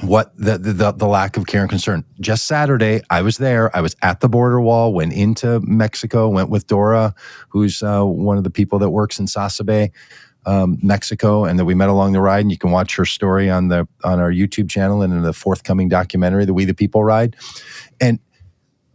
what 0.01 0.36
the, 0.36 0.59
the 0.59 0.93
the 0.93 1.07
lack 1.07 1.36
of 1.36 1.47
care 1.47 1.61
and 1.62 1.70
concern. 1.70 2.05
Just 2.20 2.47
Saturday, 2.47 3.03
I 3.11 3.22
was 3.22 3.38
there. 3.38 3.74
I 3.76 3.80
was 3.80 3.95
at 4.03 4.20
the 4.20 4.28
border 4.28 4.61
wall. 4.61 4.93
Went 4.93 5.12
into 5.12 5.61
Mexico. 5.61 6.28
Went 6.28 6.51
with 6.51 6.66
Dora, 6.66 7.14
who's 7.49 7.82
uh, 7.82 8.03
one 8.05 8.38
of 8.38 8.45
the 8.45 8.51
people 8.51 8.78
that 8.80 8.90
works 8.90 9.18
in 9.18 9.26
Sasabe, 9.26 9.90
um, 10.47 10.78
Mexico, 10.82 11.45
and 11.45 11.59
that 11.59 11.64
we 11.64 11.74
met 11.74 11.88
along 11.88 12.12
the 12.12 12.20
ride. 12.20 12.40
And 12.40 12.51
you 12.51 12.59
can 12.59 12.70
watch 12.70 12.97
her 12.97 13.05
story 13.05 13.51
on 13.51 13.68
the 13.68 13.86
on 14.05 14.20
our 14.20 14.32
YouTube 14.32 14.70
channel 14.70 15.03
and 15.03 15.12
in 15.12 15.22
the 15.22 15.32
forthcoming 15.32 15.88
documentary, 15.88 16.45
the 16.45 16.55
We 16.55 16.64
the 16.64 16.74
People 16.74 17.05
Ride. 17.05 17.36
And 18.01 18.18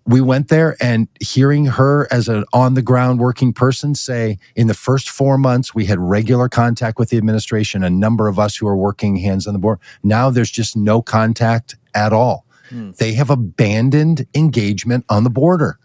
we 0.07 0.21
went 0.21 0.47
there 0.47 0.77
and 0.81 1.09
hearing 1.19 1.65
her 1.65 2.07
as 2.11 2.29
an 2.29 2.45
on 2.53 2.73
the 2.73 2.81
ground 2.81 3.19
working 3.19 3.51
person 3.51 3.93
say 3.93 4.39
in 4.55 4.67
the 4.67 4.73
first 4.73 5.09
four 5.09 5.37
months 5.37 5.75
we 5.75 5.85
had 5.85 5.99
regular 5.99 6.47
contact 6.47 6.97
with 6.97 7.09
the 7.09 7.17
administration 7.17 7.83
a 7.83 7.89
number 7.89 8.29
of 8.29 8.39
us 8.39 8.55
who 8.55 8.67
are 8.67 8.77
working 8.77 9.17
hands 9.17 9.45
on 9.45 9.53
the 9.53 9.59
board. 9.59 9.79
Now 10.03 10.29
there's 10.29 10.49
just 10.49 10.77
no 10.77 11.01
contact 11.01 11.75
at 11.93 12.13
all. 12.13 12.45
Hmm. 12.69 12.91
They 12.91 13.13
have 13.13 13.29
abandoned 13.29 14.25
engagement 14.33 15.05
on 15.09 15.23
the 15.25 15.29
border. 15.29 15.77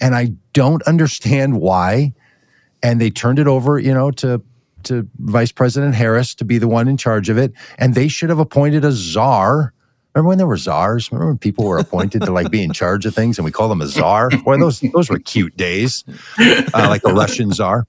And 0.00 0.14
i 0.14 0.32
don't 0.52 0.82
understand 0.82 1.60
why. 1.60 2.12
And 2.82 3.00
they 3.00 3.10
turned 3.10 3.38
it 3.38 3.46
over 3.46 3.78
you 3.78 3.94
know 3.94 4.10
to 4.12 4.42
to 4.82 5.06
vice 5.18 5.52
president 5.52 5.94
harris 5.94 6.34
to 6.34 6.44
be 6.44 6.56
the 6.56 6.68
one 6.68 6.86
in 6.86 6.98
charge 6.98 7.30
of 7.30 7.38
it. 7.38 7.52
And 7.78 7.94
they 7.94 8.08
should 8.08 8.28
have 8.28 8.38
appointed 8.38 8.84
a 8.84 8.92
czar 8.92 9.72
Remember 10.14 10.28
when 10.28 10.38
there 10.38 10.46
were 10.46 10.56
czars? 10.56 11.10
Remember 11.12 11.28
when 11.28 11.38
people 11.38 11.64
were 11.66 11.78
appointed 11.78 12.22
to 12.22 12.32
like 12.32 12.50
be 12.50 12.62
in 12.62 12.72
charge 12.72 13.06
of 13.06 13.14
things, 13.14 13.38
and 13.38 13.44
we 13.44 13.52
call 13.52 13.68
them 13.68 13.80
a 13.80 13.86
czar? 13.86 14.30
Boy, 14.44 14.58
those 14.58 14.80
those 14.80 15.08
were 15.08 15.18
cute 15.18 15.56
days, 15.56 16.04
uh, 16.38 16.86
like 16.88 17.02
the 17.02 17.12
Russian 17.12 17.52
czar. 17.52 17.86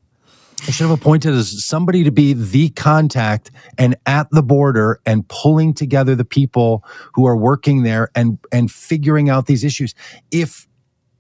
I 0.68 0.72
should 0.72 0.88
have 0.88 1.00
appointed 1.00 1.34
as 1.34 1.64
somebody 1.64 2.04
to 2.04 2.12
be 2.12 2.34
the 2.34 2.70
contact 2.70 3.50
and 3.80 3.96
at 4.06 4.30
the 4.30 4.44
border 4.44 5.00
and 5.08 5.28
pulling 5.28 5.74
together 5.74 6.14
the 6.14 6.26
people 6.26 6.84
who 7.14 7.26
are 7.26 7.36
working 7.36 7.82
there 7.82 8.10
and 8.14 8.38
and 8.52 8.72
figuring 8.72 9.30
out 9.30 9.48
these 9.48 9.64
issues. 9.64 9.96
If 10.30 10.68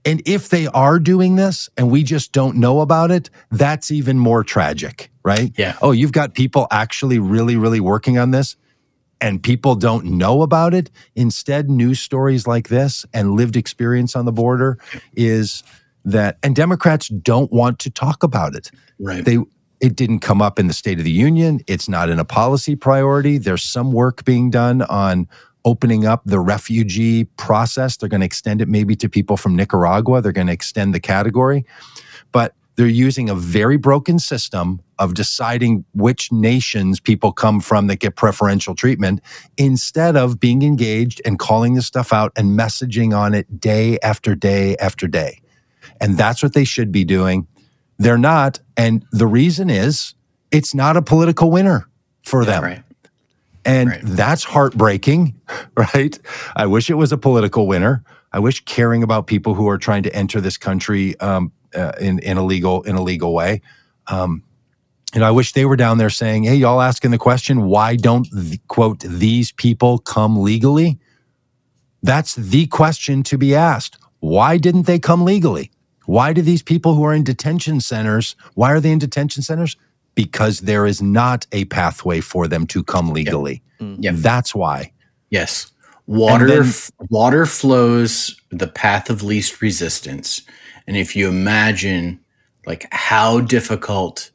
and 0.06 0.22
if 0.26 0.50
they 0.50 0.68
are 0.68 1.00
doing 1.00 1.36
this 1.36 1.70
and 1.78 1.90
we 1.90 2.04
just 2.04 2.32
don't 2.32 2.58
know 2.58 2.82
about 2.82 3.10
it, 3.10 3.32
that's 3.50 3.90
even 3.90 4.20
more 4.20 4.44
tragic, 4.44 5.10
right? 5.24 5.52
Yeah. 5.58 5.78
Oh, 5.82 5.92
you've 5.92 6.12
got 6.12 6.36
people 6.36 6.68
actually 6.70 7.18
really, 7.18 7.56
really 7.56 7.80
working 7.80 8.20
on 8.20 8.32
this 8.32 8.56
and 9.22 9.42
people 9.42 9.76
don't 9.76 10.06
know 10.06 10.42
about 10.42 10.74
it. 10.74 10.90
Instead, 11.16 11.70
news 11.70 12.00
stories 12.00 12.48
like 12.48 12.70
this 12.70 13.06
and 13.14 13.34
lived 13.34 13.56
experience 13.56 14.16
on 14.16 14.26
the 14.26 14.32
border 14.32 14.78
is 15.16 15.64
that, 16.04 16.38
and 16.42 16.56
Democrats 16.56 17.08
don't 17.08 17.52
want 17.52 17.80
to 17.80 17.92
talk 17.92 18.24
about 18.24 18.56
it. 18.56 18.72
Right. 19.00 19.24
They, 19.24 19.38
it 19.80 19.96
didn't 19.96 20.20
come 20.20 20.42
up 20.42 20.60
in 20.60 20.68
the 20.68 20.74
State 20.74 20.98
of 20.98 21.06
the 21.06 21.12
Union. 21.12 21.62
It's 21.68 21.88
not 21.88 22.10
in 22.10 22.20
a 22.20 22.26
policy 22.26 22.76
priority. 22.76 23.38
There's 23.38 23.64
some 23.64 23.92
work 23.92 24.26
being 24.26 24.50
done 24.50 24.82
on 24.84 25.28
opening 25.64 26.06
up 26.06 26.24
the 26.26 26.40
refugee 26.40 27.26
process. 27.38 27.98
They're 27.98 28.10
going 28.10 28.22
to 28.22 28.26
extend 28.26 28.62
it 28.62 28.68
maybe 28.68 28.96
to 28.96 29.08
people 29.08 29.38
from 29.38 29.56
Nicaragua. 29.56 30.22
They're 30.22 30.32
going 30.32 30.48
to 30.48 30.54
extend 30.54 30.96
the 30.96 31.00
category. 31.00 31.66
But 32.32 32.56
they're 32.82 32.90
using 32.90 33.30
a 33.30 33.36
very 33.36 33.78
broken 33.78 34.18
system 34.18 34.82
of 34.98 35.14
deciding 35.14 35.86
which 35.94 36.32
nations 36.32 37.00
people 37.00 37.32
come 37.32 37.60
from 37.60 37.86
that 37.86 37.98
get 37.98 38.16
preferential 38.16 38.74
treatment 38.74 39.22
instead 39.56 40.18
of 40.18 40.40
being 40.40 40.64
engaged 40.64 41.22
and 41.24 41.38
calling 41.38 41.76
this 41.76 41.86
stuff 41.86 42.12
out 42.12 42.32
and 42.36 42.58
messaging 42.58 43.16
on 43.16 43.36
it 43.36 43.60
day 43.60 44.00
after 44.02 44.34
day 44.34 44.76
after 44.78 45.08
day. 45.08 45.40
And 46.00 46.18
that's 46.18 46.42
what 46.42 46.54
they 46.56 46.64
should 46.64 46.92
be 46.92 47.04
doing. 47.06 47.46
They're 48.00 48.18
not. 48.18 48.60
And 48.76 49.06
the 49.12 49.28
reason 49.28 49.70
is 49.70 50.16
it's 50.50 50.74
not 50.74 50.98
a 50.98 51.04
political 51.04 51.52
winner 51.52 51.88
for 52.24 52.44
them. 52.46 52.64
Right. 52.64 52.84
And 53.64 53.90
Right. 53.90 54.02
that's 54.04 54.44
heartbreaking, 54.44 55.40
right? 55.76 56.18
I 56.56 56.66
wish 56.66 56.90
it 56.90 56.96
was 56.96 57.12
a 57.12 57.18
political 57.18 57.68
winner. 57.68 58.04
I 58.34 58.40
wish 58.40 58.64
caring 58.66 59.04
about 59.04 59.28
people 59.28 59.54
who 59.54 59.68
are 59.70 59.78
trying 59.78 60.04
to 60.04 60.16
enter 60.16 60.40
this 60.42 60.58
country 60.58 61.20
um, 61.20 61.52
uh, 61.76 61.94
in 62.00 62.20
in 62.20 62.38
a 62.38 62.44
legal 62.44 62.82
in 62.84 62.96
a 62.96 63.02
legal 63.02 63.34
way. 63.34 63.62
Um, 64.08 64.44
and 65.14 65.26
I 65.26 65.32
wish 65.32 65.52
they 65.52 65.66
were 65.66 65.76
down 65.76 65.98
there 65.98 66.10
saying, 66.10 66.44
"Hey, 66.44 66.56
y'all 66.56 66.82
asking 66.82 67.12
the 67.12 67.18
question, 67.18 67.64
why 67.64 67.96
don't 67.96 68.28
quote 68.68 69.00
these 69.00 69.52
people 69.52 69.98
come 70.00 70.42
legally?" 70.42 71.00
That's 72.04 72.36
the 72.36 72.68
question 72.68 73.24
to 73.24 73.38
be 73.38 73.54
asked. 73.54 73.98
Why 74.20 74.58
didn't 74.58 74.84
they 74.84 75.00
come 75.00 75.24
legally? 75.24 75.72
Why 76.06 76.34
do 76.34 76.42
these 76.42 76.64
people 76.64 76.96
who 76.96 77.04
are 77.04 77.14
in 77.14 77.24
detention 77.24 77.80
centers? 77.80 78.36
Why 78.56 78.72
are 78.72 78.80
they 78.80 78.92
in 78.92 79.00
detention 79.00 79.44
centers? 79.44 79.78
Because 80.16 80.62
there 80.62 80.86
is 80.86 81.02
not 81.02 81.46
a 81.52 81.66
pathway 81.66 82.22
for 82.22 82.48
them 82.48 82.66
to 82.68 82.84
come 82.84 83.12
legally. 83.12 83.62
Yep. 83.80 84.16
That's 84.16 84.56
why. 84.56 84.92
Yes. 85.30 85.71
Water 86.08 86.64
then- 86.64 86.74
water 87.10 87.46
flows 87.46 88.36
the 88.50 88.68
path 88.68 89.10
of 89.10 89.24
least 89.24 89.62
resistance. 89.62 90.42
And 90.88 90.98
if 90.98 91.16
you 91.16 91.30
imagine 91.30 92.20
like 92.66 92.88
how 92.92 93.40
difficult 93.42 94.32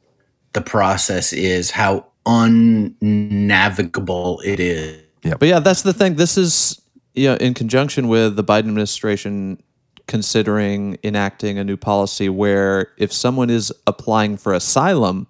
the 0.53 0.61
process 0.61 1.33
is, 1.33 1.71
how 1.71 2.05
unnavigable 2.25 4.39
it 4.43 4.59
is. 4.59 5.01
Yeah. 5.23 5.35
But 5.39 5.49
yeah, 5.49 5.59
that's 5.59 5.83
the 5.83 5.93
thing. 5.93 6.15
This 6.15 6.37
is 6.37 6.81
you 7.13 7.29
know, 7.29 7.35
in 7.35 7.53
conjunction 7.53 8.07
with 8.07 8.35
the 8.35 8.43
Biden 8.43 8.69
administration 8.69 9.61
considering 10.07 10.97
enacting 11.03 11.57
a 11.57 11.63
new 11.63 11.75
policy 11.75 12.29
where 12.29 12.87
if 12.97 13.11
someone 13.11 13.49
is 13.49 13.73
applying 13.85 14.37
for 14.37 14.53
asylum 14.53 15.27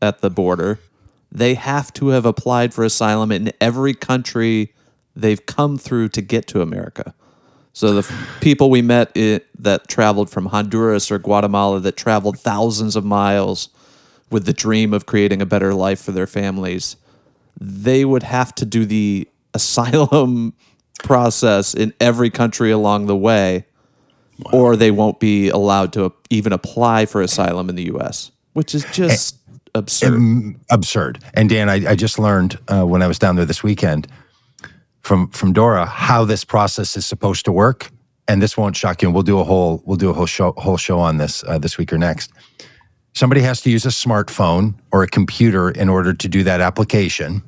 at 0.00 0.20
the 0.20 0.30
border, 0.30 0.78
they 1.32 1.54
have 1.54 1.92
to 1.94 2.08
have 2.08 2.24
applied 2.24 2.72
for 2.72 2.84
asylum 2.84 3.32
in 3.32 3.52
every 3.60 3.94
country 3.94 4.72
they've 5.18 5.44
come 5.46 5.76
through 5.76 6.08
to 6.10 6.22
get 6.22 6.46
to 6.46 6.62
America. 6.62 7.14
So 7.72 7.92
the 8.00 8.14
people 8.40 8.70
we 8.70 8.82
met 8.82 9.12
i 9.16 9.40
that 9.58 9.88
traveled 9.88 10.30
from 10.30 10.46
Honduras 10.46 11.10
or 11.10 11.18
Guatemala 11.18 11.80
that 11.80 11.96
traveled 11.96 12.38
thousands 12.38 12.96
of 12.96 13.04
miles 13.04 13.68
with 14.30 14.46
the 14.46 14.52
dream 14.52 14.94
of 14.94 15.06
creating 15.06 15.42
a 15.42 15.46
better 15.46 15.74
life 15.74 16.00
for 16.00 16.12
their 16.12 16.26
families, 16.26 16.96
they 17.60 18.04
would 18.04 18.22
have 18.22 18.54
to 18.56 18.64
do 18.64 18.84
the 18.84 19.28
asylum 19.54 20.54
process 21.02 21.74
in 21.74 21.92
every 22.00 22.30
country 22.30 22.70
along 22.70 23.06
the 23.06 23.16
way, 23.16 23.64
or 24.52 24.76
they 24.76 24.90
won't 24.90 25.20
be 25.20 25.48
allowed 25.48 25.92
to 25.92 26.12
even 26.30 26.52
apply 26.52 27.06
for 27.06 27.20
asylum 27.22 27.68
in 27.68 27.76
the 27.76 27.84
U.S., 27.84 28.30
which 28.52 28.74
is 28.74 28.84
just 28.92 29.36
absurd. 29.74 30.56
Absurd. 30.70 31.24
And 31.34 31.48
Dan, 31.48 31.68
I, 31.68 31.90
I 31.90 31.94
just 31.94 32.18
learned 32.18 32.58
uh, 32.68 32.84
when 32.84 33.02
I 33.02 33.06
was 33.06 33.18
down 33.18 33.36
there 33.36 33.46
this 33.46 33.62
weekend 33.62 34.08
from 35.08 35.28
from 35.30 35.52
Dora 35.54 35.86
how 35.86 36.24
this 36.26 36.44
process 36.44 36.96
is 36.96 37.06
supposed 37.06 37.44
to 37.46 37.52
work. 37.52 37.90
And 38.30 38.42
this 38.42 38.58
won't 38.58 38.76
shock 38.76 39.00
you. 39.00 39.10
We'll 39.10 39.22
do 39.22 39.38
a 39.40 39.44
whole 39.44 39.82
we'll 39.86 39.96
do 39.96 40.10
a 40.10 40.12
whole 40.12 40.26
show 40.26 40.52
whole 40.58 40.76
show 40.76 40.98
on 41.00 41.16
this 41.16 41.42
uh, 41.48 41.56
this 41.58 41.78
week 41.78 41.92
or 41.92 41.98
next. 41.98 42.30
Somebody 43.14 43.40
has 43.40 43.62
to 43.62 43.70
use 43.70 43.86
a 43.86 43.88
smartphone 43.90 44.74
or 44.92 45.02
a 45.02 45.08
computer 45.08 45.70
in 45.70 45.88
order 45.88 46.12
to 46.12 46.28
do 46.28 46.44
that 46.44 46.60
application. 46.60 47.42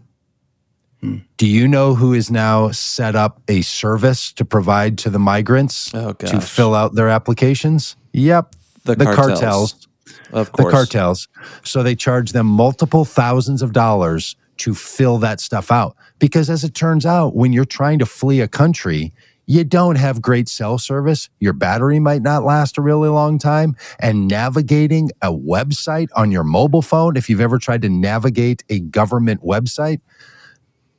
Do 1.37 1.47
you 1.47 1.67
know 1.69 1.95
who 1.95 2.13
is 2.15 2.31
now 2.31 2.71
set 2.73 3.15
up 3.15 3.41
a 3.49 3.61
service 3.63 4.33
to 4.33 4.45
provide 4.45 4.99
to 4.99 5.11
the 5.11 5.19
migrants 5.19 5.95
Oh, 5.95 6.13
to 6.13 6.41
fill 6.41 6.75
out 6.75 6.95
their 6.95 7.09
applications? 7.09 7.97
Yep, 8.13 8.55
The 8.85 8.97
the 8.97 9.05
cartels. 9.05 9.41
cartels 9.41 9.89
of 10.33 10.53
course. 10.53 10.67
the 10.67 10.71
cartels. 10.77 11.29
So 11.65 11.83
they 11.83 11.95
charge 11.97 12.33
them 12.33 12.47
multiple 12.47 13.05
thousands 13.05 13.63
of 13.63 13.73
dollars 13.73 14.37
to 14.61 14.75
fill 14.75 15.19
that 15.19 15.41
stuff 15.41 15.71
out. 15.71 15.97
Because 16.19 16.49
as 16.51 16.65
it 16.65 16.75
turns 16.75 17.05
out, 17.07 17.35
when 17.35 17.53
you're 17.53 17.65
trying 17.65 17.99
to 17.99 18.07
flee 18.07 18.41
a 18.41 18.49
country, 18.49 19.13
you 19.47 19.65
don't 19.65 19.97
have 19.97 20.23
great 20.23 20.49
cell 20.49 20.79
service. 20.79 21.29
Your 21.41 21.53
battery 21.53 21.99
might 21.99 22.23
not 22.23 22.45
last 22.45 22.79
a 22.79 22.83
really 22.83 23.09
long 23.09 23.39
time. 23.39 23.75
And 23.99 24.29
navigating 24.29 25.11
a 25.23 25.33
website 25.33 26.09
on 26.15 26.31
your 26.31 26.45
mobile 26.45 26.83
phone, 26.83 27.17
if 27.17 27.29
you've 27.29 27.41
ever 27.41 27.59
tried 27.59 27.83
to 27.83 27.89
navigate 27.89 28.63
a 28.69 28.81
government 28.81 29.43
website, 29.43 30.01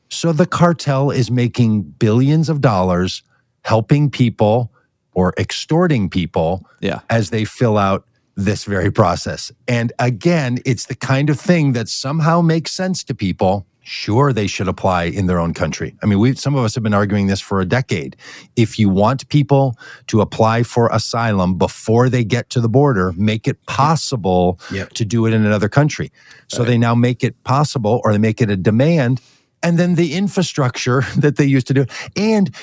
so 0.09 0.34
the 0.34 0.45
cartel 0.45 1.12
is 1.12 1.32
making 1.32 1.84
billions 1.84 2.49
of 2.49 2.59
dollars 2.59 3.24
helping 3.64 4.09
people 4.09 4.72
or 5.14 5.34
extorting 5.38 6.09
people 6.09 6.66
Yeah. 6.82 6.99
as 7.09 7.30
they 7.30 7.45
fill 7.45 7.78
out 7.78 8.05
this 8.36 8.64
very 8.64 8.92
process. 8.92 9.52
And 9.68 9.92
again, 10.00 10.60
it's 10.66 10.86
the 10.86 10.96
kind 10.96 11.30
of 11.30 11.40
thing 11.40 11.74
that 11.74 11.90
somehow 11.90 12.42
makes 12.42 12.72
sense 12.72 13.04
to 13.06 13.16
people. 13.16 13.66
Sure, 13.84 14.32
they 14.32 14.46
should 14.48 14.68
apply 14.68 15.06
in 15.06 15.26
their 15.26 15.40
own 15.40 15.54
country. 15.54 15.96
I 16.04 16.06
mean, 16.06 16.20
we 16.20 16.36
some 16.36 16.56
of 16.56 16.64
us 16.64 16.76
have 16.76 16.84
been 16.84 16.94
arguing 16.94 17.28
this 17.28 17.42
for 17.42 17.60
a 17.62 17.66
decade. 17.66 18.16
If 18.56 18.78
you 18.78 18.90
want 18.90 19.28
people 19.30 19.76
to 20.08 20.22
apply 20.22 20.64
for 20.64 20.88
asylum 20.94 21.58
before 21.58 22.08
they 22.08 22.24
get 22.24 22.50
to 22.52 22.62
the 22.62 22.70
border, 22.70 23.12
make 23.14 23.48
it 23.48 23.64
possible 23.66 24.60
Yep. 24.72 24.90
to 24.94 25.04
do 25.06 25.26
it 25.26 25.34
in 25.34 25.44
another 25.46 25.68
country. 25.68 26.12
So 26.48 26.64
they 26.64 26.78
now 26.78 26.94
make 26.96 27.24
it 27.24 27.44
possible 27.44 28.02
or 28.04 28.12
they 28.12 28.20
make 28.20 28.40
it 28.40 28.50
a 28.52 28.56
demand 28.56 29.20
and 29.64 29.78
then 29.80 29.96
the 29.96 30.14
infrastructure 30.14 31.02
that 31.18 31.38
they 31.38 31.46
used 31.46 31.68
to 31.68 31.74
do 31.74 31.86
and 32.16 32.56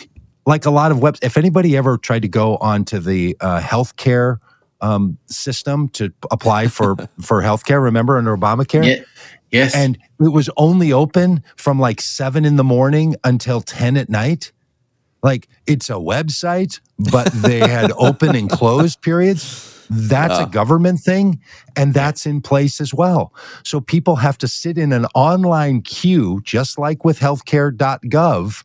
like 0.47 0.65
a 0.67 0.71
lot 0.71 0.91
of 0.91 1.01
webs 1.01 1.19
if 1.23 1.37
anybody 1.37 1.77
ever 1.77 1.99
tried 1.99 2.23
to 2.23 2.29
go 2.29 2.57
onto 2.57 2.99
the 2.99 3.37
uh, 3.41 3.61
healthcare 3.61 4.39
um, 4.81 5.19
system 5.27 5.89
to 5.91 6.13
apply 6.31 6.69
for 6.69 6.97
for 7.21 7.43
healthcare 7.43 7.83
remember 7.83 8.17
under 8.19 8.37
obamacare 8.37 8.85
Yeah. 8.87 9.05
Yes. 9.51 9.75
and 9.75 9.97
it 10.21 10.33
was 10.33 10.51
only 10.57 10.93
open 10.93 11.43
from 11.57 11.79
like 11.79 12.01
seven 12.01 12.45
in 12.45 12.57
the 12.57 12.65
morning 12.65 13.17
until 13.25 13.61
10 13.61 13.97
at 13.97 14.09
night 14.09 14.53
like 15.23 15.49
it's 15.67 15.89
a 15.91 15.95
website 15.95 16.81
but 17.11 17.33
they 17.33 17.59
had 17.61 17.91
open 17.99 18.37
and 18.37 18.51
closed 18.51 19.01
periods 19.03 19.75
that's 19.91 20.39
Yeah. 20.39 20.45
a 20.45 20.47
government 20.49 21.01
thing 21.01 21.41
and 21.75 21.95
that's 21.95 22.27
in 22.27 22.41
place 22.43 22.79
as 22.81 22.93
well 22.93 23.33
so 23.65 23.81
people 23.81 24.17
have 24.17 24.37
to 24.39 24.47
sit 24.49 24.77
in 24.77 24.93
an 24.93 25.07
online 25.15 25.81
queue 25.81 26.41
just 26.45 26.79
like 26.79 27.05
with 27.07 27.19
healthcare.gov 27.21 28.65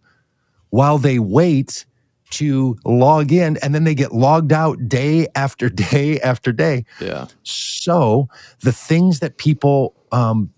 while 0.70 0.98
they 0.98 1.20
wait 1.20 1.86
to 2.34 2.78
log 2.86 3.32
in 3.32 3.58
and 3.64 3.74
then 3.76 3.84
they 3.84 3.96
get 3.96 4.12
logged 4.14 4.52
out 4.54 4.88
day 4.88 5.28
after 5.36 5.70
day 5.92 6.20
after 6.22 6.52
day 6.52 6.86
Yeah. 7.00 7.28
so 7.44 8.28
the 8.62 8.72
things 8.72 9.20
that 9.20 9.38
people 9.38 9.96
um, 10.12 10.52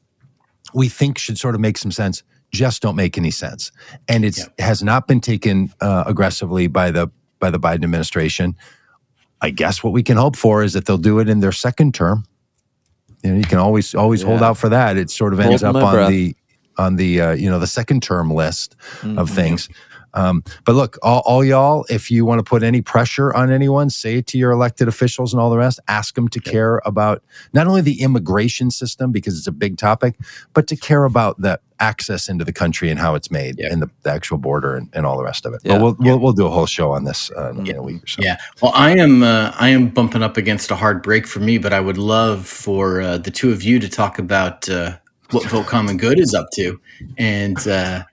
we 0.73 0.89
think 0.89 1.17
should 1.17 1.37
sort 1.37 1.55
of 1.55 1.61
make 1.61 1.77
some 1.77 1.91
sense 1.91 2.23
just 2.51 2.81
don't 2.81 2.95
make 2.95 3.17
any 3.17 3.31
sense, 3.31 3.71
and 4.07 4.23
it 4.23 4.37
Yep. 4.37 4.59
has 4.59 4.81
not 4.83 5.07
been 5.07 5.19
taken 5.19 5.73
uh, 5.81 6.03
aggressively 6.07 6.67
by 6.67 6.89
the 6.91 7.09
by 7.39 7.49
the 7.49 7.59
Biden 7.59 7.83
administration. 7.83 8.55
I 9.41 9.49
guess 9.49 9.83
what 9.83 9.91
we 9.91 10.03
can 10.03 10.15
hope 10.17 10.37
for 10.37 10.63
is 10.63 10.71
that 10.73 10.85
they'll 10.85 10.97
do 10.97 11.19
it 11.19 11.27
in 11.27 11.41
their 11.41 11.51
second 11.51 11.93
term. 11.93 12.23
You 13.23 13.31
know, 13.31 13.37
you 13.37 13.43
can 13.43 13.57
always 13.57 13.93
always 13.93 14.21
hold 14.21 14.41
out 14.41 14.57
for 14.57 14.69
that. 14.69 14.95
It 14.95 15.09
sort 15.09 15.33
of 15.33 15.39
ends 15.41 15.63
Holding 15.63 15.81
up 15.81 15.87
on 15.87 15.93
breath. 15.95 16.09
the 16.09 16.35
on 16.77 16.95
the 16.95 17.19
uh, 17.21 17.31
you 17.33 17.49
know 17.49 17.59
the 17.59 17.67
second 17.67 18.01
term 18.03 18.29
list 18.31 18.75
of 19.03 19.29
Mhm. 19.29 19.35
things. 19.35 19.69
Um, 20.15 20.43
but 20.63 20.73
look, 20.75 20.97
all, 21.03 21.21
all 21.25 21.43
y'all, 21.43 21.85
if 21.89 22.09
you 22.09 22.25
want 22.25 22.39
to 22.39 22.43
put 22.43 22.63
any 22.63 22.81
pressure 22.81 23.33
on 23.35 23.51
anyone, 23.51 23.89
say 23.89 24.15
it 24.15 24.27
to 24.27 24.37
your 24.37 24.51
elected 24.51 24.87
officials 24.87 25.33
and 25.33 25.41
all 25.41 25.49
the 25.49 25.57
rest. 25.57 25.79
Ask 25.87 26.15
them 26.15 26.27
to 26.29 26.39
care 26.39 26.81
about 26.85 27.21
not 27.53 27.67
only 27.67 27.81
the 27.81 28.01
immigration 28.01 28.71
system 28.71 29.11
because 29.11 29.37
it's 29.37 29.47
a 29.47 29.51
big 29.51 29.77
topic, 29.77 30.15
but 30.53 30.67
to 30.67 30.75
care 30.75 31.03
about 31.03 31.39
the 31.41 31.59
access 31.81 32.29
into 32.29 32.45
the 32.45 32.53
country 32.53 32.89
and 32.89 32.97
how 32.99 33.15
it's 33.15 33.29
made 33.29 33.55
Yeah. 33.59 33.71
and 33.71 33.81
the, 33.81 33.89
the 34.03 34.09
actual 34.09 34.37
border 34.37 34.75
and, 34.77 34.89
and 34.93 35.05
all 35.05 35.17
the 35.17 35.23
rest 35.25 35.45
of 35.45 35.53
it. 35.53 35.59
Yeah. 35.65 35.73
But 35.77 35.81
we'll, 35.83 35.95
we'll 35.99 36.19
we'll 36.19 36.33
do 36.33 36.45
a 36.45 36.49
whole 36.49 36.65
show 36.65 36.91
on 36.93 37.03
this 37.03 37.29
uh, 37.31 37.51
in 37.53 37.75
a 37.75 37.81
week 37.83 38.01
or 38.03 38.07
so. 38.07 38.21
Yeah. 38.23 38.37
Well, 38.61 38.71
I 38.73 38.91
am 38.91 39.21
uh, 39.23 39.51
I 39.59 39.69
am 39.69 39.89
bumping 39.89 40.23
up 40.23 40.37
against 40.37 40.71
a 40.71 40.75
hard 40.75 41.03
break 41.03 41.27
for 41.27 41.41
me, 41.41 41.57
but 41.57 41.73
I 41.73 41.81
would 41.81 41.97
love 41.97 42.47
for 42.47 43.01
uh, 43.01 43.17
the 43.17 43.31
two 43.31 43.51
of 43.51 43.61
you 43.63 43.79
to 43.79 43.89
talk 43.89 44.17
about 44.19 44.69
uh, 44.69 44.97
what 45.31 45.45
Vote 45.49 45.65
Common 45.67 45.97
Good 45.97 46.17
is 46.19 46.33
up 46.33 46.47
to, 46.55 46.79
and 47.17 47.57
uh, 47.67 48.05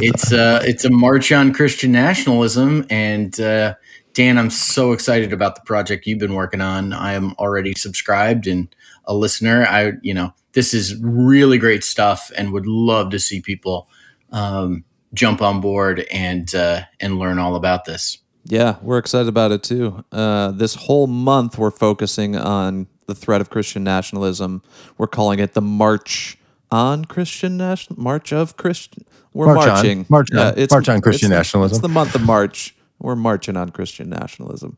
it's 0.00 0.32
uh, 0.32 0.60
it's 0.64 0.84
a 0.84 0.90
march 0.90 1.32
on 1.32 1.52
Christian 1.52 1.92
nationalism. 1.92 2.86
And 2.90 3.38
uh, 3.40 3.74
Dan, 4.14 4.38
I'm 4.38 4.50
so 4.50 4.92
excited 4.92 5.32
about 5.32 5.54
the 5.54 5.60
project 5.62 6.06
you've 6.06 6.18
been 6.18 6.34
working 6.34 6.60
on. 6.60 6.92
I 6.92 7.12
am 7.12 7.34
already 7.34 7.74
subscribed 7.74 8.46
and 8.46 8.74
a 9.04 9.14
listener. 9.14 9.66
I 9.66 9.92
you 10.02 10.14
know 10.14 10.32
this 10.52 10.74
is 10.74 11.00
really 11.00 11.58
great 11.58 11.84
stuff, 11.84 12.30
and 12.36 12.52
would 12.52 12.66
love 12.66 13.10
to 13.10 13.18
see 13.18 13.40
people 13.40 13.88
um, 14.32 14.84
jump 15.14 15.42
on 15.42 15.60
board 15.60 16.06
and 16.10 16.54
uh, 16.54 16.82
and 17.00 17.18
learn 17.18 17.38
all 17.38 17.56
about 17.56 17.84
this. 17.84 18.18
Yeah, 18.44 18.76
we're 18.82 18.98
excited 18.98 19.28
about 19.28 19.52
it 19.52 19.62
too. 19.62 20.04
Uh, 20.10 20.52
this 20.52 20.74
whole 20.74 21.06
month, 21.06 21.58
we're 21.58 21.70
focusing 21.70 22.34
on 22.34 22.86
the 23.06 23.14
threat 23.14 23.40
of 23.40 23.50
Christian 23.50 23.84
nationalism. 23.84 24.62
We're 24.96 25.06
calling 25.06 25.38
it 25.38 25.54
the 25.54 25.60
March 25.60 26.37
on 26.70 27.04
Christian 27.04 27.56
National 27.56 28.00
March 28.00 28.32
of 28.32 28.56
Christian. 28.56 29.04
We're 29.32 29.46
March 29.46 29.66
on. 29.66 29.68
marching. 29.68 30.06
March 30.08 30.28
on. 30.32 30.54
March 30.70 30.88
on 30.88 31.00
Christian 31.00 31.32
it's 31.32 31.38
nationalism. 31.38 31.76
It's 31.76 31.82
the 31.82 31.88
month 31.88 32.14
of 32.14 32.22
March. 32.22 32.74
We're 32.98 33.16
marching 33.16 33.56
on 33.56 33.70
Christian 33.70 34.08
nationalism. 34.08 34.76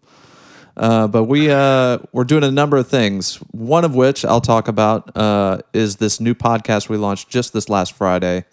Uh, 0.76 1.08
but 1.08 1.24
we 1.24 1.50
uh, 1.50 1.98
we're 2.12 2.24
doing 2.24 2.44
a 2.44 2.50
number 2.50 2.76
of 2.76 2.88
things. 2.88 3.36
One 3.50 3.84
of 3.84 3.94
which 3.94 4.24
I'll 4.24 4.40
talk 4.40 4.68
about 4.68 5.16
uh, 5.16 5.58
is 5.72 5.96
this 5.96 6.20
new 6.20 6.34
podcast 6.34 6.88
we 6.88 6.96
launched 6.96 7.28
just 7.28 7.52
this 7.52 7.68
last 7.68 7.92
Friday. 7.92 8.44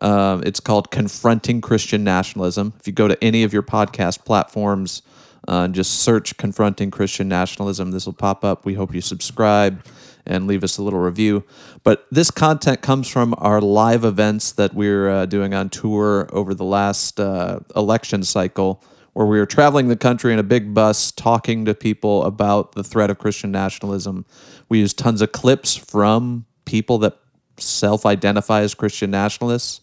Um, 0.00 0.42
it's 0.44 0.60
called 0.60 0.90
Confronting 0.90 1.60
Christian 1.60 2.04
Nationalism. 2.04 2.74
If 2.80 2.86
you 2.86 2.92
go 2.92 3.08
to 3.08 3.22
any 3.22 3.44
of 3.44 3.52
your 3.52 3.62
podcast 3.62 4.24
platforms 4.24 5.02
uh, 5.48 5.62
and 5.62 5.74
just 5.74 6.00
search 6.00 6.36
Confronting 6.36 6.90
Christian 6.90 7.28
Nationalism, 7.28 7.92
this 7.92 8.04
will 8.04 8.12
pop 8.12 8.44
up. 8.44 8.66
We 8.66 8.74
hope 8.74 8.94
you 8.94 9.00
subscribe 9.00 9.84
and 10.26 10.46
leave 10.46 10.64
us 10.64 10.78
a 10.78 10.82
little 10.82 11.00
review. 11.00 11.44
But 11.82 12.06
this 12.10 12.30
content 12.30 12.80
comes 12.82 13.08
from 13.08 13.34
our 13.38 13.60
live 13.60 14.04
events 14.04 14.52
that 14.52 14.74
we're 14.74 15.08
uh, 15.08 15.26
doing 15.26 15.54
on 15.54 15.68
tour 15.68 16.28
over 16.32 16.54
the 16.54 16.64
last 16.64 17.20
uh, 17.20 17.60
election 17.76 18.22
cycle, 18.22 18.82
where 19.12 19.26
we 19.26 19.38
were 19.38 19.46
traveling 19.46 19.88
the 19.88 19.96
country 19.96 20.32
in 20.32 20.38
a 20.38 20.44
big 20.44 20.74
bus 20.74 21.12
talking 21.12 21.64
to 21.66 21.74
people 21.74 22.24
about 22.24 22.72
the 22.72 22.82
threat 22.82 23.10
of 23.10 23.18
Christian 23.18 23.52
nationalism. 23.52 24.24
We 24.68 24.80
used 24.80 24.98
tons 24.98 25.20
of 25.22 25.32
clips 25.32 25.76
from 25.76 26.46
people 26.64 26.98
that 26.98 27.18
self 27.58 28.06
identify 28.06 28.62
as 28.62 28.74
Christian 28.74 29.10
nationalists 29.10 29.80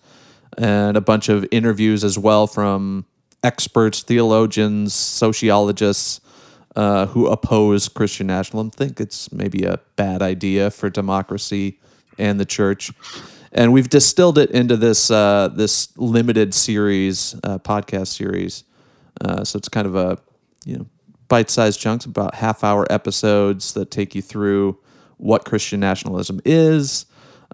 and 0.57 0.97
a 0.97 1.01
bunch 1.01 1.29
of 1.29 1.45
interviews 1.51 2.03
as 2.03 2.19
well 2.19 2.45
from 2.47 3.05
experts, 3.43 4.01
theologians, 4.03 4.93
sociologists 4.93 6.19
uh, 6.75 7.05
who 7.07 7.27
oppose 7.27 7.89
Christian 7.89 8.27
nationalism, 8.27 8.71
think 8.71 8.99
it's 8.99 9.31
maybe 9.31 9.63
a 9.63 9.79
bad 9.95 10.21
idea 10.21 10.71
for 10.71 10.89
democracy 10.89 11.79
and 12.17 12.39
the 12.39 12.45
church. 12.45 12.91
And 13.51 13.73
we've 13.73 13.89
distilled 13.89 14.37
it 14.37 14.51
into 14.51 14.77
this 14.77 15.11
uh, 15.11 15.49
this 15.53 15.95
limited 15.97 16.53
series, 16.53 17.35
uh, 17.43 17.57
podcast 17.59 18.07
series. 18.07 18.63
Uh, 19.19 19.43
so 19.43 19.57
it's 19.57 19.67
kind 19.67 19.85
of 19.85 19.95
a 19.95 20.17
you 20.65 20.77
know 20.77 20.85
bite-sized 21.27 21.79
chunks, 21.79 22.05
about 22.05 22.35
half-hour 22.35 22.85
episodes 22.89 23.73
that 23.73 23.89
take 23.89 24.15
you 24.15 24.21
through 24.21 24.77
what 25.17 25.45
Christian 25.45 25.79
nationalism 25.79 26.41
is, 26.45 27.05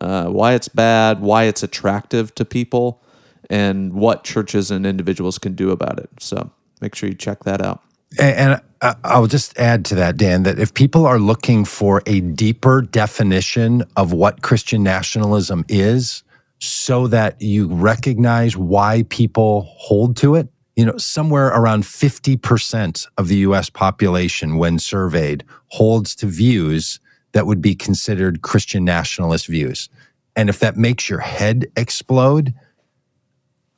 uh, 0.01 0.25
why 0.27 0.53
it's 0.53 0.67
bad, 0.67 1.21
why 1.21 1.43
it's 1.43 1.63
attractive 1.63 2.33
to 2.35 2.45
people, 2.45 3.01
and 3.49 3.93
what 3.93 4.23
churches 4.23 4.71
and 4.71 4.85
individuals 4.85 5.37
can 5.37 5.53
do 5.53 5.71
about 5.71 5.99
it. 5.99 6.09
So 6.19 6.51
make 6.81 6.95
sure 6.95 7.09
you 7.09 7.15
check 7.15 7.43
that 7.43 7.61
out. 7.61 7.81
And, 8.19 8.61
and 8.81 8.97
I'll 9.03 9.27
just 9.27 9.57
add 9.57 9.85
to 9.85 9.95
that, 9.95 10.17
Dan, 10.17 10.43
that 10.43 10.59
if 10.59 10.73
people 10.73 11.05
are 11.05 11.19
looking 11.19 11.65
for 11.65 12.03
a 12.05 12.21
deeper 12.21 12.81
definition 12.81 13.83
of 13.95 14.13
what 14.13 14.41
Christian 14.41 14.83
nationalism 14.83 15.65
is, 15.67 16.23
so 16.59 17.07
that 17.07 17.41
you 17.41 17.67
recognize 17.67 18.57
why 18.57 19.03
people 19.09 19.67
hold 19.77 20.17
to 20.17 20.35
it, 20.35 20.47
you 20.75 20.85
know, 20.85 20.97
somewhere 20.97 21.47
around 21.47 21.83
50% 21.83 23.07
of 23.17 23.27
the 23.27 23.37
US 23.37 23.69
population, 23.69 24.57
when 24.57 24.79
surveyed, 24.79 25.43
holds 25.67 26.15
to 26.15 26.25
views 26.27 26.99
that 27.33 27.45
would 27.45 27.61
be 27.61 27.75
considered 27.75 28.41
Christian 28.41 28.83
nationalist 28.83 29.47
views. 29.47 29.89
And 30.35 30.49
if 30.49 30.59
that 30.59 30.77
makes 30.77 31.09
your 31.09 31.19
head 31.19 31.67
explode, 31.75 32.53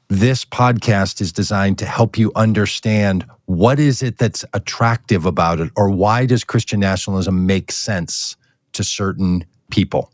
this 0.10 0.44
podcast 0.44 1.22
is 1.22 1.32
designed 1.32 1.78
to 1.78 1.86
help 1.86 2.18
you 2.18 2.32
understand 2.36 3.26
what 3.46 3.80
is 3.80 4.02
it 4.02 4.18
that's 4.18 4.44
attractive 4.54 5.26
about 5.26 5.60
it 5.60 5.72
or 5.76 5.90
why 5.90 6.26
does 6.26 6.44
christian 6.44 6.80
nationalism 6.80 7.46
make 7.46 7.72
sense 7.72 8.36
to 8.74 8.84
certain 8.84 9.46
people? 9.70 10.12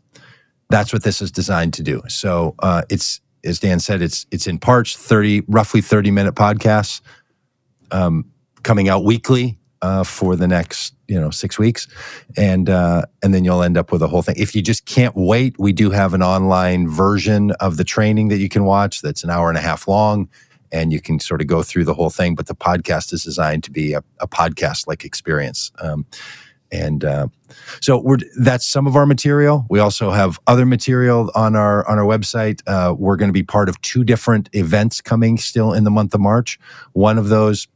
That's 0.70 0.92
what 0.92 1.02
this 1.02 1.22
is 1.22 1.30
designed 1.30 1.74
to 1.74 1.82
do. 1.82 2.02
So 2.08 2.54
uh, 2.58 2.82
it's 2.90 3.20
as 3.44 3.60
dan 3.60 3.78
said 3.78 4.02
it's 4.02 4.26
it's 4.32 4.48
in 4.48 4.58
parts 4.58 4.96
30 4.96 5.42
roughly 5.46 5.80
30 5.80 6.10
minute 6.10 6.34
podcasts 6.34 7.00
um, 7.92 8.24
coming 8.64 8.88
out 8.88 9.04
weekly 9.04 9.56
uh, 9.82 10.04
for 10.04 10.36
the 10.36 10.48
next 10.48 10.94
you 11.08 11.20
know 11.20 11.30
six 11.30 11.58
weeks. 11.58 11.86
And 12.36 12.68
uh, 12.68 13.02
and 13.22 13.34
then 13.34 13.44
you'll 13.44 13.62
end 13.62 13.76
up 13.76 13.92
with 13.92 14.02
a 14.02 14.08
whole 14.08 14.22
thing. 14.22 14.36
If 14.38 14.54
you 14.54 14.62
just 14.62 14.86
can't 14.86 15.14
wait 15.16 15.56
we 15.58 15.72
do 15.72 15.90
have 15.90 16.14
an 16.14 16.22
online 16.22 16.88
version 16.88 17.52
of 17.52 17.76
the 17.76 17.84
training 17.84 18.28
that 18.28 18.38
you 18.38 18.48
can 18.48 18.64
watch 18.64 19.02
that's 19.02 19.24
an 19.24 19.30
hour 19.30 19.48
and 19.48 19.58
a 19.58 19.62
half 19.62 19.88
long 19.88 20.28
and 20.72 20.92
you 20.92 21.00
can 21.00 21.18
sort 21.20 21.40
of 21.40 21.46
go 21.46 21.62
through 21.62 21.84
the 21.84 21.94
whole 21.94 22.10
thing. 22.10 22.34
But 22.34 22.46
the 22.46 22.54
podcast 22.54 23.12
is 23.12 23.24
designed 23.24 23.64
to 23.64 23.70
be 23.70 23.92
a, 23.92 24.02
a 24.20 24.28
podcast 24.28 24.86
like 24.86 25.04
experience. 25.04 25.70
Um, 25.80 26.06
and 26.72 27.04
uh, 27.04 27.28
so 27.80 27.98
we're 27.98 28.18
that's 28.38 28.66
some 28.66 28.86
of 28.86 28.96
our 28.96 29.06
material. 29.06 29.64
We 29.70 29.78
also 29.78 30.10
have 30.10 30.38
other 30.46 30.66
material 30.66 31.30
on 31.34 31.54
our 31.54 31.88
on 31.88 31.98
our 31.98 32.04
website. 32.04 32.60
Uh, 32.66 32.94
we're 32.96 33.16
going 33.16 33.28
to 33.28 33.32
be 33.32 33.44
part 33.44 33.68
of 33.68 33.80
two 33.82 34.04
different 34.04 34.48
events 34.52 35.00
coming 35.00 35.38
still 35.38 35.72
in 35.72 35.84
the 35.84 35.90
month 35.90 36.12
of 36.12 36.20
march. 36.20 36.58
One 36.92 37.18
of 37.18 37.28
those 37.28 37.68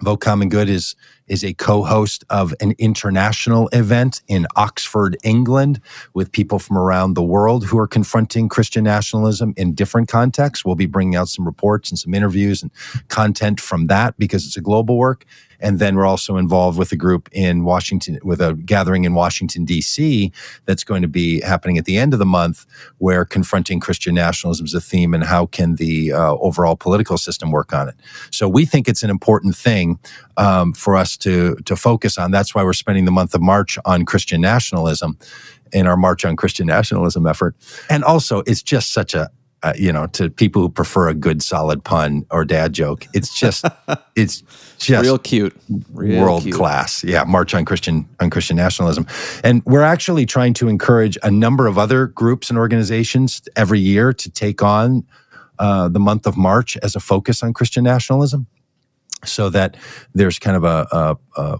Vote 0.00 0.18
Common 0.18 0.48
Good 0.48 0.68
is 0.68 0.94
is 1.28 1.42
a 1.42 1.54
co-host 1.54 2.24
of 2.30 2.54
an 2.60 2.72
international 2.78 3.68
event 3.72 4.22
in 4.28 4.46
Oxford, 4.54 5.16
England, 5.24 5.80
with 6.14 6.30
people 6.30 6.60
from 6.60 6.78
around 6.78 7.14
the 7.14 7.22
world 7.22 7.66
who 7.66 7.78
are 7.78 7.88
confronting 7.88 8.48
Christian 8.48 8.84
nationalism 8.84 9.52
in 9.56 9.74
different 9.74 10.08
contexts. 10.08 10.64
We'll 10.64 10.76
be 10.76 10.86
bringing 10.86 11.16
out 11.16 11.28
some 11.28 11.44
reports 11.44 11.90
and 11.90 11.98
some 11.98 12.14
interviews 12.14 12.62
and 12.62 12.70
content 13.08 13.60
from 13.60 13.88
that 13.88 14.16
because 14.18 14.46
it's 14.46 14.56
a 14.56 14.60
global 14.60 14.96
work. 14.98 15.24
And 15.60 15.78
then 15.78 15.96
we're 15.96 16.06
also 16.06 16.36
involved 16.36 16.78
with 16.78 16.92
a 16.92 16.96
group 16.96 17.28
in 17.32 17.64
Washington, 17.64 18.18
with 18.22 18.40
a 18.40 18.54
gathering 18.54 19.04
in 19.04 19.14
Washington, 19.14 19.64
D.C., 19.64 20.32
that's 20.64 20.84
going 20.84 21.02
to 21.02 21.08
be 21.08 21.40
happening 21.40 21.78
at 21.78 21.84
the 21.84 21.96
end 21.98 22.12
of 22.12 22.18
the 22.18 22.26
month, 22.26 22.66
where 22.98 23.24
confronting 23.24 23.80
Christian 23.80 24.14
nationalism 24.14 24.66
is 24.66 24.74
a 24.74 24.80
theme 24.80 25.14
and 25.14 25.24
how 25.24 25.46
can 25.46 25.76
the 25.76 26.12
uh, 26.12 26.34
overall 26.34 26.76
political 26.76 27.18
system 27.18 27.50
work 27.50 27.72
on 27.72 27.88
it. 27.88 27.94
So 28.30 28.48
we 28.48 28.64
think 28.64 28.88
it's 28.88 29.02
an 29.02 29.10
important 29.10 29.56
thing 29.56 29.98
um, 30.36 30.72
for 30.72 30.96
us 30.96 31.16
to, 31.18 31.56
to 31.64 31.76
focus 31.76 32.18
on. 32.18 32.30
That's 32.30 32.54
why 32.54 32.62
we're 32.62 32.72
spending 32.72 33.04
the 33.04 33.10
month 33.10 33.34
of 33.34 33.42
March 33.42 33.78
on 33.84 34.04
Christian 34.04 34.40
nationalism 34.40 35.18
in 35.72 35.86
our 35.86 35.96
March 35.96 36.24
on 36.24 36.36
Christian 36.36 36.66
Nationalism 36.66 37.26
effort. 37.26 37.56
And 37.90 38.04
also, 38.04 38.42
it's 38.46 38.62
just 38.62 38.92
such 38.92 39.14
a 39.14 39.30
uh, 39.62 39.72
you 39.76 39.92
know, 39.92 40.06
to 40.08 40.30
people 40.30 40.62
who 40.62 40.68
prefer 40.68 41.08
a 41.08 41.14
good 41.14 41.42
solid 41.42 41.82
pun 41.82 42.24
or 42.30 42.44
dad 42.44 42.72
joke, 42.72 43.06
it's 43.14 43.38
just, 43.38 43.64
it's 44.16 44.42
just 44.78 45.02
Real 45.02 45.18
cute. 45.18 45.56
Real 45.92 46.22
world 46.22 46.42
cute. 46.42 46.54
class. 46.54 47.02
Yeah, 47.02 47.24
March 47.24 47.54
on 47.54 47.64
Christian 47.64 48.08
on 48.20 48.30
Christian 48.30 48.56
nationalism, 48.56 49.06
and 49.42 49.62
we're 49.64 49.82
actually 49.82 50.26
trying 50.26 50.54
to 50.54 50.68
encourage 50.68 51.16
a 51.22 51.30
number 51.30 51.66
of 51.66 51.78
other 51.78 52.06
groups 52.08 52.50
and 52.50 52.58
organizations 52.58 53.42
every 53.56 53.80
year 53.80 54.12
to 54.12 54.30
take 54.30 54.62
on 54.62 55.04
uh, 55.58 55.88
the 55.88 56.00
month 56.00 56.26
of 56.26 56.36
March 56.36 56.76
as 56.82 56.94
a 56.94 57.00
focus 57.00 57.42
on 57.42 57.54
Christian 57.54 57.84
nationalism, 57.84 58.46
so 59.24 59.48
that 59.50 59.76
there's 60.14 60.38
kind 60.38 60.56
of 60.56 60.64
a 60.64 60.86
a, 60.92 61.16
a, 61.40 61.58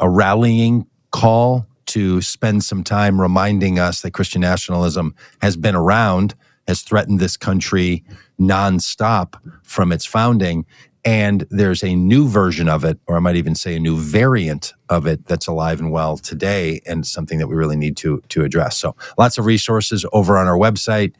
a 0.00 0.10
rallying 0.10 0.86
call 1.12 1.66
to 1.86 2.20
spend 2.22 2.62
some 2.62 2.84
time 2.84 3.20
reminding 3.20 3.78
us 3.78 4.02
that 4.02 4.12
Christian 4.12 4.40
nationalism 4.40 5.14
has 5.42 5.56
been 5.56 5.74
around, 5.74 6.34
has 6.66 6.82
threatened 6.82 7.20
this 7.20 7.36
country 7.36 8.04
nonstop 8.40 9.34
from 9.62 9.92
its 9.92 10.04
founding, 10.06 10.64
and 11.04 11.46
there's 11.50 11.82
a 11.82 11.94
new 11.94 12.28
version 12.28 12.68
of 12.68 12.84
it, 12.84 12.98
or 13.06 13.16
I 13.16 13.20
might 13.20 13.36
even 13.36 13.54
say 13.54 13.76
a 13.76 13.80
new 13.80 13.96
variant 13.96 14.74
of 14.88 15.06
it 15.06 15.26
that's 15.26 15.46
alive 15.46 15.80
and 15.80 15.90
well 15.90 16.16
today, 16.16 16.80
and 16.86 17.06
something 17.06 17.38
that 17.38 17.48
we 17.48 17.54
really 17.54 17.76
need 17.76 17.96
to 17.98 18.22
to 18.28 18.44
address. 18.44 18.76
So, 18.76 18.94
lots 19.18 19.38
of 19.38 19.46
resources 19.46 20.04
over 20.12 20.36
on 20.36 20.46
our 20.46 20.58
website, 20.58 21.14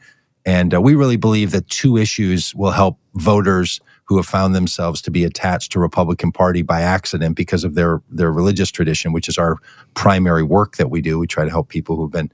and 0.45 0.73
uh, 0.73 0.81
we 0.81 0.95
really 0.95 1.17
believe 1.17 1.51
that 1.51 1.67
two 1.69 1.97
issues 1.97 2.53
will 2.55 2.71
help 2.71 2.99
voters 3.15 3.79
who 4.05 4.17
have 4.17 4.25
found 4.25 4.53
themselves 4.53 5.01
to 5.01 5.09
be 5.09 5.23
attached 5.23 5.71
to 5.71 5.79
Republican 5.79 6.31
Party 6.31 6.61
by 6.61 6.81
accident 6.81 7.35
because 7.35 7.63
of 7.63 7.75
their 7.75 8.01
their 8.09 8.31
religious 8.31 8.69
tradition, 8.69 9.13
which 9.13 9.27
is 9.29 9.37
our 9.37 9.57
primary 9.93 10.43
work 10.43 10.77
that 10.77 10.89
we 10.89 11.01
do. 11.01 11.17
We 11.17 11.27
try 11.27 11.45
to 11.45 11.49
help 11.49 11.69
people 11.69 11.95
who've 11.95 12.11
been, 12.11 12.31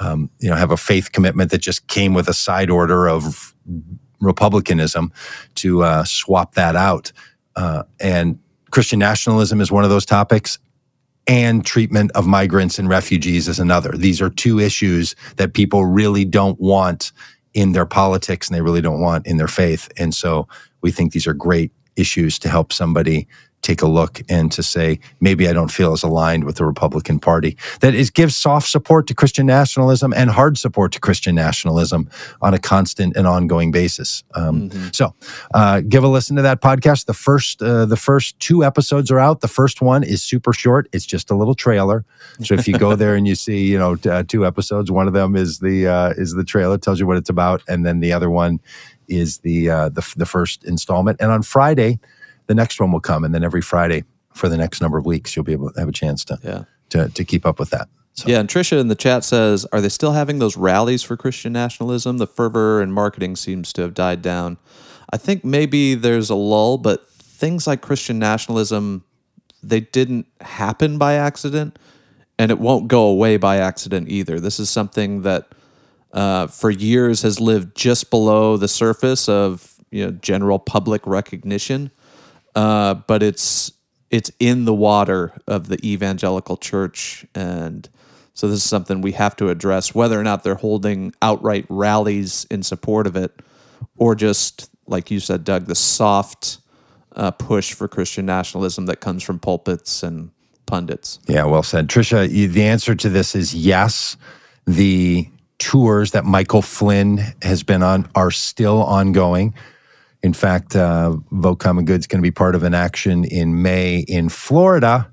um, 0.00 0.30
you 0.38 0.50
know, 0.50 0.56
have 0.56 0.70
a 0.70 0.76
faith 0.76 1.12
commitment 1.12 1.50
that 1.50 1.58
just 1.58 1.86
came 1.86 2.14
with 2.14 2.28
a 2.28 2.34
side 2.34 2.70
order 2.70 3.08
of 3.08 3.54
republicanism 4.20 5.12
to 5.56 5.82
uh, 5.82 6.04
swap 6.04 6.54
that 6.54 6.76
out. 6.76 7.12
Uh, 7.56 7.84
and 8.00 8.38
Christian 8.70 8.98
nationalism 8.98 9.60
is 9.60 9.70
one 9.70 9.84
of 9.84 9.90
those 9.90 10.06
topics 10.06 10.58
and 11.26 11.64
treatment 11.64 12.10
of 12.12 12.26
migrants 12.26 12.78
and 12.78 12.88
refugees 12.88 13.48
is 13.48 13.58
another. 13.58 13.92
These 13.92 14.20
are 14.20 14.28
two 14.28 14.58
issues 14.58 15.14
that 15.36 15.54
people 15.54 15.86
really 15.86 16.24
don't 16.24 16.60
want 16.60 17.12
in 17.54 17.72
their 17.72 17.86
politics 17.86 18.48
and 18.48 18.56
they 18.56 18.60
really 18.60 18.82
don't 18.82 19.00
want 19.00 19.26
in 19.26 19.36
their 19.36 19.48
faith. 19.48 19.90
And 19.96 20.14
so 20.14 20.48
we 20.82 20.90
think 20.90 21.12
these 21.12 21.26
are 21.26 21.34
great 21.34 21.70
issues 21.96 22.38
to 22.40 22.48
help 22.48 22.72
somebody 22.72 23.26
take 23.64 23.80
a 23.80 23.86
look 23.86 24.20
and 24.28 24.52
to 24.52 24.62
say 24.62 25.00
maybe 25.20 25.48
I 25.48 25.52
don't 25.54 25.72
feel 25.72 25.92
as 25.92 26.02
aligned 26.02 26.44
with 26.44 26.56
the 26.56 26.66
Republican 26.66 27.18
Party. 27.18 27.56
That 27.80 27.94
is 27.94 28.10
gives 28.10 28.36
soft 28.36 28.68
support 28.68 29.06
to 29.08 29.14
Christian 29.14 29.46
nationalism 29.46 30.12
and 30.12 30.30
hard 30.30 30.58
support 30.58 30.92
to 30.92 31.00
Christian 31.00 31.34
nationalism 31.34 32.08
on 32.42 32.52
a 32.52 32.58
constant 32.58 33.16
and 33.16 33.26
ongoing 33.26 33.72
basis. 33.72 34.22
Um, 34.34 34.68
mm-hmm. 34.68 34.88
So, 34.92 35.14
uh, 35.54 35.80
give 35.80 36.04
a 36.04 36.08
listen 36.08 36.36
to 36.36 36.42
that 36.42 36.60
podcast. 36.60 37.06
The 37.06 37.14
first 37.14 37.62
uh, 37.62 37.86
the 37.86 37.96
first 37.96 38.38
two 38.38 38.62
episodes 38.62 39.10
are 39.10 39.18
out. 39.18 39.40
The 39.40 39.48
first 39.48 39.80
one 39.80 40.04
is 40.04 40.22
super 40.22 40.52
short. 40.52 40.88
It's 40.92 41.06
just 41.06 41.30
a 41.30 41.34
little 41.34 41.54
trailer. 41.54 42.04
So 42.42 42.54
if 42.54 42.68
you 42.68 42.78
go 42.78 42.94
there 43.02 43.16
and 43.16 43.26
you 43.26 43.34
see 43.34 43.66
you 43.66 43.78
know 43.78 43.96
uh, 44.04 44.24
two 44.28 44.46
episodes, 44.46 44.90
one 44.90 45.08
of 45.08 45.14
them 45.14 45.34
is 45.34 45.58
the 45.60 45.88
uh, 45.88 46.10
is 46.10 46.34
the 46.34 46.44
trailer 46.44 46.76
tells 46.76 47.00
you 47.00 47.06
what 47.06 47.16
it's 47.16 47.30
about, 47.30 47.62
and 47.66 47.86
then 47.86 48.00
the 48.00 48.12
other 48.12 48.30
one 48.30 48.60
is 49.08 49.38
the 49.38 49.70
uh, 49.70 49.88
the, 49.88 50.06
the 50.16 50.26
first 50.26 50.64
installment. 50.64 51.18
And 51.20 51.30
on 51.30 51.42
Friday 51.42 51.98
the 52.46 52.54
next 52.54 52.80
one 52.80 52.92
will 52.92 53.00
come, 53.00 53.24
and 53.24 53.34
then 53.34 53.44
every 53.44 53.62
Friday 53.62 54.04
for 54.34 54.48
the 54.48 54.56
next 54.56 54.80
number 54.80 54.98
of 54.98 55.06
weeks, 55.06 55.34
you'll 55.34 55.44
be 55.44 55.52
able 55.52 55.72
to 55.72 55.78
have 55.78 55.88
a 55.88 55.92
chance 55.92 56.24
to 56.26 56.38
yeah. 56.42 56.64
to, 56.90 57.08
to 57.08 57.24
keep 57.24 57.46
up 57.46 57.58
with 57.58 57.70
that. 57.70 57.88
So. 58.14 58.28
Yeah, 58.28 58.38
and 58.40 58.48
Trisha 58.48 58.78
in 58.78 58.88
the 58.88 58.94
chat 58.94 59.24
says, 59.24 59.66
"Are 59.72 59.80
they 59.80 59.88
still 59.88 60.12
having 60.12 60.38
those 60.38 60.56
rallies 60.56 61.02
for 61.02 61.16
Christian 61.16 61.52
nationalism? 61.52 62.18
The 62.18 62.26
fervor 62.26 62.80
and 62.80 62.92
marketing 62.92 63.36
seems 63.36 63.72
to 63.74 63.82
have 63.82 63.94
died 63.94 64.22
down. 64.22 64.58
I 65.12 65.16
think 65.16 65.44
maybe 65.44 65.94
there's 65.94 66.30
a 66.30 66.34
lull, 66.34 66.78
but 66.78 67.08
things 67.08 67.66
like 67.66 67.80
Christian 67.80 68.18
nationalism, 68.18 69.04
they 69.62 69.80
didn't 69.80 70.26
happen 70.40 70.98
by 70.98 71.14
accident, 71.14 71.78
and 72.38 72.50
it 72.50 72.58
won't 72.58 72.88
go 72.88 73.06
away 73.06 73.36
by 73.36 73.56
accident 73.56 74.08
either. 74.08 74.38
This 74.40 74.58
is 74.60 74.68
something 74.68 75.22
that." 75.22 75.48
Uh, 76.12 76.46
for 76.46 76.70
years 76.70 77.22
has 77.22 77.40
lived 77.40 77.76
just 77.76 78.08
below 78.08 78.56
the 78.56 78.68
surface 78.68 79.28
of 79.28 79.74
you 79.90 80.04
know 80.04 80.12
general 80.12 80.60
public 80.60 81.04
recognition 81.08 81.90
uh, 82.54 82.94
but 82.94 83.22
it's 83.22 83.72
it's 84.10 84.30
in 84.38 84.64
the 84.64 84.74
water 84.74 85.32
of 85.46 85.68
the 85.68 85.78
evangelical 85.84 86.56
church, 86.56 87.26
and 87.34 87.88
so 88.32 88.48
this 88.48 88.58
is 88.58 88.64
something 88.64 89.00
we 89.00 89.12
have 89.12 89.36
to 89.36 89.48
address, 89.48 89.94
whether 89.94 90.18
or 90.18 90.22
not 90.22 90.44
they're 90.44 90.54
holding 90.54 91.12
outright 91.22 91.66
rallies 91.68 92.46
in 92.50 92.62
support 92.62 93.06
of 93.06 93.16
it, 93.16 93.40
or 93.96 94.14
just 94.14 94.70
like 94.86 95.10
you 95.10 95.20
said, 95.20 95.44
Doug, 95.44 95.66
the 95.66 95.74
soft 95.74 96.58
uh, 97.16 97.30
push 97.30 97.72
for 97.72 97.88
Christian 97.88 98.26
nationalism 98.26 98.86
that 98.86 99.00
comes 99.00 99.22
from 99.22 99.38
pulpits 99.38 100.02
and 100.02 100.30
pundits. 100.66 101.20
Yeah, 101.26 101.44
well 101.44 101.62
said, 101.62 101.88
Trisha. 101.88 102.28
The 102.28 102.64
answer 102.64 102.94
to 102.94 103.08
this 103.08 103.34
is 103.34 103.54
yes. 103.54 104.16
The 104.66 105.28
tours 105.58 106.12
that 106.12 106.24
Michael 106.24 106.62
Flynn 106.62 107.18
has 107.42 107.62
been 107.62 107.82
on 107.82 108.08
are 108.14 108.30
still 108.30 108.82
ongoing. 108.82 109.54
In 110.24 110.32
fact, 110.32 110.74
uh, 110.74 111.18
Vote 111.32 111.56
Common 111.56 111.84
Good 111.84 112.00
is 112.00 112.06
going 112.06 112.20
to 112.20 112.26
be 112.26 112.30
part 112.30 112.54
of 112.54 112.62
an 112.62 112.72
action 112.72 113.24
in 113.24 113.60
May 113.60 113.98
in 114.08 114.30
Florida, 114.30 115.12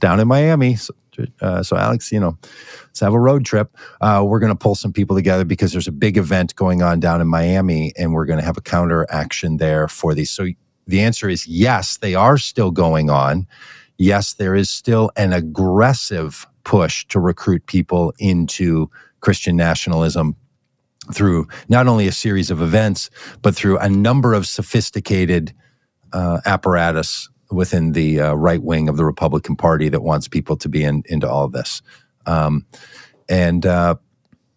down 0.00 0.20
in 0.20 0.28
Miami. 0.28 0.76
So, 0.76 0.92
uh, 1.40 1.62
so 1.62 1.78
Alex, 1.78 2.12
you 2.12 2.20
know, 2.20 2.36
let's 2.82 3.00
have 3.00 3.14
a 3.14 3.18
road 3.18 3.46
trip. 3.46 3.74
Uh, 4.02 4.22
we're 4.22 4.40
going 4.40 4.52
to 4.52 4.58
pull 4.58 4.74
some 4.74 4.92
people 4.92 5.16
together 5.16 5.46
because 5.46 5.72
there's 5.72 5.88
a 5.88 5.92
big 5.92 6.18
event 6.18 6.54
going 6.56 6.82
on 6.82 7.00
down 7.00 7.22
in 7.22 7.26
Miami, 7.26 7.94
and 7.96 8.12
we're 8.12 8.26
going 8.26 8.38
to 8.38 8.44
have 8.44 8.58
a 8.58 8.60
counter 8.60 9.06
action 9.08 9.56
there 9.56 9.88
for 9.88 10.14
these. 10.14 10.30
So 10.30 10.48
the 10.86 11.00
answer 11.00 11.30
is 11.30 11.46
yes, 11.46 11.96
they 11.96 12.14
are 12.14 12.36
still 12.36 12.70
going 12.70 13.08
on. 13.08 13.46
Yes, 13.96 14.34
there 14.34 14.54
is 14.54 14.68
still 14.68 15.10
an 15.16 15.32
aggressive 15.32 16.46
push 16.64 17.06
to 17.06 17.18
recruit 17.18 17.64
people 17.64 18.12
into 18.18 18.90
Christian 19.20 19.56
nationalism 19.56 20.36
through 21.12 21.46
not 21.68 21.86
only 21.86 22.06
a 22.06 22.12
series 22.12 22.50
of 22.50 22.62
events, 22.62 23.10
but 23.42 23.54
through 23.54 23.78
a 23.78 23.88
number 23.88 24.32
of 24.32 24.46
sophisticated 24.46 25.52
uh, 26.12 26.40
apparatus 26.46 27.28
within 27.50 27.92
the 27.92 28.20
uh, 28.20 28.34
right 28.34 28.62
wing 28.62 28.88
of 28.88 28.96
the 28.96 29.04
Republican 29.04 29.56
Party 29.56 29.88
that 29.88 30.02
wants 30.02 30.28
people 30.28 30.56
to 30.56 30.68
be 30.68 30.84
in, 30.84 31.02
into 31.06 31.28
all 31.28 31.48
this. 31.48 31.82
Um, 32.26 32.66
and 33.28 33.64
uh, 33.66 33.96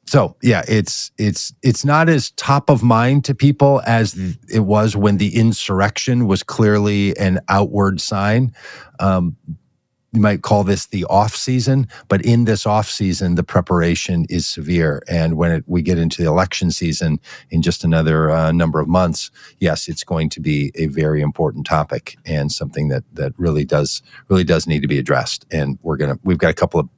so, 0.06 0.38
yeah, 0.41 0.64
it's 0.68 1.12
it's 1.18 1.54
it's 1.62 1.84
not 1.84 2.08
as 2.08 2.32
top 2.32 2.70
of 2.70 2.82
mind 2.82 3.26
to 3.26 3.36
people 3.36 3.82
as 3.86 4.18
it 4.50 4.62
was 4.62 4.95
when 4.95 5.18
the 5.18 5.36
insurrection 5.36 6.28
was 6.28 6.43
clearly 6.43 7.18
an 7.18 7.39
outward 7.50 8.00
sign. 8.00 8.54
Um, 9.00 9.36
you 10.14 10.22
might 10.22 10.41
call 10.41 10.64
this 10.64 10.88
the 10.88 11.03
off 11.05 11.36
season, 11.36 11.88
but 12.08 12.22
in 12.22 12.45
this 12.45 12.66
off 12.66 12.89
season, 12.89 13.36
the 13.36 13.43
preparation 13.43 14.26
is 14.30 14.47
severe. 14.47 15.03
And 15.08 15.36
when 15.36 15.51
it, 15.51 15.64
we 15.68 15.82
get 15.82 15.97
into 15.97 16.22
the 16.22 16.30
election 16.30 16.72
season 16.72 17.20
in 17.49 17.62
just 17.62 17.84
another 17.84 18.32
uh, 18.32 18.51
number 18.51 18.80
of 18.80 18.88
months, 18.88 19.32
yes, 19.60 19.88
it's 19.88 20.03
going 20.03 20.30
to 20.30 20.39
be 20.39 20.72
a 20.76 20.88
very 20.88 21.22
important 21.22 21.66
topic 21.66 22.18
and 22.26 22.51
something 22.51 22.88
that 22.88 23.03
that 23.14 23.34
really 23.38 23.66
does 23.66 24.01
really 24.30 24.45
does 24.45 24.66
need 24.66 24.82
to 24.82 24.88
be 24.88 24.97
addressed. 24.97 25.45
And 25.51 25.78
we're 25.82 25.97
gonna 25.97 26.18
we've 26.24 26.38
got 26.38 26.51
a 26.51 26.55
couple 26.55 26.80
of 26.80 26.89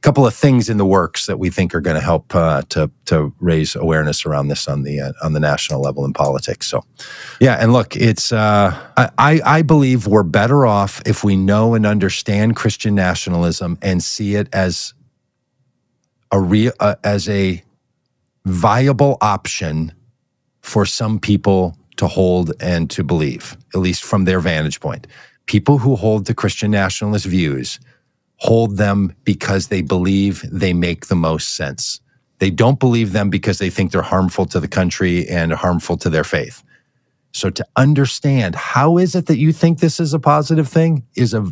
couple 0.00 0.26
of 0.26 0.34
things 0.34 0.70
in 0.70 0.78
the 0.78 0.86
works 0.86 1.26
that 1.26 1.38
we 1.38 1.50
think 1.50 1.74
are 1.74 1.80
going 1.80 1.96
to 1.96 2.02
help 2.02 2.34
uh, 2.34 2.62
to 2.70 2.90
to 3.06 3.34
raise 3.40 3.74
awareness 3.76 4.24
around 4.24 4.48
this 4.48 4.66
on 4.66 4.82
the 4.82 5.00
uh, 5.00 5.12
on 5.22 5.32
the 5.32 5.40
national 5.40 5.80
level 5.80 6.04
in 6.04 6.12
politics. 6.12 6.66
So, 6.66 6.84
yeah, 7.40 7.56
and 7.60 7.72
look, 7.72 7.96
it's 7.96 8.32
uh, 8.32 8.76
I 8.96 9.40
I 9.44 9.62
believe 9.62 10.06
we're 10.06 10.22
better 10.22 10.66
off 10.66 11.02
if 11.04 11.22
we 11.22 11.36
know 11.36 11.74
and 11.74 11.86
understand 11.86 12.56
Christian 12.56 12.94
nationalism 12.94 13.78
and 13.82 14.02
see 14.02 14.36
it 14.36 14.48
as 14.52 14.94
a 16.30 16.40
real 16.40 16.72
uh, 16.80 16.96
as 17.04 17.28
a 17.28 17.62
viable 18.46 19.18
option 19.20 19.92
for 20.62 20.86
some 20.86 21.18
people 21.18 21.76
to 21.96 22.06
hold 22.06 22.52
and 22.60 22.88
to 22.90 23.04
believe, 23.04 23.56
at 23.74 23.80
least 23.80 24.04
from 24.04 24.24
their 24.24 24.40
vantage 24.40 24.80
point. 24.80 25.06
People 25.46 25.78
who 25.78 25.96
hold 25.96 26.26
the 26.26 26.34
Christian 26.34 26.70
nationalist 26.70 27.26
views 27.26 27.78
hold 28.40 28.78
them 28.78 29.14
because 29.24 29.68
they 29.68 29.82
believe 29.82 30.44
they 30.50 30.72
make 30.72 31.06
the 31.06 31.14
most 31.14 31.56
sense. 31.56 32.00
They 32.38 32.50
don't 32.50 32.80
believe 32.80 33.12
them 33.12 33.28
because 33.28 33.58
they 33.58 33.68
think 33.68 33.92
they're 33.92 34.00
harmful 34.00 34.46
to 34.46 34.60
the 34.60 34.68
country 34.68 35.28
and 35.28 35.52
harmful 35.52 35.98
to 35.98 36.08
their 36.08 36.24
faith. 36.24 36.62
So 37.32 37.50
to 37.50 37.66
understand 37.76 38.54
how 38.54 38.96
is 38.96 39.14
it 39.14 39.26
that 39.26 39.36
you 39.36 39.52
think 39.52 39.78
this 39.78 40.00
is 40.00 40.14
a 40.14 40.18
positive 40.18 40.68
thing 40.68 41.06
is 41.14 41.34
a 41.34 41.46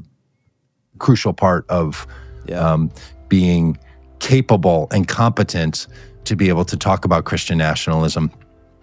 crucial 0.99 1.34
part 1.34 1.66
of 1.68 2.07
yeah. 2.47 2.59
um, 2.59 2.91
being 3.28 3.78
capable 4.18 4.89
and 4.91 5.07
competent 5.07 5.86
to 6.24 6.36
be 6.36 6.49
able 6.49 6.64
to 6.64 6.76
talk 6.76 7.05
about 7.05 7.26
Christian 7.26 7.59
nationalism 7.59 8.32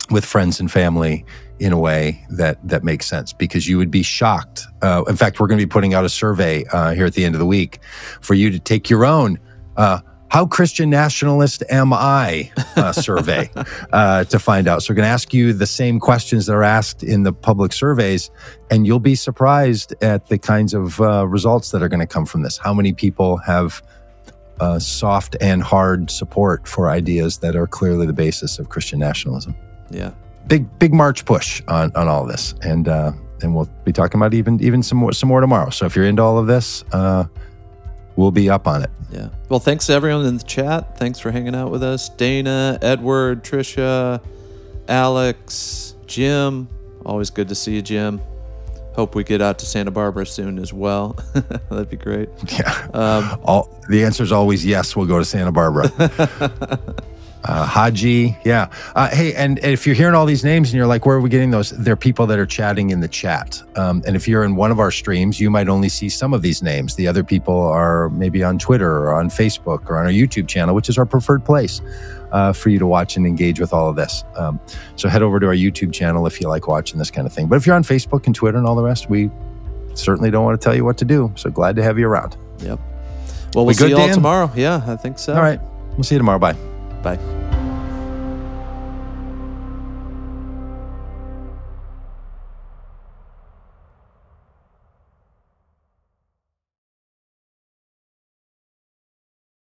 with 0.09 0.25
friends 0.25 0.59
and 0.59 0.71
family 0.71 1.25
in 1.59 1.71
a 1.71 1.79
way 1.79 2.25
that 2.29 2.57
that 2.67 2.83
makes 2.83 3.05
sense 3.05 3.33
because 3.33 3.67
you 3.67 3.77
would 3.77 3.91
be 3.91 4.03
shocked. 4.03 4.65
Uh, 4.81 5.03
in 5.07 5.15
fact, 5.15 5.39
we're 5.39 5.47
going 5.47 5.59
to 5.59 5.65
be 5.65 5.69
putting 5.69 5.93
out 5.93 6.03
a 6.03 6.09
survey 6.09 6.65
uh, 6.71 6.91
here 6.91 7.05
at 7.05 7.13
the 7.13 7.25
end 7.25 7.35
of 7.35 7.39
the 7.39 7.45
week 7.45 7.79
for 8.21 8.33
you 8.33 8.49
to 8.51 8.59
take 8.59 8.89
your 8.89 9.05
own. 9.05 9.39
Uh, 9.77 9.99
how 10.29 10.45
Christian 10.45 10.89
nationalist 10.89 11.63
am 11.69 11.93
I? 11.93 12.51
Uh, 12.75 12.91
survey 12.91 13.49
uh, 13.93 14.25
to 14.25 14.37
find 14.37 14.67
out. 14.67 14.83
So 14.83 14.91
we're 14.91 14.97
going 14.97 15.05
to 15.07 15.11
ask 15.11 15.33
you 15.33 15.53
the 15.53 15.67
same 15.67 15.99
questions 15.99 16.47
that 16.47 16.53
are 16.53 16.63
asked 16.63 17.03
in 17.03 17.23
the 17.23 17.31
public 17.31 17.71
surveys, 17.71 18.29
and 18.69 18.85
you'll 18.85 18.99
be 18.99 19.15
surprised 19.15 19.93
at 20.03 20.27
the 20.27 20.37
kinds 20.37 20.73
of 20.73 20.99
uh, 20.99 21.25
results 21.27 21.71
that 21.71 21.81
are 21.81 21.87
going 21.87 22.01
to 22.01 22.07
come 22.07 22.25
from 22.25 22.41
this. 22.41 22.57
How 22.57 22.73
many 22.73 22.91
people 22.91 23.37
have 23.37 23.81
soft 24.79 25.37
and 25.39 25.61
hard 25.61 26.09
support 26.09 26.67
for 26.67 26.89
ideas 26.89 27.37
that 27.39 27.55
are 27.55 27.67
clearly 27.67 28.05
the 28.05 28.13
basis 28.13 28.59
of 28.59 28.69
Christian 28.69 28.99
nationalism? 28.99 29.55
Yeah, 29.89 30.11
big 30.47 30.79
big 30.79 30.93
March 30.93 31.25
push 31.25 31.61
on 31.67 31.91
on 31.95 32.07
all 32.07 32.25
this, 32.25 32.53
and 32.61 32.87
uh, 32.87 33.11
and 33.41 33.55
we'll 33.55 33.69
be 33.83 33.91
talking 33.91 34.19
about 34.19 34.33
even 34.33 34.61
even 34.61 34.83
some 34.83 34.97
more 34.97 35.11
some 35.13 35.29
more 35.29 35.41
tomorrow. 35.41 35.69
So 35.69 35.85
if 35.85 35.95
you're 35.95 36.05
into 36.05 36.21
all 36.21 36.37
of 36.37 36.47
this, 36.47 36.83
uh, 36.91 37.25
we'll 38.15 38.31
be 38.31 38.49
up 38.49 38.67
on 38.67 38.83
it. 38.83 38.89
Yeah. 39.11 39.29
Well, 39.49 39.59
thanks 39.59 39.87
to 39.87 39.93
everyone 39.93 40.25
in 40.25 40.37
the 40.37 40.43
chat. 40.43 40.97
Thanks 40.97 41.19
for 41.19 41.31
hanging 41.31 41.55
out 41.55 41.71
with 41.71 41.83
us, 41.83 42.09
Dana, 42.09 42.77
Edward, 42.81 43.43
Trisha, 43.43 44.21
Alex, 44.87 45.95
Jim. 46.07 46.67
Always 47.05 47.29
good 47.29 47.47
to 47.49 47.55
see 47.55 47.75
you, 47.75 47.81
Jim. 47.81 48.19
Hope 48.95 49.13
we 49.13 49.25
get 49.25 49.41
out 49.41 49.59
to 49.59 49.65
Santa 49.65 49.91
Barbara 49.91 50.25
soon 50.25 50.57
as 50.57 50.71
well. 50.71 51.17
That'd 51.69 51.89
be 51.89 51.97
great. 51.97 52.29
Yeah. 52.49 52.87
Um, 52.93 53.39
all 53.43 53.81
the 53.89 54.03
answer 54.03 54.23
is 54.23 54.31
always 54.31 54.65
yes. 54.65 54.95
We'll 54.95 55.05
go 55.05 55.19
to 55.19 55.25
Santa 55.25 55.51
Barbara. 55.51 55.91
uh, 57.47 57.65
Haji. 57.65 58.35
Yeah. 58.43 58.69
Uh, 58.95 59.09
hey, 59.09 59.33
and 59.35 59.59
if 59.59 59.85
you're 59.85 59.95
hearing 59.95 60.15
all 60.15 60.25
these 60.25 60.43
names 60.43 60.69
and 60.69 60.75
you're 60.77 60.87
like, 60.87 61.05
where 61.05 61.15
are 61.17 61.21
we 61.21 61.29
getting 61.29 61.51
those? 61.51 61.69
They're 61.69 61.95
people 61.95 62.25
that 62.27 62.39
are 62.39 62.45
chatting 62.45 62.89
in 62.89 62.99
the 63.01 63.07
chat. 63.07 63.61
Um, 63.75 64.01
and 64.07 64.15
if 64.15 64.27
you're 64.27 64.43
in 64.43 64.55
one 64.55 64.71
of 64.71 64.79
our 64.79 64.91
streams, 64.91 65.39
you 65.39 65.49
might 65.49 65.69
only 65.69 65.89
see 65.89 66.09
some 66.09 66.33
of 66.33 66.41
these 66.41 66.63
names. 66.63 66.95
The 66.95 67.07
other 67.07 67.23
people 67.23 67.57
are 67.59 68.09
maybe 68.09 68.43
on 68.43 68.57
Twitter 68.57 68.91
or 68.91 69.13
on 69.13 69.29
Facebook 69.29 69.89
or 69.89 69.97
on 69.97 70.05
our 70.05 70.11
YouTube 70.11 70.47
channel, 70.47 70.73
which 70.75 70.89
is 70.89 70.97
our 70.97 71.05
preferred 71.05 71.45
place 71.45 71.81
uh, 72.31 72.51
for 72.51 72.69
you 72.69 72.79
to 72.79 72.87
watch 72.87 73.15
and 73.15 73.27
engage 73.27 73.59
with 73.59 73.73
all 73.73 73.89
of 73.89 73.95
this. 73.95 74.23
Um, 74.35 74.59
so 74.95 75.07
head 75.07 75.21
over 75.21 75.39
to 75.39 75.47
our 75.47 75.53
YouTube 75.55 75.93
channel 75.93 76.25
if 76.27 76.41
you 76.41 76.49
like 76.49 76.67
watching 76.67 76.97
this 76.99 77.11
kind 77.11 77.27
of 77.27 77.33
thing. 77.33 77.47
But 77.47 77.57
if 77.57 77.65
you're 77.67 77.75
on 77.75 77.83
Facebook 77.83 78.25
and 78.25 78.33
Twitter 78.35 78.57
and 78.57 78.65
all 78.67 78.75
the 78.75 78.83
rest, 78.83 79.09
we 79.09 79.29
certainly 79.93 80.31
don't 80.31 80.43
want 80.43 80.59
to 80.59 80.63
tell 80.65 80.75
you 80.75 80.83
what 80.83 80.97
to 80.97 81.05
do. 81.05 81.31
So 81.35 81.49
glad 81.49 81.75
to 81.77 81.83
have 81.83 81.97
you 81.99 82.07
around. 82.07 82.35
Yep. 82.59 82.79
Well, 83.53 83.63
we'll 83.63 83.65
We 83.67 83.73
see 83.75 83.83
good, 83.85 83.89
you 83.91 83.97
all 83.97 84.07
Dan? 84.07 84.15
tomorrow. 84.15 84.51
Yeah, 84.55 84.83
I 84.85 84.95
think 84.97 85.19
so. 85.19 85.33
All 85.35 85.41
right. 85.41 85.59
We'll 85.91 86.03
see 86.03 86.15
you 86.15 86.19
tomorrow. 86.19 86.39
Bye. 86.39 86.74
Bye. 87.05 87.44